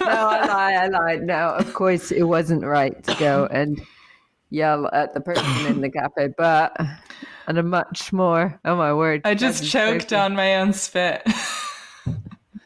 I 0.00 0.46
lie, 0.46 0.72
I 0.74 0.88
lied. 0.88 1.22
No, 1.22 1.50
of 1.50 1.72
course 1.74 2.12
it 2.12 2.24
wasn't 2.24 2.64
right 2.64 3.02
to 3.04 3.14
go 3.16 3.46
and 3.50 3.80
yell 4.50 4.88
at 4.92 5.14
the 5.14 5.20
person 5.20 5.66
in 5.66 5.80
the 5.80 5.90
cafe, 5.90 6.28
but 6.36 6.76
and 7.46 7.58
a 7.58 7.62
much 7.62 8.12
more 8.12 8.58
oh 8.64 8.76
my 8.76 8.92
word. 8.92 9.22
I 9.24 9.34
just 9.34 9.68
choked 9.70 10.12
on 10.12 10.34
my 10.34 10.56
own 10.56 10.72
spit. 10.72 11.22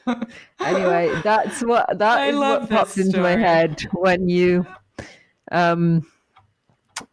Anyway, 0.60 1.20
that's 1.22 1.62
what 1.62 1.98
that 1.98 2.18
I 2.18 2.28
is 2.28 2.36
what 2.36 2.68
popped 2.68 2.98
into 2.98 3.20
my 3.20 3.36
head 3.36 3.80
when 3.92 4.28
you 4.28 4.66
um 5.52 6.06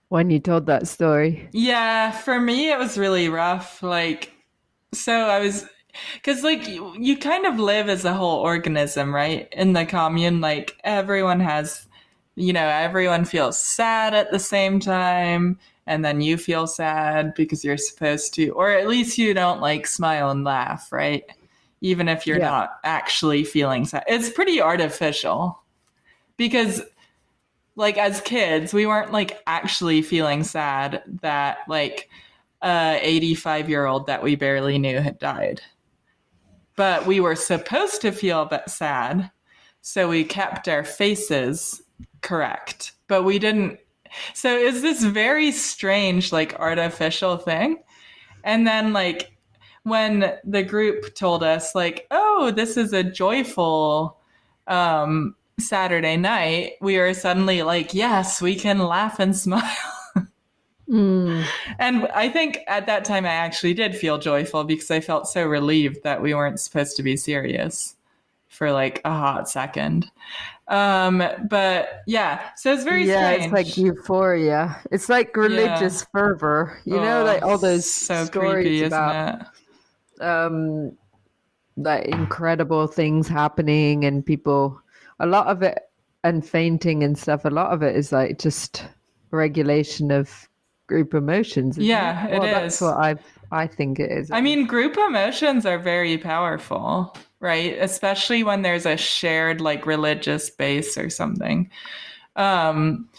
when 0.10 0.30
you 0.30 0.40
told 0.40 0.66
that 0.66 0.88
story. 0.88 1.48
Yeah, 1.52 2.12
for 2.12 2.40
me 2.40 2.72
it 2.72 2.80
was 2.80 2.98
really 2.98 3.30
rough. 3.30 3.84
Like, 3.84 4.34
so 4.94 5.14
I 5.14 5.40
was, 5.40 5.66
because 6.16 6.44
like 6.44 6.68
you, 6.68 6.94
you 6.98 7.18
kind 7.18 7.46
of 7.46 7.60
live 7.60 7.90
as 7.90 8.06
a 8.06 8.14
whole 8.14 8.40
organism, 8.40 9.14
right? 9.14 9.48
In 9.52 9.74
the 9.74 9.86
commune, 9.86 10.42
like 10.42 10.78
everyone 10.84 11.40
has 11.40 11.88
you 12.38 12.54
know, 12.54 12.68
everyone 12.68 13.26
feels 13.26 13.60
sad 13.60 14.14
at 14.14 14.32
the 14.32 14.40
same 14.40 14.80
time. 14.80 15.60
And 15.88 16.06
then 16.06 16.22
you 16.22 16.38
feel 16.38 16.68
sad 16.68 17.34
because 17.34 17.64
you're 17.64 17.78
supposed 17.78 18.34
to, 18.36 18.50
or 18.50 18.70
at 18.72 18.88
least 18.88 19.18
you 19.18 19.34
don't 19.34 19.60
like 19.60 19.88
smile 19.88 20.30
and 20.30 20.44
laugh, 20.44 20.92
right? 20.92 21.24
Even 21.82 22.08
if 22.08 22.26
you're 22.26 22.40
Yeah. 22.40 22.50
not 22.50 22.80
actually 22.84 23.44
feeling 23.44 23.86
sad. 23.86 24.04
It's 24.08 24.30
pretty 24.30 24.62
artificial 24.62 25.62
because 26.38 26.82
like 27.78 27.98
as 27.98 28.20
kids 28.22 28.74
we 28.74 28.86
weren't 28.86 29.14
like 29.14 29.40
actually 29.48 30.02
feeling 30.02 30.44
sad 30.44 31.04
that 31.22 31.60
like 31.70 32.10
a 32.64 33.00
85 33.02 33.70
year 33.70 33.86
old 33.86 34.08
that 34.08 34.24
we 34.24 34.36
barely 34.36 34.78
knew 34.78 35.00
had 35.00 35.20
died 35.20 35.62
but 36.76 37.06
we 37.06 37.20
were 37.20 37.36
supposed 37.36 38.02
to 38.02 38.12
feel 38.12 38.46
that 38.48 38.70
sad 38.70 39.32
so 39.82 40.10
we 40.10 40.24
kept 40.24 40.68
our 40.68 40.84
faces 40.84 41.82
correct 42.22 42.94
but 43.08 43.24
we 43.24 43.38
didn't 43.40 43.80
so 44.34 44.58
it's 44.58 44.82
this 44.82 45.04
very 45.04 45.52
strange 45.52 46.32
like 46.32 46.60
artificial 46.60 47.38
thing 47.38 47.78
and 48.44 48.66
then 48.66 48.92
like 48.92 49.37
when 49.88 50.34
the 50.44 50.64
group 50.64 51.16
told 51.16 51.44
us 51.44 51.74
like 51.76 52.08
oh 52.12 52.52
this 52.52 52.78
is 52.78 52.94
a 52.94 53.04
joyful 53.04 54.18
um 54.68 55.36
Saturday 55.60 56.18
night, 56.18 56.74
we 56.82 56.98
were 56.98 57.14
suddenly 57.16 57.64
like, 57.64 57.94
yes, 57.94 58.42
we 58.42 58.56
can 58.56 58.78
laugh 58.80 59.20
and 59.20 59.36
smile. 59.46 59.64
Mm. 60.88 61.44
And 61.80 62.08
I 62.14 62.30
think 62.30 62.60
at 62.68 62.86
that 62.86 63.04
time 63.04 63.26
I 63.26 63.30
actually 63.34 63.74
did 63.74 63.96
feel 63.96 64.18
joyful 64.18 64.64
because 64.64 64.90
I 64.90 65.02
felt 65.02 65.28
so 65.28 65.46
relieved 65.46 66.04
that 66.04 66.22
we 66.22 66.34
weren't 66.34 66.60
supposed 66.62 66.96
to 66.98 67.04
be 67.04 67.18
serious 67.18 67.96
for 68.48 68.72
like 68.72 69.02
a 69.04 69.10
hot 69.10 69.50
second. 69.50 70.10
Um, 70.70 71.24
but 71.50 72.04
yeah, 72.08 72.50
so 72.56 72.74
it's 72.74 72.84
very 72.84 73.06
yeah, 73.06 73.34
strange. 73.34 73.44
it's 73.46 73.54
like 73.54 73.78
euphoria. 73.78 74.78
It's 74.92 75.10
like 75.10 75.36
religious 75.36 76.06
fervor. 76.14 76.80
You 76.86 76.98
know, 76.98 77.22
Oh, 77.22 77.26
like 77.26 77.42
all 77.44 77.58
those 77.58 77.92
so 77.92 78.26
stories 78.26 78.64
creepy, 78.66 78.84
about 78.84 79.16
isn't 79.36 79.42
it? 79.42 79.48
Um 80.22 80.92
like 81.78 82.06
incredible 82.06 82.88
things 82.88 83.28
happening 83.28 84.06
and 84.06 84.26
people 84.26 84.82
a 85.20 85.26
lot 85.26 85.48
of 85.48 85.62
it 85.62 85.80
and 86.24 86.48
fainting 86.48 87.04
and 87.04 87.18
stuff 87.18 87.46
a 87.46 87.50
lot 87.50 87.72
of 87.72 87.84
it 87.84 87.96
is 87.96 88.12
like 88.12 88.40
just 88.40 88.86
regulation 89.32 90.12
of 90.12 90.50
group 90.88 91.14
emotions 91.14 91.78
Yeah, 91.78 92.28
it, 92.28 92.34
it 92.34 92.40
well, 92.40 92.48
that's 92.48 92.76
is. 92.76 92.82
what 92.82 92.98
i 92.98 93.16
i 93.52 93.68
think 93.68 94.00
it 94.00 94.12
is 94.12 94.32
I 94.32 94.42
mean, 94.42 94.66
group 94.66 94.98
emotions 94.98 95.66
are 95.66 95.80
very 95.80 96.18
powerful, 96.18 97.16
right? 97.40 97.78
Especially 97.80 98.44
when 98.44 98.62
there's 98.62 98.86
a 98.86 98.98
shared 98.98 99.62
like 99.62 99.86
religious 99.86 100.50
base 100.50 100.98
or 100.98 101.10
something. 101.10 101.70
Um 102.36 103.10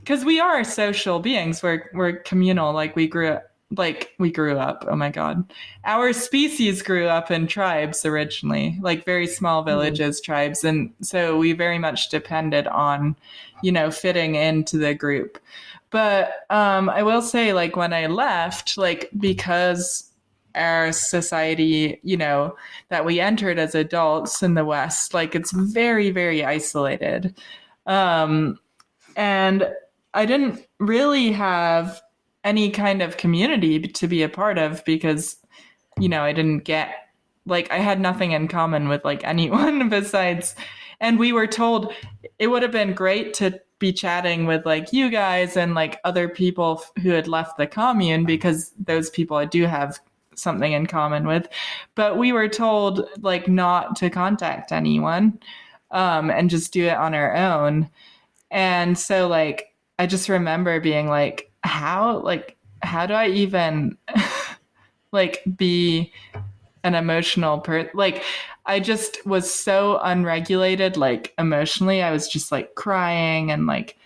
because 0.00 0.24
we 0.24 0.40
are 0.40 0.64
social 0.64 1.20
beings. 1.20 1.62
We're 1.62 1.90
we're 1.94 2.14
communal. 2.16 2.72
Like 2.72 2.96
we 2.96 3.06
grew 3.06 3.28
up 3.28 3.49
like 3.76 4.14
we 4.18 4.30
grew 4.30 4.58
up. 4.58 4.84
Oh 4.88 4.96
my 4.96 5.10
god. 5.10 5.52
Our 5.84 6.12
species 6.12 6.82
grew 6.82 7.06
up 7.06 7.30
in 7.30 7.46
tribes 7.46 8.04
originally, 8.04 8.78
like 8.80 9.04
very 9.04 9.26
small 9.26 9.62
villages, 9.62 10.20
tribes. 10.20 10.64
And 10.64 10.92
so 11.00 11.38
we 11.38 11.52
very 11.52 11.78
much 11.78 12.08
depended 12.08 12.66
on, 12.66 13.16
you 13.62 13.70
know, 13.70 13.90
fitting 13.90 14.34
into 14.34 14.76
the 14.76 14.94
group. 14.94 15.38
But 15.90 16.32
um 16.50 16.90
I 16.90 17.02
will 17.02 17.22
say 17.22 17.52
like 17.52 17.76
when 17.76 17.92
I 17.92 18.06
left, 18.06 18.76
like 18.76 19.10
because 19.18 20.10
our 20.56 20.92
society, 20.92 22.00
you 22.02 22.16
know, 22.16 22.56
that 22.88 23.04
we 23.04 23.20
entered 23.20 23.58
as 23.58 23.74
adults 23.74 24.42
in 24.42 24.54
the 24.54 24.64
West, 24.64 25.14
like 25.14 25.34
it's 25.34 25.52
very, 25.52 26.10
very 26.10 26.44
isolated. 26.44 27.36
Um, 27.86 28.58
and 29.16 29.68
I 30.14 30.26
didn't 30.26 30.66
really 30.78 31.32
have 31.32 32.00
any 32.44 32.70
kind 32.70 33.02
of 33.02 33.16
community 33.16 33.80
to 33.80 34.08
be 34.08 34.22
a 34.22 34.28
part 34.28 34.58
of 34.58 34.84
because, 34.84 35.36
you 35.98 36.08
know, 36.08 36.22
I 36.22 36.32
didn't 36.32 36.64
get, 36.64 36.94
like, 37.46 37.70
I 37.70 37.78
had 37.78 38.00
nothing 38.00 38.32
in 38.32 38.48
common 38.48 38.88
with, 38.88 39.04
like, 39.04 39.22
anyone 39.24 39.88
besides. 39.88 40.54
And 41.00 41.18
we 41.18 41.32
were 41.32 41.46
told 41.46 41.92
it 42.38 42.48
would 42.48 42.62
have 42.62 42.72
been 42.72 42.94
great 42.94 43.34
to 43.34 43.60
be 43.78 43.92
chatting 43.92 44.46
with, 44.46 44.66
like, 44.66 44.92
you 44.92 45.10
guys 45.10 45.56
and, 45.56 45.74
like, 45.74 46.00
other 46.04 46.28
people 46.28 46.82
who 47.02 47.10
had 47.10 47.28
left 47.28 47.56
the 47.56 47.66
commune 47.66 48.24
because 48.24 48.72
those 48.78 49.10
people 49.10 49.36
I 49.36 49.46
do 49.46 49.66
have 49.66 49.98
something 50.34 50.72
in 50.72 50.86
common 50.86 51.26
with. 51.26 51.48
But 51.94 52.16
we 52.16 52.32
were 52.32 52.48
told, 52.48 53.08
like, 53.20 53.48
not 53.48 53.96
to 53.96 54.10
contact 54.10 54.72
anyone 54.72 55.38
um, 55.90 56.30
and 56.30 56.50
just 56.50 56.72
do 56.72 56.86
it 56.86 56.96
on 56.96 57.14
our 57.14 57.34
own. 57.34 57.90
And 58.50 58.98
so, 58.98 59.28
like, 59.28 59.74
I 59.98 60.06
just 60.06 60.28
remember 60.28 60.80
being 60.80 61.08
like, 61.08 61.49
how, 61.62 62.18
like, 62.20 62.56
how 62.82 63.06
do 63.06 63.14
I 63.14 63.28
even, 63.28 63.96
like, 65.12 65.42
be 65.56 66.12
an 66.84 66.94
emotional 66.94 67.58
person? 67.58 67.90
Like, 67.94 68.22
I 68.66 68.80
just 68.80 69.24
was 69.26 69.52
so 69.52 69.98
unregulated, 70.02 70.96
like, 70.96 71.34
emotionally. 71.38 72.02
I 72.02 72.10
was 72.10 72.28
just 72.28 72.52
like 72.52 72.74
crying 72.74 73.50
and 73.50 73.66
like 73.66 73.96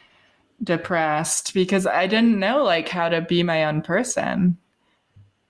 depressed 0.62 1.52
because 1.55 1.86
I 1.86 2.07
didn't 2.07 2.38
know, 2.38 2.64
like, 2.64 2.88
how 2.88 3.09
to 3.09 3.20
be 3.20 3.42
my 3.42 3.64
own 3.64 3.82
person. 3.82 4.57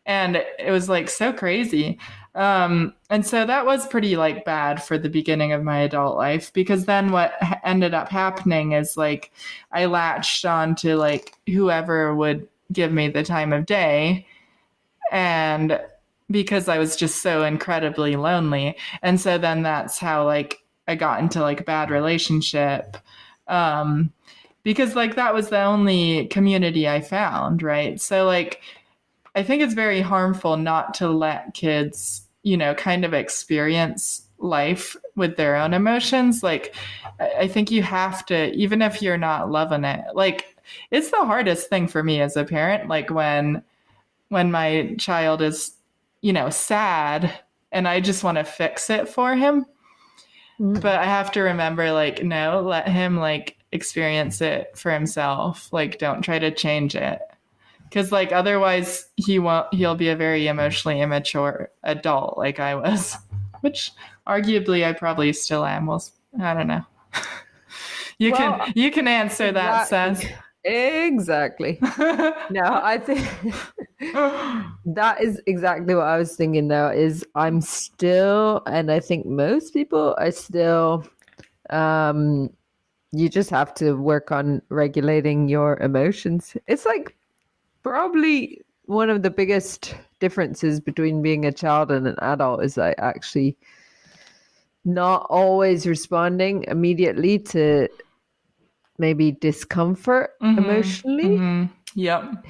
And 0.07 0.37
it 0.37 0.71
was 0.71 0.89
like 0.89 1.09
so 1.09 1.33
crazy. 1.33 1.99
Um, 2.35 2.95
and 3.11 3.25
so 3.25 3.47
that 3.47 3.65
was 3.65 3.87
pretty 3.87 4.17
like 4.17 4.45
bad 4.45 4.83
for 4.83 4.99
the 4.99 5.09
beginning 5.09 5.53
of 5.53 5.63
my 5.63 5.79
adult 5.79 6.17
life 6.17 6.53
because 6.53 6.85
then 6.85 7.13
what 7.13 7.35
ended 7.65 7.95
up 7.95 8.09
happening 8.09 8.73
is 8.73 8.97
like 8.97 9.31
I 9.71 9.87
latched 9.87 10.45
on 10.45 10.75
to 10.77 10.97
like 10.97 11.35
whoever 11.47 12.15
would 12.15 12.49
give 12.73 12.93
me 12.93 13.09
the 13.09 13.23
time 13.23 13.53
of 13.53 13.67
day 13.67 14.27
and 15.13 15.81
because 16.31 16.69
I 16.69 16.79
was 16.79 16.97
just 16.97 17.23
so 17.23 17.45
incredibly 17.45 18.17
lonely. 18.17 18.77
And 19.03 19.21
so 19.21 19.39
then 19.39 19.63
that's 19.63 19.99
how 19.99 20.25
like 20.25 20.65
I 20.89 20.97
got 20.97 21.21
into 21.21 21.41
like 21.41 21.61
a 21.61 21.65
bad 21.65 21.91
relationship. 21.91 22.97
Um 23.47 24.13
because 24.65 24.97
like 24.97 25.15
that 25.17 25.35
was 25.35 25.51
the 25.51 25.63
only 25.63 26.27
community 26.29 26.89
I 26.89 27.01
found, 27.01 27.63
right? 27.63 28.01
So 28.01 28.25
like 28.25 28.61
I 29.37 29.43
think 29.43 29.63
it's 29.63 29.75
very 29.75 30.01
harmful 30.01 30.57
not 30.57 30.95
to 30.95 31.09
let 31.09 31.55
kids, 31.55 32.24
you 32.45 32.57
know, 32.57 32.75
kind 32.75 33.05
of 33.05 33.13
experience 33.13 34.23
life 34.39 34.97
with 35.17 35.37
their 35.37 35.57
own 35.57 35.75
emotions. 35.75 36.43
Like, 36.43 36.75
I 37.19 37.49
think 37.49 37.71
you 37.71 37.83
have 37.83 38.25
to, 38.27 38.53
even 38.53 38.83
if 38.83 39.03
you're 39.03 39.17
not 39.17 39.51
loving 39.51 39.85
it, 39.85 40.05
like, 40.15 40.57
it's 40.91 41.11
the 41.11 41.25
hardest 41.25 41.69
thing 41.69 41.89
for 41.89 42.03
me 42.03 42.21
as 42.21 42.37
a 42.37 42.45
parent. 42.45 42.89
Like, 42.89 43.11
when, 43.11 43.63
when 44.29 44.51
my 44.51 44.95
child 44.99 45.43
is, 45.43 45.73
you 46.21 46.33
know, 46.33 46.51
sad 46.51 47.33
and 47.73 47.89
I 47.89 48.01
just 48.01 48.23
want 48.23 48.39
to 48.39 48.45
fix 48.45 48.91
it 48.91 49.09
for 49.09 49.35
him. 49.35 49.67
Mm. 50.61 50.81
But 50.81 50.99
I 50.99 51.05
have 51.05 51.33
to 51.33 51.41
remember, 51.41 51.93
like, 51.93 52.23
no, 52.23 52.61
let 52.61 52.87
him, 52.87 53.17
like, 53.17 53.57
experience 53.73 54.41
it 54.41 54.77
for 54.77 54.93
himself. 54.93 55.73
Like, 55.73 55.99
don't 55.99 56.23
try 56.23 56.39
to 56.39 56.51
change 56.51 56.95
it 56.95 57.19
because 57.95 58.11
like 58.11 58.33
otherwise 58.33 59.07
he 59.15 59.39
won't 59.39 59.73
he'll 59.73 59.95
be 59.95 60.09
a 60.09 60.17
very 60.17 60.49
emotionally 60.49 61.01
immature 61.01 61.71
adult 61.85 62.37
like 62.37 62.59
i 62.59 62.75
was 62.75 63.17
which 63.61 63.93
arguably 64.27 64.85
i 64.85 64.93
probably 64.93 65.33
still 65.33 65.65
am 65.65 65.87
well 65.87 66.05
i 66.41 66.53
don't 66.53 66.67
know 66.67 66.85
you 68.19 68.33
Well, 68.33 68.59
can 68.59 68.73
you 68.75 68.91
can 68.91 69.07
answer 69.07 69.53
that 69.53 69.83
exactly. 69.83 70.27
Seth. 70.27 70.39
exactly 70.65 71.79
no 72.51 72.81
i 72.83 72.99
think 72.99 73.21
that 74.85 75.21
is 75.21 75.41
exactly 75.47 75.95
what 75.95 76.07
i 76.07 76.19
was 76.19 76.35
thinking 76.35 76.67
though 76.67 76.89
is 76.91 77.25
i'm 77.37 77.61
still 77.61 78.61
and 78.67 78.91
i 78.91 78.99
think 78.99 79.25
most 79.25 79.73
people 79.73 80.17
are 80.19 80.33
still 80.33 81.07
um 81.71 82.51
you 83.13 83.29
just 83.29 83.51
have 83.51 83.73
to 83.75 83.93
work 83.93 84.33
on 84.33 84.61
regulating 84.69 85.49
your 85.49 85.77
emotions 85.79 86.57
it's 86.67 86.85
like 86.85 87.15
probably 87.85 88.61
one 88.87 89.09
of 89.09 89.23
the 89.23 89.31
biggest 89.31 89.95
differences 90.19 90.81
between 90.81 91.23
being 91.23 91.45
a 91.47 91.53
child 91.53 91.93
and 91.93 92.09
an 92.09 92.17
adult 92.21 92.65
is 92.65 92.77
like 92.77 92.97
actually 92.99 93.57
not 94.85 95.27
always 95.31 95.87
responding 95.87 96.65
immediately 96.65 97.39
to 97.39 97.89
maybe 98.99 99.33
discomfort 99.33 100.31
Mhm, 100.43 100.59
emotionally 100.59 101.29
Mhm. 101.29 101.71
Yep. 101.95 102.47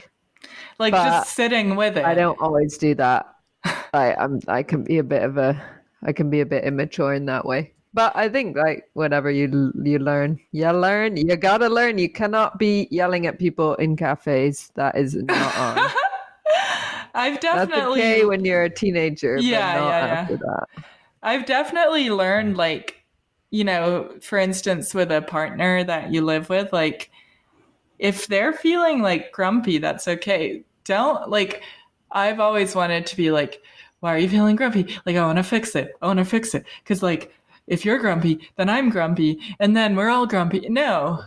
Like 0.79 0.93
But 0.93 1.05
just 1.05 1.35
sitting 1.35 1.77
with 1.77 1.97
it. 1.99 2.05
I 2.05 2.15
don't 2.15 2.41
always 2.41 2.79
do 2.79 2.95
that. 2.95 3.27
I 3.93 4.15
I'm 4.15 4.41
I 4.49 4.63
can 4.63 4.83
be 4.85 4.99
a 4.99 5.05
bit 5.05 5.23
of 5.23 5.37
a 5.37 5.63
I 6.03 6.13
can 6.13 6.31
be 6.31 6.41
a 6.41 6.47
bit 6.47 6.65
immature 6.65 7.13
in 7.15 7.27
that 7.27 7.45
way. 7.45 7.74
But 7.95 8.15
I 8.17 8.29
think 8.29 8.57
like 8.57 8.91
whatever 8.93 9.31
you 9.31 9.73
you 9.83 9.99
learn, 9.99 10.41
you 10.53 10.71
learn. 10.71 11.17
You 11.17 11.37
gotta 11.37 11.69
learn. 11.69 11.99
You 11.99 12.11
cannot 12.11 12.59
be 12.59 12.89
yelling 12.91 13.27
at 13.27 13.39
people 13.39 13.77
in 13.77 13.97
cafes. 13.97 14.71
That 14.75 14.99
is 14.99 15.15
not 15.15 15.57
on. 15.57 15.91
I've 17.15 17.41
That's 17.41 17.71
definitely 17.71 18.01
okay 18.03 18.25
when 18.25 18.45
you're 18.45 18.65
a 18.65 18.71
teenager, 18.71 19.39
Yeah, 19.39 19.75
but 19.75 19.81
not 19.81 19.89
yeah, 19.89 20.29
yeah. 20.31 20.85
I've 21.23 21.47
definitely 21.47 22.11
learned 22.11 22.57
like 22.57 23.05
you 23.55 23.63
know, 23.63 24.13
for 24.21 24.37
instance, 24.37 24.93
with 24.95 25.13
a 25.13 25.23
partner 25.23 25.85
that 25.85 26.13
you 26.13 26.23
live 26.23 26.49
with, 26.49 26.73
like 26.73 27.13
if 28.01 28.27
they're 28.27 28.53
feeling 28.53 29.01
like 29.01 29.31
grumpy, 29.31 29.79
that's 29.79 30.09
okay. 30.09 30.65
Don't 30.83 31.31
like, 31.31 31.63
I've 32.11 32.41
always 32.41 32.75
wanted 32.75 33.07
to 33.07 33.17
be 33.17 33.31
like, 33.31 33.63
why 34.01 34.13
are 34.13 34.19
you 34.19 34.29
feeling 34.29 34.57
grumpy? 34.57 34.99
Like, 35.07 35.15
I 35.15 35.25
want 35.25 35.39
to 35.39 35.45
fix 35.45 35.77
it. 35.77 35.93
I 36.03 36.07
want 36.07 36.19
to 36.19 36.25
fix 36.25 36.55
it. 36.55 36.67
Cause 36.85 37.03
like, 37.03 37.33
if 37.67 37.85
you're 37.85 37.99
grumpy, 37.99 38.49
then 38.57 38.69
I'm 38.69 38.91
grumpy. 38.91 39.41
And 39.61 39.77
then 39.77 39.97
we're 39.97 40.11
all 40.11 40.27
grumpy. 40.27 40.67
No, 40.69 41.23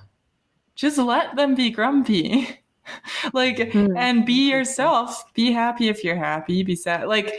just 0.76 0.98
let 0.98 1.36
them 1.36 1.56
be 1.56 1.70
grumpy. 1.70 2.60
like, 3.34 3.72
Hmm. 3.72 3.98
and 3.98 4.26
be 4.26 4.50
yourself. 4.50 5.34
Be 5.34 5.52
happy 5.52 5.90
if 5.90 6.04
you're 6.04 6.16
happy. 6.16 6.64
Be 6.64 6.76
sad. 6.76 7.08
Like, 7.08 7.34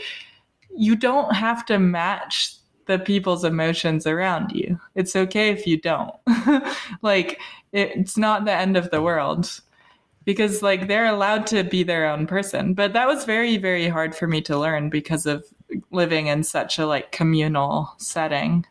you 0.75 0.95
don't 0.95 1.33
have 1.35 1.65
to 1.67 1.79
match 1.79 2.55
the 2.85 2.99
people's 2.99 3.43
emotions 3.43 4.05
around 4.07 4.51
you. 4.51 4.79
It's 4.95 5.15
okay 5.15 5.49
if 5.49 5.65
you 5.65 5.77
don't. 5.79 6.13
like, 7.01 7.39
it, 7.71 7.91
it's 7.95 8.17
not 8.17 8.45
the 8.45 8.53
end 8.53 8.77
of 8.77 8.89
the 8.91 9.01
world 9.01 9.61
because 10.25 10.61
like 10.61 10.87
they're 10.87 11.05
allowed 11.05 11.47
to 11.47 11.63
be 11.63 11.81
their 11.81 12.07
own 12.07 12.27
person 12.27 12.73
but 12.73 12.93
that 12.93 13.07
was 13.07 13.25
very 13.25 13.57
very 13.57 13.87
hard 13.87 14.13
for 14.13 14.27
me 14.27 14.41
to 14.41 14.57
learn 14.57 14.89
because 14.89 15.25
of 15.25 15.43
living 15.91 16.27
in 16.27 16.43
such 16.43 16.77
a 16.77 16.85
like 16.85 17.11
communal 17.11 17.93
setting 17.97 18.65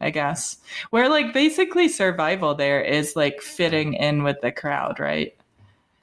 i 0.00 0.10
guess. 0.10 0.58
Where 0.90 1.08
like 1.08 1.32
basically 1.32 1.88
survival 1.88 2.54
there 2.54 2.80
is 2.80 3.16
like 3.16 3.40
fitting 3.42 3.94
in 3.94 4.22
with 4.22 4.40
the 4.40 4.52
crowd 4.52 5.00
right? 5.00 5.34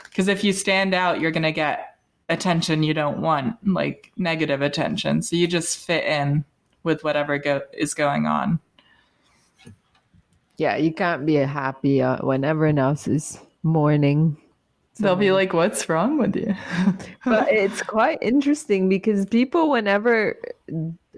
Because 0.03 0.27
if 0.27 0.43
you 0.43 0.53
stand 0.53 0.93
out 0.93 1.19
you're 1.19 1.31
going 1.31 1.43
to 1.43 1.51
get 1.51 1.97
attention 2.29 2.83
you 2.83 2.93
don't 2.93 3.19
want 3.21 3.55
like 3.67 4.11
negative 4.17 4.61
attention. 4.61 5.21
So 5.21 5.35
you 5.35 5.47
just 5.47 5.77
fit 5.77 6.03
in 6.05 6.43
with 6.83 7.03
whatever 7.03 7.37
go- 7.37 7.61
is 7.73 7.93
going 7.93 8.25
on. 8.27 8.59
Yeah, 10.57 10.77
you 10.77 10.93
can't 10.93 11.25
be 11.25 11.35
happy 11.35 12.01
uh, 12.01 12.17
when 12.25 12.45
everyone 12.45 12.79
else 12.79 13.07
is 13.07 13.39
mourning. 13.63 14.37
they'll 14.99 15.17
be 15.17 15.31
like 15.31 15.51
what's 15.51 15.89
wrong 15.89 16.17
with 16.17 16.35
you? 16.35 16.55
But 17.25 17.51
it's 17.51 17.81
quite 17.81 18.19
interesting 18.21 18.87
because 18.87 19.25
people, 19.25 19.69
whenever 19.69 20.37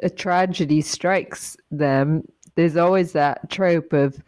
a 0.02 0.10
tragedy 0.10 0.82
strikes 0.82 1.58
them, 1.70 2.28
there's 2.58 2.76
always 2.76 3.14
that 3.14 3.50
trope 3.50 3.94
of, 3.94 4.22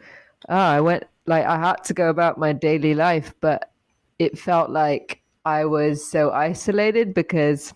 oh, 0.48 0.54
I 0.56 0.80
went, 0.80 1.04
like, 1.26 1.44
I 1.44 1.58
had 1.58 1.84
to 1.84 1.94
go 1.94 2.08
about 2.08 2.38
my 2.38 2.52
daily 2.54 2.94
life, 2.94 3.34
but 3.40 3.70
it 4.18 4.38
felt 4.38 4.70
like 4.70 5.20
I 5.44 5.64
was 5.66 6.08
so 6.08 6.30
isolated 6.30 7.12
because 7.12 7.74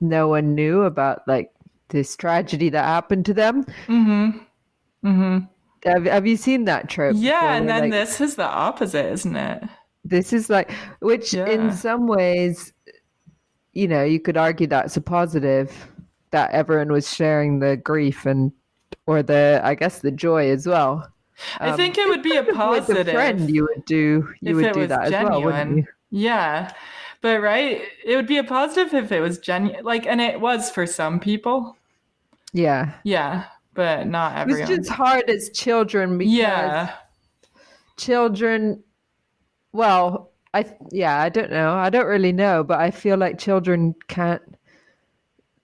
no 0.00 0.26
one 0.28 0.54
knew 0.54 0.82
about, 0.82 1.22
like, 1.28 1.52
this 1.90 2.16
tragedy 2.16 2.70
that 2.70 2.84
happened 2.84 3.26
to 3.26 3.34
them. 3.34 3.64
mm-hmm 3.86 4.38
mm-hmm 5.04 5.38
Have, 5.84 6.04
have 6.06 6.26
you 6.26 6.36
seen 6.36 6.64
that 6.64 6.88
trope? 6.88 7.14
Yeah, 7.16 7.40
before 7.40 7.50
and 7.50 7.68
then 7.68 7.82
like, 7.82 7.92
this 7.92 8.20
is 8.20 8.34
the 8.34 8.44
opposite, 8.44 9.06
isn't 9.12 9.36
it? 9.36 9.62
this 10.04 10.32
is 10.32 10.48
like 10.48 10.70
which 11.00 11.34
Yeah. 11.34 11.48
in 11.48 11.72
some 11.72 12.06
ways 12.06 12.72
you 13.72 13.88
know 13.88 14.04
you 14.04 14.20
could 14.20 14.36
argue 14.36 14.68
that's 14.68 14.96
a 14.96 15.00
positive 15.00 15.88
that 16.30 16.52
everyone 16.52 16.92
was 16.92 17.12
sharing 17.12 17.58
the 17.58 17.76
grief 17.76 18.24
and 18.24 18.52
or 19.06 19.22
the 19.22 19.60
i 19.64 19.74
guess 19.74 20.00
the 20.00 20.10
joy 20.10 20.50
as 20.50 20.66
well 20.66 21.10
I 21.60 21.70
Um, 21.70 21.76
think 21.76 21.98
it 21.98 22.08
would 22.08 22.22
be 22.22 22.36
a 22.36 22.42
with 22.42 22.54
positive 22.56 23.08
a 23.08 23.12
friend 23.12 23.50
you 23.50 23.64
would 23.64 23.84
do 23.84 24.32
you 24.40 24.56
would 24.56 24.72
do 24.72 24.86
that 24.86 25.04
as 25.04 25.18
well 25.20 25.42
wouldn't 25.42 25.68
genuine. 25.68 25.76
you 25.76 25.84
Yeah, 26.10 26.72
but 27.20 27.40
right, 27.42 27.82
it 28.04 28.16
would 28.16 28.26
be 28.26 28.38
a 28.38 28.44
positive 28.44 28.94
if 28.94 29.12
it 29.12 29.20
was 29.20 29.38
genuine. 29.38 29.84
Like, 29.84 30.06
and 30.06 30.20
it 30.20 30.40
was 30.40 30.70
for 30.70 30.86
some 30.86 31.20
people. 31.20 31.76
yeah 32.52 32.94
Yeah, 33.04 33.46
but 33.74 34.06
not 34.06 34.36
everyone. 34.36 34.66
just 34.66 34.90
hard 34.90 35.28
as 35.30 35.50
children 35.50 36.18
because 36.18 36.32
yeah, 36.32 36.96
children 37.96 38.82
well 39.72 40.32
i 40.54 40.64
yeah 40.92 41.20
i 41.22 41.28
don't 41.28 41.50
know 41.50 41.74
i 41.74 41.90
don't 41.90 42.06
really 42.06 42.32
know 42.32 42.64
but 42.64 42.80
i 42.80 42.90
feel 42.90 43.16
like 43.18 43.38
children 43.38 43.94
can't 44.08 44.42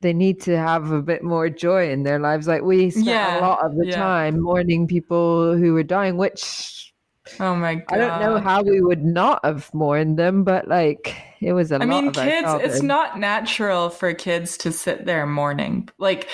they 0.02 0.12
need 0.12 0.40
to 0.42 0.56
have 0.56 0.90
a 0.92 1.00
bit 1.00 1.22
more 1.22 1.48
joy 1.48 1.90
in 1.90 2.02
their 2.02 2.18
lives 2.18 2.46
like 2.46 2.62
we 2.62 2.90
spent 2.90 3.06
Yeah, 3.06 3.38
a 3.38 3.40
lot 3.40 3.64
of 3.64 3.76
the 3.76 3.86
yeah. 3.86 3.96
time 3.96 4.40
mourning 4.40 4.86
people 4.86 5.56
who 5.56 5.72
were 5.72 5.82
dying 5.82 6.16
which 6.16 6.92
Oh 7.40 7.54
my 7.54 7.76
god. 7.76 7.84
i 7.88 7.96
don't 7.96 8.20
know 8.20 8.38
how 8.38 8.62
we 8.62 8.80
would 8.80 9.04
not 9.04 9.44
have 9.44 9.72
mourned 9.72 10.18
them 10.18 10.44
but 10.44 10.68
like 10.68 11.16
it 11.40 11.52
was 11.54 11.72
a 11.72 11.76
I 11.76 11.78
lot 11.78 11.88
mean, 11.88 12.06
of 12.08 12.14
kids, 12.14 12.48
it's 12.60 12.82
not 12.82 13.18
natural 13.18 13.90
for 13.90 14.14
kids 14.14 14.56
to 14.58 14.70
sit 14.70 15.06
there 15.06 15.26
mourning. 15.26 15.88
Like, 15.98 16.28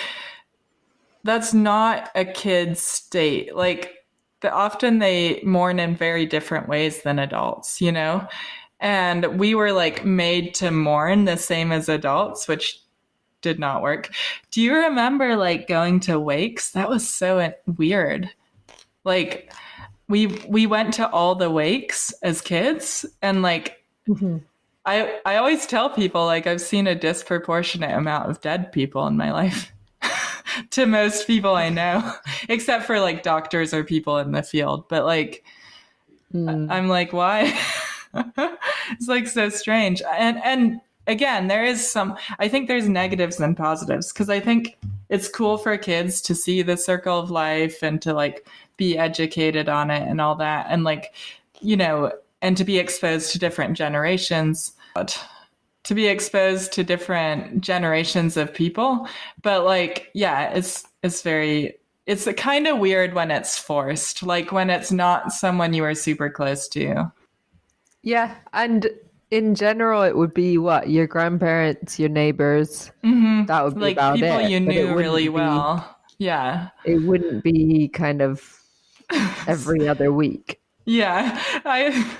that's 1.24 1.54
not 1.54 2.10
a 2.14 2.26
kid's 2.26 2.82
state. 2.82 3.56
Like, 3.56 3.94
the, 4.42 4.52
often 4.52 4.98
they 4.98 5.40
mourn 5.42 5.80
in 5.80 5.96
very 5.96 6.26
different 6.26 6.68
ways 6.68 7.02
than 7.02 7.18
adults, 7.18 7.80
you 7.80 7.90
know? 7.90 8.28
And 8.80 9.38
we 9.40 9.54
were 9.54 9.72
like 9.72 10.04
made 10.04 10.52
to 10.56 10.70
mourn 10.70 11.24
the 11.24 11.38
same 11.38 11.72
as 11.72 11.88
adults, 11.88 12.46
which 12.46 12.78
did 13.41 13.59
not 13.59 13.82
work. 13.82 14.11
Do 14.51 14.61
you 14.61 14.74
remember 14.74 15.36
like 15.36 15.68
going 15.68 16.01
to 16.01 16.18
wakes? 16.18 16.72
That 16.72 16.89
was 16.89 17.09
so 17.09 17.53
weird. 17.76 18.30
Like, 19.05 19.53
we 20.09 20.26
we 20.49 20.66
went 20.66 20.95
to 20.95 21.09
all 21.11 21.34
the 21.34 21.51
wakes 21.51 22.12
as 22.22 22.41
kids 22.41 23.05
and 23.22 23.43
like 23.43 23.84
Mhm. 24.09 24.43
I 24.86 25.20
I 25.26 25.36
always 25.36 25.66
tell 25.66 25.91
people 25.91 26.24
like 26.24 26.47
I've 26.47 26.62
seen 26.62 26.86
a 26.86 26.95
disproportionate 26.95 27.91
amount 27.91 28.30
of 28.30 28.41
dead 28.41 28.72
people 28.72 29.07
in 29.07 29.16
my 29.18 29.32
life 29.32 29.70
to 30.70 30.86
most 30.86 31.26
people 31.26 31.55
I 31.55 31.68
know, 31.68 32.11
except 32.49 32.84
for 32.84 33.01
like 33.01 33.22
doctors 33.22 33.74
or 33.74 33.84
people 33.84 34.16
in 34.18 34.32
the 34.32 34.43
field. 34.43 34.89
But 34.89 35.05
like 35.05 35.45
Mm. 36.34 36.70
I'm 36.70 36.89
like, 36.89 37.12
why? 37.14 37.59
it's 38.14 39.09
like 39.09 39.26
so 39.26 39.49
strange. 39.49 40.03
And 40.03 40.39
and 40.45 40.80
again, 41.09 41.48
there 41.48 41.64
is 41.64 41.90
some 41.90 42.16
I 42.38 42.46
think 42.46 42.68
there's 42.68 42.88
negatives 42.88 43.40
and 43.40 43.56
positives 43.56 44.12
because 44.12 44.30
I 44.30 44.38
think 44.38 44.78
it's 45.09 45.28
cool 45.28 45.59
for 45.59 45.76
kids 45.76 46.20
to 46.22 46.34
see 46.34 46.62
the 46.62 46.76
circle 46.76 47.18
of 47.18 47.30
life 47.30 47.82
and 47.82 48.00
to 48.02 48.12
like 48.12 48.46
be 48.76 48.96
educated 48.96 49.68
on 49.68 49.90
it 49.90 50.06
and 50.06 50.20
all 50.20 50.36
that 50.36 50.66
and 50.68 50.84
like 50.84 51.14
you 51.61 51.76
know 51.76 52.12
and 52.42 52.56
to 52.56 52.64
be 52.64 52.78
exposed 52.78 53.32
to 53.32 53.38
different 53.38 53.76
generations 53.76 54.72
but 54.94 55.20
to 55.84 55.94
be 55.94 56.06
exposed 56.06 56.72
to 56.72 56.84
different 56.84 57.62
generations 57.62 58.36
of 58.36 58.54
people. 58.54 59.09
But 59.42 59.64
like 59.64 60.11
yeah 60.14 60.50
it's 60.50 60.84
it's 61.02 61.22
very 61.22 61.74
it's 62.06 62.28
kind 62.36 62.66
of 62.66 62.78
weird 62.78 63.14
when 63.14 63.30
it's 63.30 63.59
forced 63.59 64.22
like 64.22 64.52
when 64.52 64.70
it's 64.70 64.92
not 64.92 65.32
someone 65.32 65.72
you 65.72 65.84
are 65.84 65.94
super 65.94 66.28
close 66.28 66.68
to. 66.68 67.11
Yeah 68.02 68.34
and 68.52 68.88
in 69.30 69.54
general 69.54 70.02
it 70.02 70.16
would 70.16 70.32
be 70.34 70.58
what 70.58 70.88
your 70.90 71.06
grandparents 71.06 71.98
your 71.98 72.08
neighbors? 72.08 72.90
Hmm 73.02 73.44
that 73.46 73.64
would 73.64 73.74
be 73.74 73.80
like 73.80 73.96
about 73.96 74.14
people 74.16 74.38
it, 74.38 74.50
you 74.50 74.60
but 74.60 74.74
it 74.74 74.84
knew 74.86 74.94
really 74.96 75.24
be- 75.24 75.28
well. 75.30 75.96
Yeah. 76.18 76.68
It 76.84 76.98
wouldn't 77.02 77.44
be 77.44 77.88
kind 77.88 78.20
of 78.22 78.58
every 79.46 79.86
other 79.92 80.12
week. 80.12 80.60
Yeah, 80.84 81.40
I. 81.64 82.18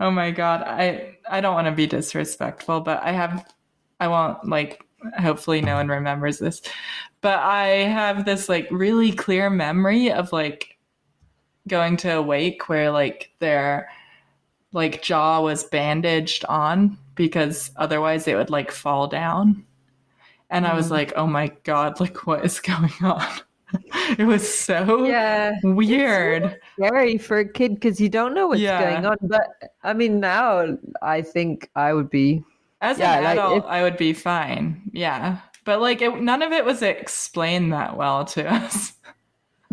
Oh 0.00 0.10
my 0.10 0.30
god, 0.30 0.62
I 0.62 1.16
I 1.30 1.40
don't 1.40 1.54
want 1.54 1.66
to 1.66 1.72
be 1.72 1.86
disrespectful, 1.86 2.80
but 2.80 3.02
I 3.02 3.12
have, 3.12 3.46
I 4.00 4.08
won't 4.08 4.48
like. 4.48 4.82
Hopefully, 5.20 5.60
no 5.60 5.74
one 5.76 5.88
remembers 5.88 6.38
this, 6.38 6.62
but 7.20 7.38
I 7.38 7.66
have 7.84 8.24
this 8.24 8.48
like 8.48 8.66
really 8.70 9.12
clear 9.12 9.50
memory 9.50 10.10
of 10.10 10.32
like 10.32 10.78
going 11.68 11.96
to 11.98 12.16
a 12.16 12.22
wake 12.22 12.68
where 12.68 12.90
like 12.90 13.30
their 13.38 13.88
like 14.76 15.02
jaw 15.02 15.40
was 15.40 15.64
bandaged 15.64 16.44
on 16.44 16.98
because 17.16 17.70
otherwise 17.76 18.28
it 18.28 18.36
would 18.36 18.50
like 18.50 18.70
fall 18.70 19.08
down, 19.08 19.64
and 20.50 20.66
I 20.66 20.74
was 20.76 20.88
Mm. 20.88 20.90
like, 20.92 21.12
oh 21.16 21.26
my 21.26 21.48
god, 21.64 21.98
like 21.98 22.26
what 22.26 22.44
is 22.44 22.60
going 22.60 22.92
on? 23.02 23.26
it 24.18 24.24
was 24.26 24.46
so 24.46 25.04
yeah 25.04 25.52
weird. 25.64 26.60
scary 26.78 27.18
for 27.18 27.38
a 27.38 27.48
kid 27.48 27.74
because 27.74 28.00
you 28.00 28.08
don't 28.08 28.34
know 28.34 28.46
what's 28.48 28.60
Yeah. 28.60 28.78
going 28.92 29.06
on. 29.06 29.16
But 29.22 29.48
I 29.82 29.92
mean, 29.92 30.20
now 30.20 30.76
I 31.02 31.22
think 31.22 31.68
I 31.74 31.92
would 31.92 32.10
be. 32.10 32.44
As 32.82 32.98
Yeah, 32.98 33.16
an 33.18 33.24
like, 33.24 33.38
adult, 33.38 33.64
if- 33.64 33.70
I 33.70 33.82
would 33.82 33.96
be 33.96 34.12
fine. 34.12 34.82
Yeah. 34.92 35.38
But 35.64 35.80
like 35.80 36.00
it, 36.02 36.20
none 36.20 36.42
of 36.42 36.52
it 36.52 36.64
was 36.64 36.82
explained 36.82 37.72
that 37.72 37.96
well 37.96 38.24
to 38.26 38.46
us. 38.52 38.92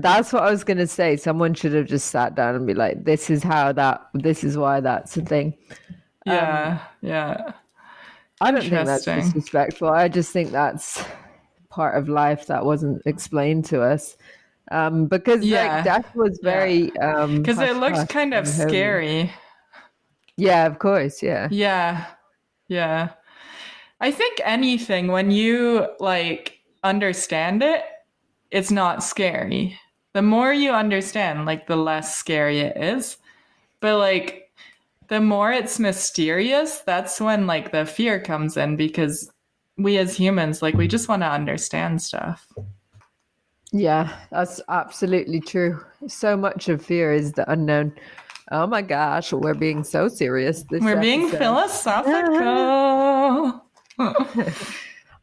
That's 0.03 0.31
what 0.31 0.43
I 0.43 0.51
was 0.51 0.63
gonna 0.63 0.85
say. 0.85 1.15
Someone 1.17 1.53
should 1.55 1.73
have 1.73 1.87
just 1.87 2.09
sat 2.09 2.35
down 2.35 2.53
and 2.55 2.67
be 2.67 2.73
like, 2.73 3.03
"This 3.05 3.29
is 3.29 3.41
how 3.41 3.71
that. 3.71 4.09
This 4.13 4.43
is 4.43 4.57
why 4.57 4.79
that's 4.81 5.17
a 5.17 5.21
thing." 5.21 5.55
Yeah. 6.25 6.79
yeah. 7.01 7.53
I 8.41 8.51
don't 8.51 8.61
think 8.61 8.85
that's 8.85 9.05
disrespectful. 9.05 9.89
I 9.89 10.07
just 10.09 10.31
think 10.31 10.51
that's 10.51 11.03
part 11.69 11.97
of 11.97 12.07
life 12.09 12.47
that 12.47 12.65
wasn't 12.65 13.01
explained 13.05 13.65
to 13.65 13.81
us. 13.81 14.15
Um, 14.71 15.07
because 15.07 15.43
Yeah. 15.43 15.75
like 15.75 15.83
death 15.83 16.15
was 16.15 16.39
Yeah. 16.41 16.51
very 16.51 16.97
um 16.97 17.37
Because 17.37 17.59
it 17.59 17.69
hush 17.69 17.77
looked 17.77 17.97
hush 17.97 18.07
kind 18.07 18.33
of 18.33 18.47
scary. 18.47 19.31
Yeah, 20.37 20.65
of 20.65 20.79
course. 20.79 21.21
Yeah. 21.23 21.47
Yeah. 21.51 22.05
Yeah. 22.67 23.09
I 23.99 24.11
think 24.11 24.41
anything 24.43 25.07
when 25.07 25.31
you 25.31 25.87
like 25.99 26.59
understand 26.83 27.63
it, 27.63 27.83
it's 28.51 28.71
not 28.71 29.03
scary. 29.03 29.79
The 30.13 30.21
more 30.21 30.53
you 30.53 30.71
understand, 30.71 31.45
like 31.45 31.67
the 31.67 31.75
less 31.75 32.15
scary 32.15 32.59
it 32.59 32.77
is. 32.77 33.17
But 33.79 33.97
like 33.97 34.51
the 35.07 35.19
more 35.19 35.51
it's 35.51 35.79
mysterious, 35.79 36.79
that's 36.79 37.19
when 37.19 37.47
like 37.47 37.71
the 37.71 37.85
fear 37.85 38.19
comes 38.19 38.57
in 38.57 38.75
because 38.75 39.31
we 39.77 39.97
as 39.97 40.15
humans, 40.15 40.61
like 40.61 40.75
we 40.75 40.87
just 40.87 41.09
want 41.09 41.23
to 41.23 41.29
understand 41.29 42.01
stuff. 42.01 42.47
Yeah, 43.71 44.15
that's 44.31 44.61
absolutely 44.69 45.39
true. 45.39 45.83
So 46.07 46.37
much 46.37 46.69
of 46.69 46.85
fear 46.85 47.11
is 47.11 47.31
the 47.31 47.51
unknown. 47.51 47.93
Oh 48.51 48.67
my 48.67 48.83
gosh, 48.83 49.33
we're 49.33 49.55
being 49.55 49.83
so 49.83 50.07
serious. 50.07 50.63
This 50.69 50.83
We're 50.83 51.01
being 51.01 51.29
philosophical. 51.29 53.63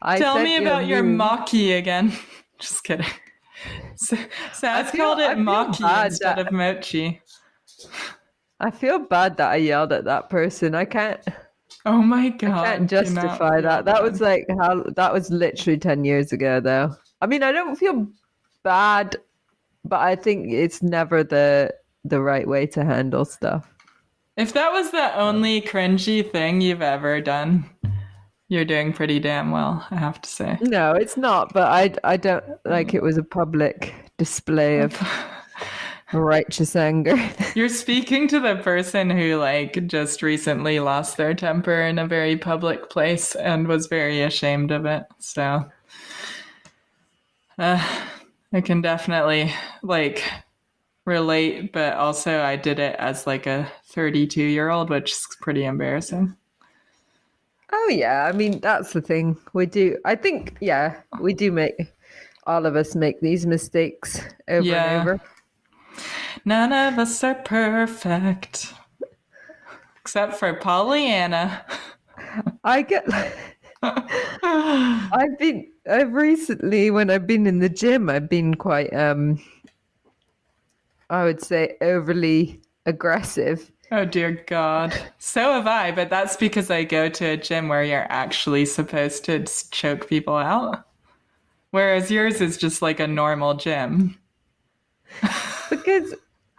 I 0.01 0.17
Tell 0.17 0.41
me 0.41 0.55
you 0.55 0.61
about 0.61 0.87
your 0.87 1.01
maki 1.01 1.77
again. 1.77 2.11
Just 2.59 2.83
kidding. 2.83 3.05
S- 4.11 4.27
Saz 4.53 4.87
feel- 4.89 5.05
called 5.05 5.19
it 5.19 5.37
maki 5.37 6.05
instead 6.05 6.37
that- 6.37 6.47
of 6.47 6.51
mochi. 6.53 7.21
I 8.59 8.69
feel 8.71 8.99
bad 8.99 9.37
that 9.37 9.51
I 9.51 9.55
yelled 9.55 9.91
at 9.91 10.05
that 10.05 10.29
person. 10.29 10.75
I 10.75 10.85
can't. 10.85 11.19
Oh 11.85 12.01
my 12.01 12.29
god! 12.29 12.51
I 12.51 12.65
can't 12.77 12.89
justify 12.89 13.59
that. 13.61 13.85
That 13.85 14.03
was 14.03 14.21
like 14.21 14.45
how 14.59 14.83
that 14.83 15.11
was 15.11 15.31
literally 15.31 15.79
10 15.79 16.05
years 16.05 16.31
ago 16.31 16.59
though. 16.59 16.95
I 17.21 17.25
mean, 17.27 17.41
I 17.41 17.51
don't 17.51 17.75
feel 17.75 18.07
bad, 18.63 19.15
but 19.83 19.99
I 19.99 20.15
think 20.15 20.51
it's 20.51 20.83
never 20.83 21.23
the 21.23 21.73
the 22.05 22.21
right 22.21 22.47
way 22.47 22.67
to 22.67 22.83
handle 22.85 23.25
stuff. 23.25 23.67
If 24.37 24.53
that 24.53 24.71
was 24.71 24.91
the 24.91 25.15
only 25.17 25.61
cringy 25.61 26.29
thing 26.31 26.61
you've 26.61 26.81
ever 26.83 27.19
done, 27.19 27.65
you're 28.51 28.65
doing 28.65 28.91
pretty 28.91 29.17
damn 29.17 29.49
well, 29.51 29.87
I 29.91 29.95
have 29.95 30.21
to 30.21 30.29
say. 30.29 30.57
No, 30.59 30.91
it's 30.91 31.15
not, 31.15 31.53
but 31.53 31.71
I 31.71 31.93
I 32.03 32.17
don't 32.17 32.43
like 32.65 32.93
it 32.93 33.01
was 33.01 33.17
a 33.17 33.23
public 33.23 33.95
display 34.17 34.79
of 34.79 34.93
righteous 36.13 36.75
anger. 36.75 37.15
You're 37.55 37.69
speaking 37.69 38.27
to 38.27 38.41
the 38.41 38.57
person 38.57 39.09
who 39.09 39.37
like 39.37 39.87
just 39.87 40.21
recently 40.21 40.81
lost 40.81 41.15
their 41.15 41.33
temper 41.33 41.81
in 41.81 41.97
a 41.97 42.05
very 42.05 42.35
public 42.35 42.89
place 42.89 43.35
and 43.35 43.69
was 43.69 43.87
very 43.87 44.21
ashamed 44.21 44.71
of 44.71 44.85
it. 44.85 45.03
So 45.19 45.63
uh, 47.57 48.05
I 48.51 48.59
can 48.59 48.81
definitely 48.81 49.53
like 49.81 50.29
relate, 51.05 51.71
but 51.71 51.93
also 51.93 52.41
I 52.41 52.57
did 52.57 52.79
it 52.79 52.97
as 52.99 53.25
like 53.25 53.47
a 53.47 53.71
32 53.85 54.43
year 54.43 54.69
old, 54.69 54.89
which 54.89 55.13
is 55.13 55.25
pretty 55.39 55.63
embarrassing. 55.63 56.35
Oh 57.71 57.89
yeah, 57.91 58.25
I 58.25 58.31
mean, 58.31 58.59
that's 58.59 58.93
the 58.93 59.01
thing. 59.01 59.37
We 59.53 59.65
do 59.65 59.97
I 60.05 60.15
think 60.15 60.57
yeah, 60.61 61.01
we 61.19 61.33
do 61.33 61.51
make 61.51 61.75
all 62.47 62.65
of 62.65 62.75
us 62.75 62.95
make 62.95 63.19
these 63.21 63.45
mistakes 63.45 64.19
over 64.47 64.65
Yeah. 64.67 65.01
and 65.01 65.09
over. 65.09 65.21
None 66.45 66.73
of 66.73 66.99
us 66.99 67.23
are 67.23 67.35
perfect. 67.35 68.73
Except 70.01 70.33
for 70.35 70.53
Pollyanna. 70.55 71.65
I 72.63 72.81
get 72.81 73.05
I've 73.83 75.37
been 75.39 75.71
I've 75.89 76.13
recently 76.13 76.91
when 76.91 77.09
I've 77.09 77.27
been 77.27 77.45
in 77.47 77.59
the 77.59 77.69
gym 77.69 78.09
I've 78.09 78.29
been 78.29 78.55
quite 78.55 78.93
um 78.93 79.39
I 81.09 81.25
would 81.25 81.41
say 81.41 81.75
overly 81.81 82.61
aggressive. 82.85 83.71
Oh 83.93 84.05
dear 84.05 84.41
God. 84.47 84.97
So 85.17 85.53
have 85.53 85.67
I, 85.67 85.91
but 85.91 86.09
that's 86.09 86.37
because 86.37 86.71
I 86.71 86.85
go 86.85 87.09
to 87.09 87.25
a 87.25 87.37
gym 87.37 87.67
where 87.67 87.83
you're 87.83 88.09
actually 88.09 88.65
supposed 88.65 89.25
to 89.25 89.45
choke 89.71 90.07
people 90.07 90.37
out. 90.37 90.85
Whereas 91.71 92.09
yours 92.09 92.39
is 92.39 92.57
just 92.57 92.81
like 92.81 93.01
a 93.01 93.07
normal 93.07 93.55
gym. 93.55 94.17
Because 95.69 96.13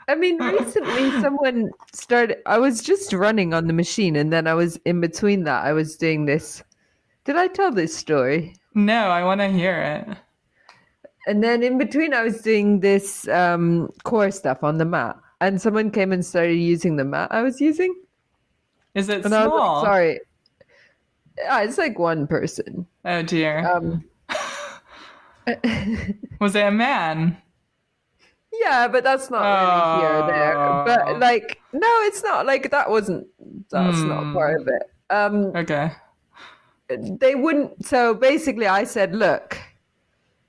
I 0.09 0.14
mean 0.14 0.39
recently 0.43 1.11
someone 1.22 1.70
started 1.95 2.39
I 2.45 2.59
was 2.59 2.83
just 2.83 3.14
running 3.14 3.55
on 3.55 3.66
the 3.66 3.72
machine 3.72 4.14
and 4.16 4.30
then 4.30 4.47
I 4.47 4.53
was 4.53 4.76
in 4.85 5.01
between 5.01 5.45
that 5.45 5.64
I 5.64 5.72
was 5.72 5.97
doing 5.97 6.26
this 6.26 6.62
Did 7.24 7.37
I 7.37 7.49
tell 7.49 7.72
this 7.72 7.97
story? 7.97 8.57
No, 8.74 9.09
I 9.09 9.24
want 9.24 9.41
to 9.41 9.49
hear 9.49 9.80
it. 9.80 10.18
And 11.26 11.43
then 11.43 11.62
in 11.62 11.78
between 11.78 12.12
I 12.12 12.22
was 12.22 12.43
doing 12.43 12.80
this 12.80 13.26
um 13.28 13.89
core 14.05 14.30
stuff 14.30 14.62
on 14.62 14.76
the 14.76 14.85
mat 14.85 15.16
and 15.43 15.61
someone 15.61 15.90
came 15.90 16.12
and 16.12 16.24
started 16.24 16.55
using 16.57 16.97
the 16.97 17.05
mat 17.05 17.28
I 17.30 17.43
was 17.43 17.61
using. 17.61 17.95
Is 18.95 19.09
it 19.09 19.24
And 19.24 19.32
small? 19.34 19.82
like, 19.82 19.84
sorry. 19.84 20.20
Yeah, 21.38 21.61
it's 21.62 21.78
like 21.78 21.99
one 21.99 22.26
person. 22.26 22.86
Oh 23.05 23.22
dear. 23.22 23.66
Um 23.66 24.05
Was 26.40 26.55
it 26.55 26.66
a 26.66 26.70
man? 26.70 27.36
Yeah, 28.53 28.86
but 28.86 29.03
that's 29.03 29.30
not 29.30 29.43
really 29.43 30.01
here 30.01 30.22
or 30.22 30.26
there. 30.30 30.59
Oh. 30.59 30.84
But 30.84 31.18
like, 31.18 31.61
no, 31.72 31.88
it's 32.07 32.22
not 32.22 32.47
like 32.47 32.70
that 32.70 32.88
wasn't. 32.90 33.26
That's 33.70 33.99
not 34.03 34.24
Hmm. 34.24 34.34
part 34.34 34.61
of 34.61 34.68
it. 34.68 34.82
Um, 35.11 35.34
Okay. 35.57 35.90
they 36.88 37.34
wouldn't. 37.34 37.84
So 37.84 38.14
basically, 38.14 38.66
I 38.66 38.84
said, 38.84 39.14
"Look, 39.14 39.59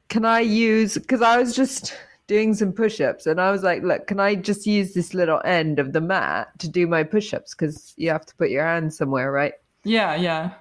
can 0.10 0.26
I 0.26 0.42
use?" 0.42 0.96
Because 0.98 1.22
I 1.22 1.38
was 1.38 1.56
just 1.56 1.96
doing 2.34 2.54
some 2.56 2.72
push-ups, 2.74 3.28
and 3.28 3.40
I 3.40 3.52
was 3.52 3.62
like, 3.64 3.84
"Look, 3.84 4.08
can 4.08 4.20
I 4.20 4.36
just 4.50 4.66
use 4.66 4.94
this 4.94 5.14
little 5.14 5.42
end 5.46 5.78
of 5.80 5.94
the 5.94 6.02
mat 6.02 6.48
to 6.60 6.68
do 6.68 6.88
my 6.88 7.04
push-ups? 7.04 7.54
Because 7.54 7.94
you 7.98 8.10
have 8.10 8.26
to 8.26 8.36
put 8.36 8.50
your 8.50 8.66
hand 8.66 8.94
somewhere, 8.94 9.32
right?" 9.32 9.54
Yeah, 9.84 10.16
yeah. 10.16 10.52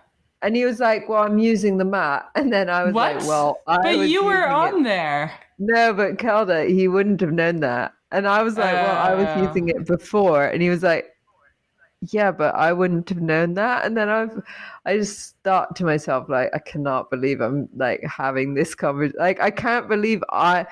And 0.43 0.55
he 0.57 0.64
was 0.64 0.81
like, 0.81 1.09
"Well, 1.09 1.23
I'm 1.23 1.39
using 1.39 1.79
the 1.79 1.85
mat," 1.85 2.29
and 2.35 2.53
then 2.53 2.68
I 2.68 2.85
was 2.85 2.93
What? 2.95 3.16
like, 3.16 3.27
"Well, 3.27 3.61
I 3.66 3.79
but 3.83 4.09
you 4.09 4.25
were 4.25 4.33
using 4.45 4.51
it- 4.51 4.75
on 4.77 4.83
there. 4.83 5.33
No, 5.59 5.93
but 5.95 6.18
Kelda, 6.18 6.64
he 6.64 6.89
wouldn't 6.89 7.20
have 7.20 7.33
known 7.33 7.61
that. 7.61 7.93
And 8.11 8.27
I 8.27 8.43
was 8.43 8.59
like, 8.59 8.75
well, 8.75 8.97
I 9.11 9.14
was 9.14 9.29
Oh. 9.37 9.43
using 9.47 9.68
it 9.68 9.87
before. 9.87 10.45
And 10.45 10.61
he 10.61 10.68
was 10.68 10.83
like, 10.83 11.07
yeah, 12.11 12.33
but 12.33 12.55
I 12.57 12.73
wouldn't 12.73 13.09
have 13.11 13.20
known 13.23 13.55
that. 13.55 13.85
And 13.87 13.97
then 13.97 14.09
I've, 14.09 14.43
I 14.85 14.97
just 14.99 15.37
thought 15.45 15.77
to 15.77 15.85
myself, 15.85 16.29
like, 16.29 16.51
I 16.53 16.59
cannot 16.59 17.11
believe 17.11 17.41
I'm 17.41 17.68
like 17.77 18.03
having 18.03 18.55
this 18.55 18.75
conversation. 18.75 19.20
Like, 19.20 19.41
I 19.41 19.51
can't 19.53 19.87
believe 19.89 20.20
I, 20.31 20.66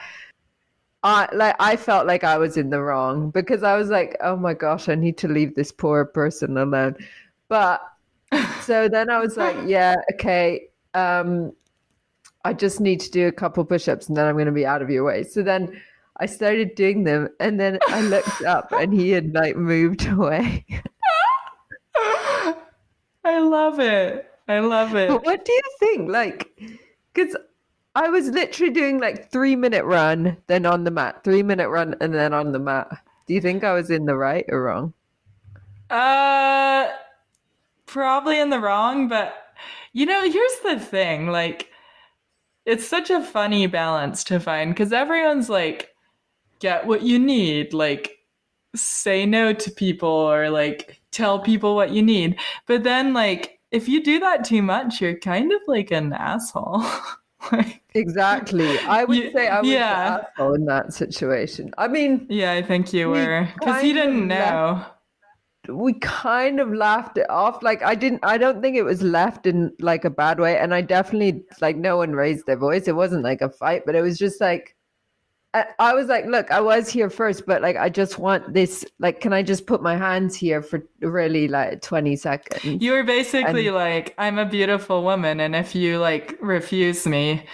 I 1.02 1.28
like, 1.32 1.56
I 1.58 1.76
felt 1.76 2.06
like 2.06 2.24
I 2.24 2.36
was 2.36 2.56
in 2.56 2.70
the 2.70 2.80
wrong 2.80 3.30
because 3.30 3.62
I 3.62 3.76
was 3.76 3.88
like, 3.88 4.16
oh 4.20 4.36
my 4.36 4.52
gosh, 4.54 4.88
I 4.88 4.94
need 4.94 5.16
to 5.18 5.28
leave 5.28 5.54
this 5.54 5.72
poor 5.72 6.04
person 6.04 6.56
alone. 6.56 6.96
But 7.48 7.82
so 8.62 8.88
then 8.88 9.08
I 9.10 9.18
was 9.18 9.36
like, 9.36 9.56
yeah, 9.66 9.96
okay. 10.14 10.68
Um, 10.92 11.52
I 12.44 12.52
just 12.52 12.80
need 12.80 13.00
to 13.00 13.10
do 13.10 13.28
a 13.28 13.32
couple 13.32 13.64
push-ups 13.64 14.08
and 14.08 14.16
then 14.16 14.26
I'm 14.26 14.34
going 14.34 14.46
to 14.46 14.52
be 14.52 14.66
out 14.66 14.82
of 14.82 14.90
your 14.90 15.04
way. 15.04 15.24
So 15.24 15.42
then 15.42 15.80
I 16.18 16.26
started 16.26 16.74
doing 16.74 17.04
them 17.04 17.28
and 17.38 17.58
then 17.58 17.78
I 17.88 18.02
looked 18.02 18.42
up 18.46 18.72
and 18.72 18.92
he 18.92 19.10
had 19.10 19.34
like 19.34 19.56
moved 19.56 20.06
away. 20.06 20.66
I 23.24 23.38
love 23.38 23.80
it. 23.80 24.30
I 24.48 24.60
love 24.60 24.94
it. 24.96 25.08
But 25.08 25.24
what 25.24 25.44
do 25.44 25.52
you 25.52 25.62
think? 25.78 26.10
Like, 26.10 26.48
because 27.12 27.36
I 27.94 28.08
was 28.08 28.28
literally 28.28 28.72
doing 28.72 29.00
like 29.00 29.30
three 29.30 29.56
minute 29.56 29.84
run, 29.84 30.36
then 30.46 30.66
on 30.66 30.84
the 30.84 30.90
mat, 30.90 31.24
three 31.24 31.42
minute 31.42 31.68
run, 31.68 31.96
and 32.00 32.14
then 32.14 32.32
on 32.32 32.52
the 32.52 32.58
mat. 32.58 32.88
Do 33.26 33.34
you 33.34 33.40
think 33.40 33.64
I 33.64 33.72
was 33.72 33.90
in 33.90 34.06
the 34.06 34.16
right 34.16 34.44
or 34.48 34.62
wrong? 34.62 34.94
Uh, 35.88 36.88
probably 37.86 38.38
in 38.38 38.50
the 38.50 38.60
wrong, 38.60 39.08
but 39.08 39.34
you 39.92 40.06
know, 40.06 40.22
here's 40.30 40.58
the 40.62 40.78
thing 40.78 41.28
like, 41.28 41.68
it's 42.64 42.86
such 42.86 43.10
a 43.10 43.24
funny 43.24 43.66
balance 43.66 44.22
to 44.24 44.38
find 44.38 44.72
because 44.72 44.92
everyone's 44.92 45.48
like, 45.48 45.94
get 46.60 46.86
what 46.86 47.02
you 47.02 47.18
need, 47.18 47.74
like, 47.74 48.18
say 48.76 49.26
no 49.26 49.52
to 49.52 49.70
people 49.72 50.08
or 50.08 50.48
like 50.50 51.00
tell 51.10 51.40
people 51.40 51.74
what 51.74 51.90
you 51.90 52.02
need. 52.02 52.38
But 52.66 52.84
then, 52.84 53.12
like, 53.14 53.58
if 53.72 53.88
you 53.88 54.02
do 54.02 54.20
that 54.20 54.44
too 54.44 54.62
much, 54.62 55.00
you're 55.00 55.18
kind 55.18 55.52
of 55.52 55.60
like 55.66 55.90
an 55.90 56.12
asshole. 56.12 56.84
like, 57.52 57.80
Exactly. 57.94 58.78
I 58.80 59.04
would 59.04 59.16
You- 59.16 59.32
say 59.32 59.48
I 59.48 59.60
was 59.60 59.68
yeah. 59.68 60.16
the 60.18 60.28
asshole 60.30 60.54
in 60.54 60.64
that 60.66 60.92
situation. 60.92 61.72
I 61.78 61.88
mean, 61.88 62.26
yeah, 62.28 62.52
I 62.52 62.62
think 62.62 62.92
you 62.92 63.08
were 63.10 63.48
because 63.58 63.82
he 63.82 63.92
didn't 63.92 64.26
know. 64.28 64.84
we 65.68 65.92
kind 65.94 66.58
of 66.58 66.72
laughed 66.72 67.18
it 67.18 67.28
off 67.30 67.62
like 67.62 67.82
i 67.82 67.94
didn't 67.94 68.18
i 68.24 68.38
don't 68.38 68.60
think 68.62 68.76
it 68.76 68.82
was 68.82 69.02
left 69.02 69.46
in 69.46 69.70
like 69.78 70.04
a 70.06 70.10
bad 70.10 70.40
way 70.40 70.56
and 70.58 70.74
i 70.74 70.80
definitely 70.80 71.44
like 71.60 71.76
no 71.76 71.98
one 71.98 72.12
raised 72.12 72.46
their 72.46 72.56
voice 72.56 72.88
it 72.88 72.96
wasn't 72.96 73.22
like 73.22 73.42
a 73.42 73.48
fight 73.50 73.82
but 73.84 73.94
it 73.94 74.00
was 74.00 74.18
just 74.18 74.40
like 74.40 74.74
I, 75.52 75.64
I 75.80 75.94
was 75.94 76.06
like 76.06 76.26
look 76.26 76.50
i 76.52 76.60
was 76.60 76.88
here 76.88 77.10
first 77.10 77.44
but 77.44 77.60
like 77.60 77.76
i 77.76 77.88
just 77.88 78.18
want 78.18 78.52
this 78.54 78.84
like 79.00 79.20
can 79.20 79.32
i 79.32 79.42
just 79.42 79.66
put 79.66 79.82
my 79.82 79.96
hands 79.96 80.36
here 80.36 80.62
for 80.62 80.80
really 81.00 81.48
like 81.48 81.82
20 81.82 82.14
seconds 82.16 82.64
You 82.82 82.92
were 82.92 83.02
basically 83.02 83.66
And- 83.66 83.74
like, 83.76 84.14
I'm 84.18 84.38
a 84.38 84.46
beautiful 84.46 85.02
woman, 85.02 85.40
and 85.40 85.56
if 85.56 85.74
you 85.74 85.98
like 85.98 86.38
refuse 86.40 87.04
me, 87.06 87.44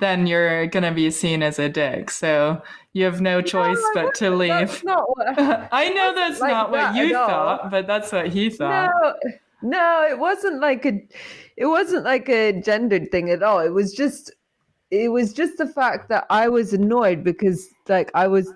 then 0.00 0.26
you're 0.26 0.66
gonna 0.66 0.92
be 0.92 1.10
seen 1.10 1.42
as 1.42 1.58
a 1.58 1.68
dick. 1.70 2.10
So 2.10 2.60
you 2.92 3.04
have 3.06 3.22
no 3.22 3.40
choice 3.40 3.78
No, 3.94 4.02
but 4.04 4.14
to 4.16 4.30
leave. 4.30 4.50
that's 4.50 4.84
not 4.84 5.04
what 5.16 5.38
I 5.72 5.88
know 5.88 6.12
that's 6.14 6.40
like 6.40 6.50
not 6.50 6.70
what 6.70 6.92
that 6.92 6.94
you 6.96 7.16
all. 7.16 7.28
thought, 7.28 7.70
but 7.70 7.86
that's 7.86 8.12
what 8.12 8.28
he 8.28 8.50
thought. 8.50 8.90
no 9.02 9.14
no 9.62 10.06
it 10.10 10.18
wasn't 10.18 10.60
like 10.60 10.84
a 10.84 11.00
it 11.56 11.64
wasn't 11.66 12.04
like 12.04 12.28
a 12.28 12.52
gendered 12.60 13.10
thing 13.10 13.30
at 13.30 13.42
all 13.42 13.60
it 13.60 13.72
was 13.72 13.94
just 13.94 14.30
it 14.90 15.10
was 15.10 15.32
just 15.32 15.58
the 15.58 15.66
fact 15.66 16.08
that 16.08 16.26
I 16.30 16.48
was 16.48 16.72
annoyed 16.72 17.24
because 17.24 17.68
like 17.88 18.10
I 18.14 18.28
was 18.28 18.52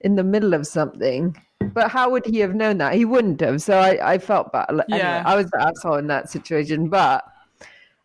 in 0.00 0.16
the 0.16 0.24
middle 0.24 0.54
of 0.54 0.66
something. 0.66 1.36
But 1.72 1.90
how 1.90 2.10
would 2.10 2.26
he 2.26 2.38
have 2.40 2.54
known 2.54 2.78
that? 2.78 2.94
He 2.94 3.04
wouldn't 3.04 3.40
have. 3.40 3.62
So 3.62 3.78
I, 3.78 4.14
I 4.14 4.18
felt 4.18 4.52
bad. 4.52 4.68
Anyway, 4.70 4.98
Yeah. 4.98 5.22
I 5.24 5.34
was 5.34 5.50
the 5.50 5.60
asshole 5.60 5.96
in 5.96 6.06
that 6.08 6.30
situation. 6.30 6.88
But 6.88 7.24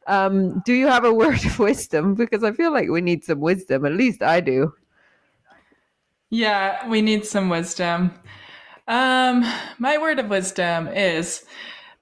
um, 0.07 0.61
do 0.65 0.73
you 0.73 0.87
have 0.87 1.03
a 1.03 1.13
word 1.13 1.43
of 1.45 1.59
wisdom? 1.69 2.15
Because 2.15 2.43
I 2.43 2.51
feel 2.51 2.71
like 2.71 2.89
we 2.89 3.01
need 3.01 3.25
some 3.25 3.39
wisdom. 3.39 3.85
At 3.85 3.93
least 3.93 4.23
I 4.23 4.39
do. 4.39 4.73
Yeah, 6.29 6.87
we 6.87 7.01
need 7.01 7.25
some 7.25 7.49
wisdom. 7.49 8.13
Um, 8.87 9.45
my 9.77 9.97
word 9.97 10.19
of 10.19 10.29
wisdom 10.29 10.87
is 10.87 11.45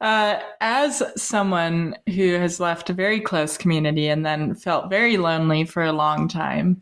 uh, 0.02 0.40
as 0.62 1.04
someone 1.16 1.96
who 2.08 2.34
has 2.34 2.60
left 2.60 2.90
a 2.90 2.94
very 2.94 3.20
close 3.20 3.58
community 3.58 4.08
and 4.08 4.26
then 4.26 4.56
felt 4.56 4.90
very 4.90 5.18
lonely 5.18 5.66
for 5.66 5.84
a 5.84 5.92
long 5.92 6.28
time, 6.28 6.82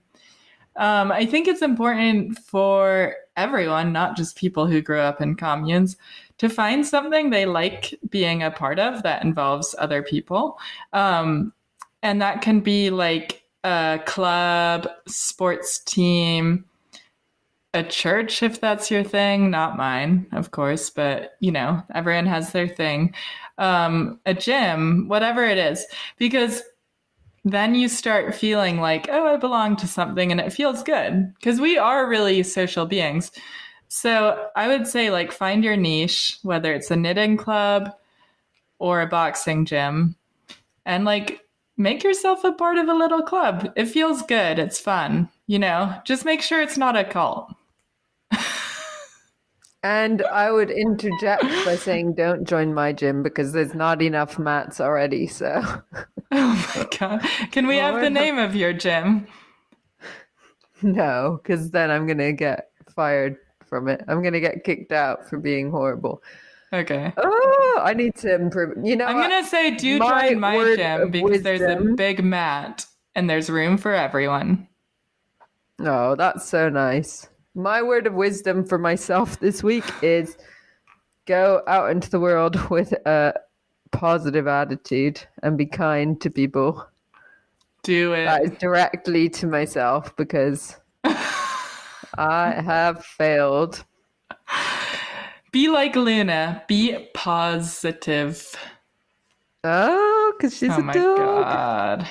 um, 0.77 1.11
I 1.11 1.25
think 1.25 1.47
it's 1.47 1.61
important 1.61 2.37
for 2.39 3.15
everyone, 3.37 3.93
not 3.93 4.17
just 4.17 4.37
people 4.37 4.67
who 4.67 4.81
grew 4.81 4.99
up 4.99 5.21
in 5.21 5.35
communes, 5.35 5.95
to 6.37 6.49
find 6.49 6.85
something 6.85 7.29
they 7.29 7.45
like 7.45 7.97
being 8.09 8.43
a 8.43 8.51
part 8.51 8.79
of 8.79 9.03
that 9.03 9.23
involves 9.23 9.73
other 9.77 10.03
people. 10.03 10.59
Um, 10.91 11.53
and 12.03 12.21
that 12.21 12.41
can 12.41 12.59
be 12.59 12.89
like 12.89 13.43
a 13.63 13.99
club, 14.05 14.87
sports 15.07 15.79
team, 15.79 16.65
a 17.75 17.83
church 17.83 18.41
if 18.41 18.61
that's 18.61 18.89
your 18.89 19.03
thing 19.03 19.51
not 19.51 19.77
mine 19.77 20.25
of 20.31 20.51
course 20.51 20.89
but 20.89 21.33
you 21.41 21.51
know 21.51 21.83
everyone 21.93 22.25
has 22.25 22.51
their 22.51 22.67
thing. 22.67 23.13
Um 23.57 24.19
a 24.25 24.33
gym 24.33 25.07
whatever 25.07 25.43
it 25.43 25.57
is 25.57 25.85
because 26.17 26.63
then 27.43 27.75
you 27.75 27.87
start 27.87 28.33
feeling 28.33 28.79
like 28.79 29.07
oh 29.11 29.27
i 29.27 29.37
belong 29.37 29.75
to 29.75 29.87
something 29.87 30.31
and 30.31 30.41
it 30.41 30.53
feels 30.53 30.83
good 30.83 31.33
because 31.35 31.59
we 31.59 31.77
are 31.77 32.09
really 32.09 32.41
social 32.43 32.85
beings. 32.85 33.31
So 33.89 34.47
i 34.55 34.67
would 34.67 34.87
say 34.87 35.09
like 35.11 35.31
find 35.31 35.63
your 35.63 35.77
niche 35.77 36.39
whether 36.43 36.73
it's 36.73 36.91
a 36.91 36.95
knitting 36.95 37.37
club 37.37 37.91
or 38.79 39.01
a 39.01 39.07
boxing 39.07 39.65
gym 39.65 40.15
and 40.85 41.05
like 41.05 41.41
make 41.77 42.03
yourself 42.03 42.43
a 42.45 42.53
part 42.53 42.77
of 42.77 42.87
a 42.87 42.93
little 42.93 43.21
club. 43.21 43.73
It 43.75 43.85
feels 43.85 44.21
good. 44.21 44.59
It's 44.59 44.79
fun 44.79 45.29
you 45.47 45.59
know? 45.59 45.95
Just 46.05 46.25
make 46.25 46.41
sure 46.41 46.61
it's 46.61 46.77
not 46.77 46.97
a 46.97 47.03
cult 47.03 47.53
And 49.85 50.23
I 50.23 50.51
would 50.51 50.71
interject 50.71 51.43
by 51.63 51.75
saying, 51.75 52.15
don't 52.15 52.47
join 52.47 52.73
my 52.73 52.91
gym 52.91 53.21
because 53.21 53.53
there's 53.53 53.75
not 53.75 54.01
enough 54.01 54.39
mats 54.39 54.81
already. 54.81 55.27
So 55.27 55.61
Oh 56.31 56.73
my 56.75 56.87
god. 56.97 57.21
Can 57.51 57.67
we 57.67 57.77
have 57.77 58.01
the 58.01 58.09
name 58.09 58.39
of 58.39 58.55
your 58.55 58.73
gym? 58.73 59.27
no, 60.81 61.39
because 61.39 61.69
then 61.69 61.91
I'm 61.91 62.07
going 62.07 62.17
to 62.17 62.33
get 62.33 62.71
fired 62.89 63.37
from 63.63 63.87
it. 63.87 64.03
I'm 64.07 64.23
going 64.23 64.33
to 64.33 64.39
get 64.39 64.63
kicked 64.63 64.91
out 64.91 65.29
for 65.29 65.37
being 65.37 65.69
horrible. 65.69 66.23
Okay. 66.73 67.13
Oh, 67.17 67.79
I 67.83 67.93
need 67.93 68.15
to 68.15 68.33
improve. 68.33 68.83
You 68.83 68.95
know, 68.95 69.05
I'm 69.05 69.21
gonna 69.21 69.45
say 69.45 69.75
do 69.75 69.99
My 69.99 70.29
join 70.29 70.39
my 70.39 70.75
gym 70.75 71.11
because 71.11 71.43
there's 71.43 71.61
a 71.61 71.93
big 71.95 72.23
mat 72.23 72.87
and 73.13 73.29
there's 73.29 73.51
room 73.51 73.77
for 73.77 73.93
everyone. 73.93 74.67
Oh, 75.79 76.15
that's 76.15 76.49
so 76.49 76.69
nice. 76.69 77.29
My 77.57 77.81
word 77.81 78.05
of 78.05 78.13
wisdom 78.13 78.65
for 78.65 78.77
myself 78.77 79.39
this 79.39 79.63
week 79.63 79.85
is 80.01 80.37
go 81.25 81.63
out 81.67 81.89
into 81.89 82.09
the 82.09 82.19
world 82.19 82.69
with 82.69 82.91
a 83.05 83.33
positive 83.93 84.45
attitude 84.45 85.21
and 85.41 85.57
be 85.57 85.65
kind 85.65 86.19
to 86.19 86.29
people. 86.29 86.85
Do 87.83 88.11
it. 88.11 88.25
That 88.25 88.43
is 88.43 88.51
directly 88.57 89.29
to 89.29 89.47
myself 89.47 90.13
because 90.17 90.75
I 92.17 92.61
have 92.61 93.05
failed. 93.05 93.85
Be 95.53 95.69
like 95.69 95.95
Luna. 95.95 96.61
Be 96.67 97.07
positive. 97.13 98.53
Oh, 99.63 100.33
because 100.35 100.57
she's 100.57 100.71
oh 100.71 100.79
a 100.79 100.83
my 100.83 100.93
dog. 100.93 101.15
god. 101.15 102.07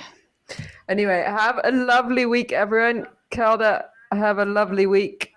Anyway, 0.89 1.23
have 1.27 1.61
a 1.65 1.71
lovely 1.71 2.25
week, 2.25 2.51
everyone. 2.51 3.07
Kelda, 3.31 3.85
have 4.11 4.39
a 4.39 4.47
lovely 4.47 4.87
week. 4.87 5.34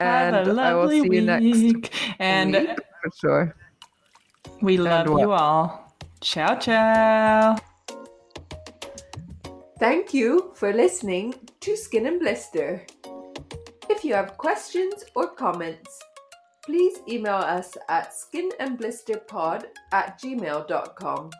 And 0.00 0.36
Have 0.36 0.46
a 0.48 0.60
I 0.60 0.74
will 0.74 0.82
lovely 0.82 1.02
see 1.02 1.14
you 1.14 1.22
next 1.22 1.44
week. 1.44 1.92
And 2.18 2.52
week 2.52 2.78
for 3.02 3.10
sure. 3.16 3.56
we 4.60 4.76
love 4.76 5.06
you 5.08 5.32
all. 5.32 5.94
Ciao 6.20 6.58
ciao. 6.58 7.56
Thank 9.78 10.14
you 10.14 10.52
for 10.54 10.72
listening 10.72 11.34
to 11.60 11.76
Skin 11.76 12.06
and 12.06 12.18
Blister. 12.20 12.86
If 13.90 14.04
you 14.04 14.14
have 14.14 14.36
questions 14.38 15.04
or 15.14 15.28
comments, 15.28 16.00
please 16.64 16.98
email 17.08 17.36
us 17.36 17.76
at 17.88 18.12
skinandblisterpod 18.12 19.64
at 19.92 20.18
gmail.com. 20.20 21.30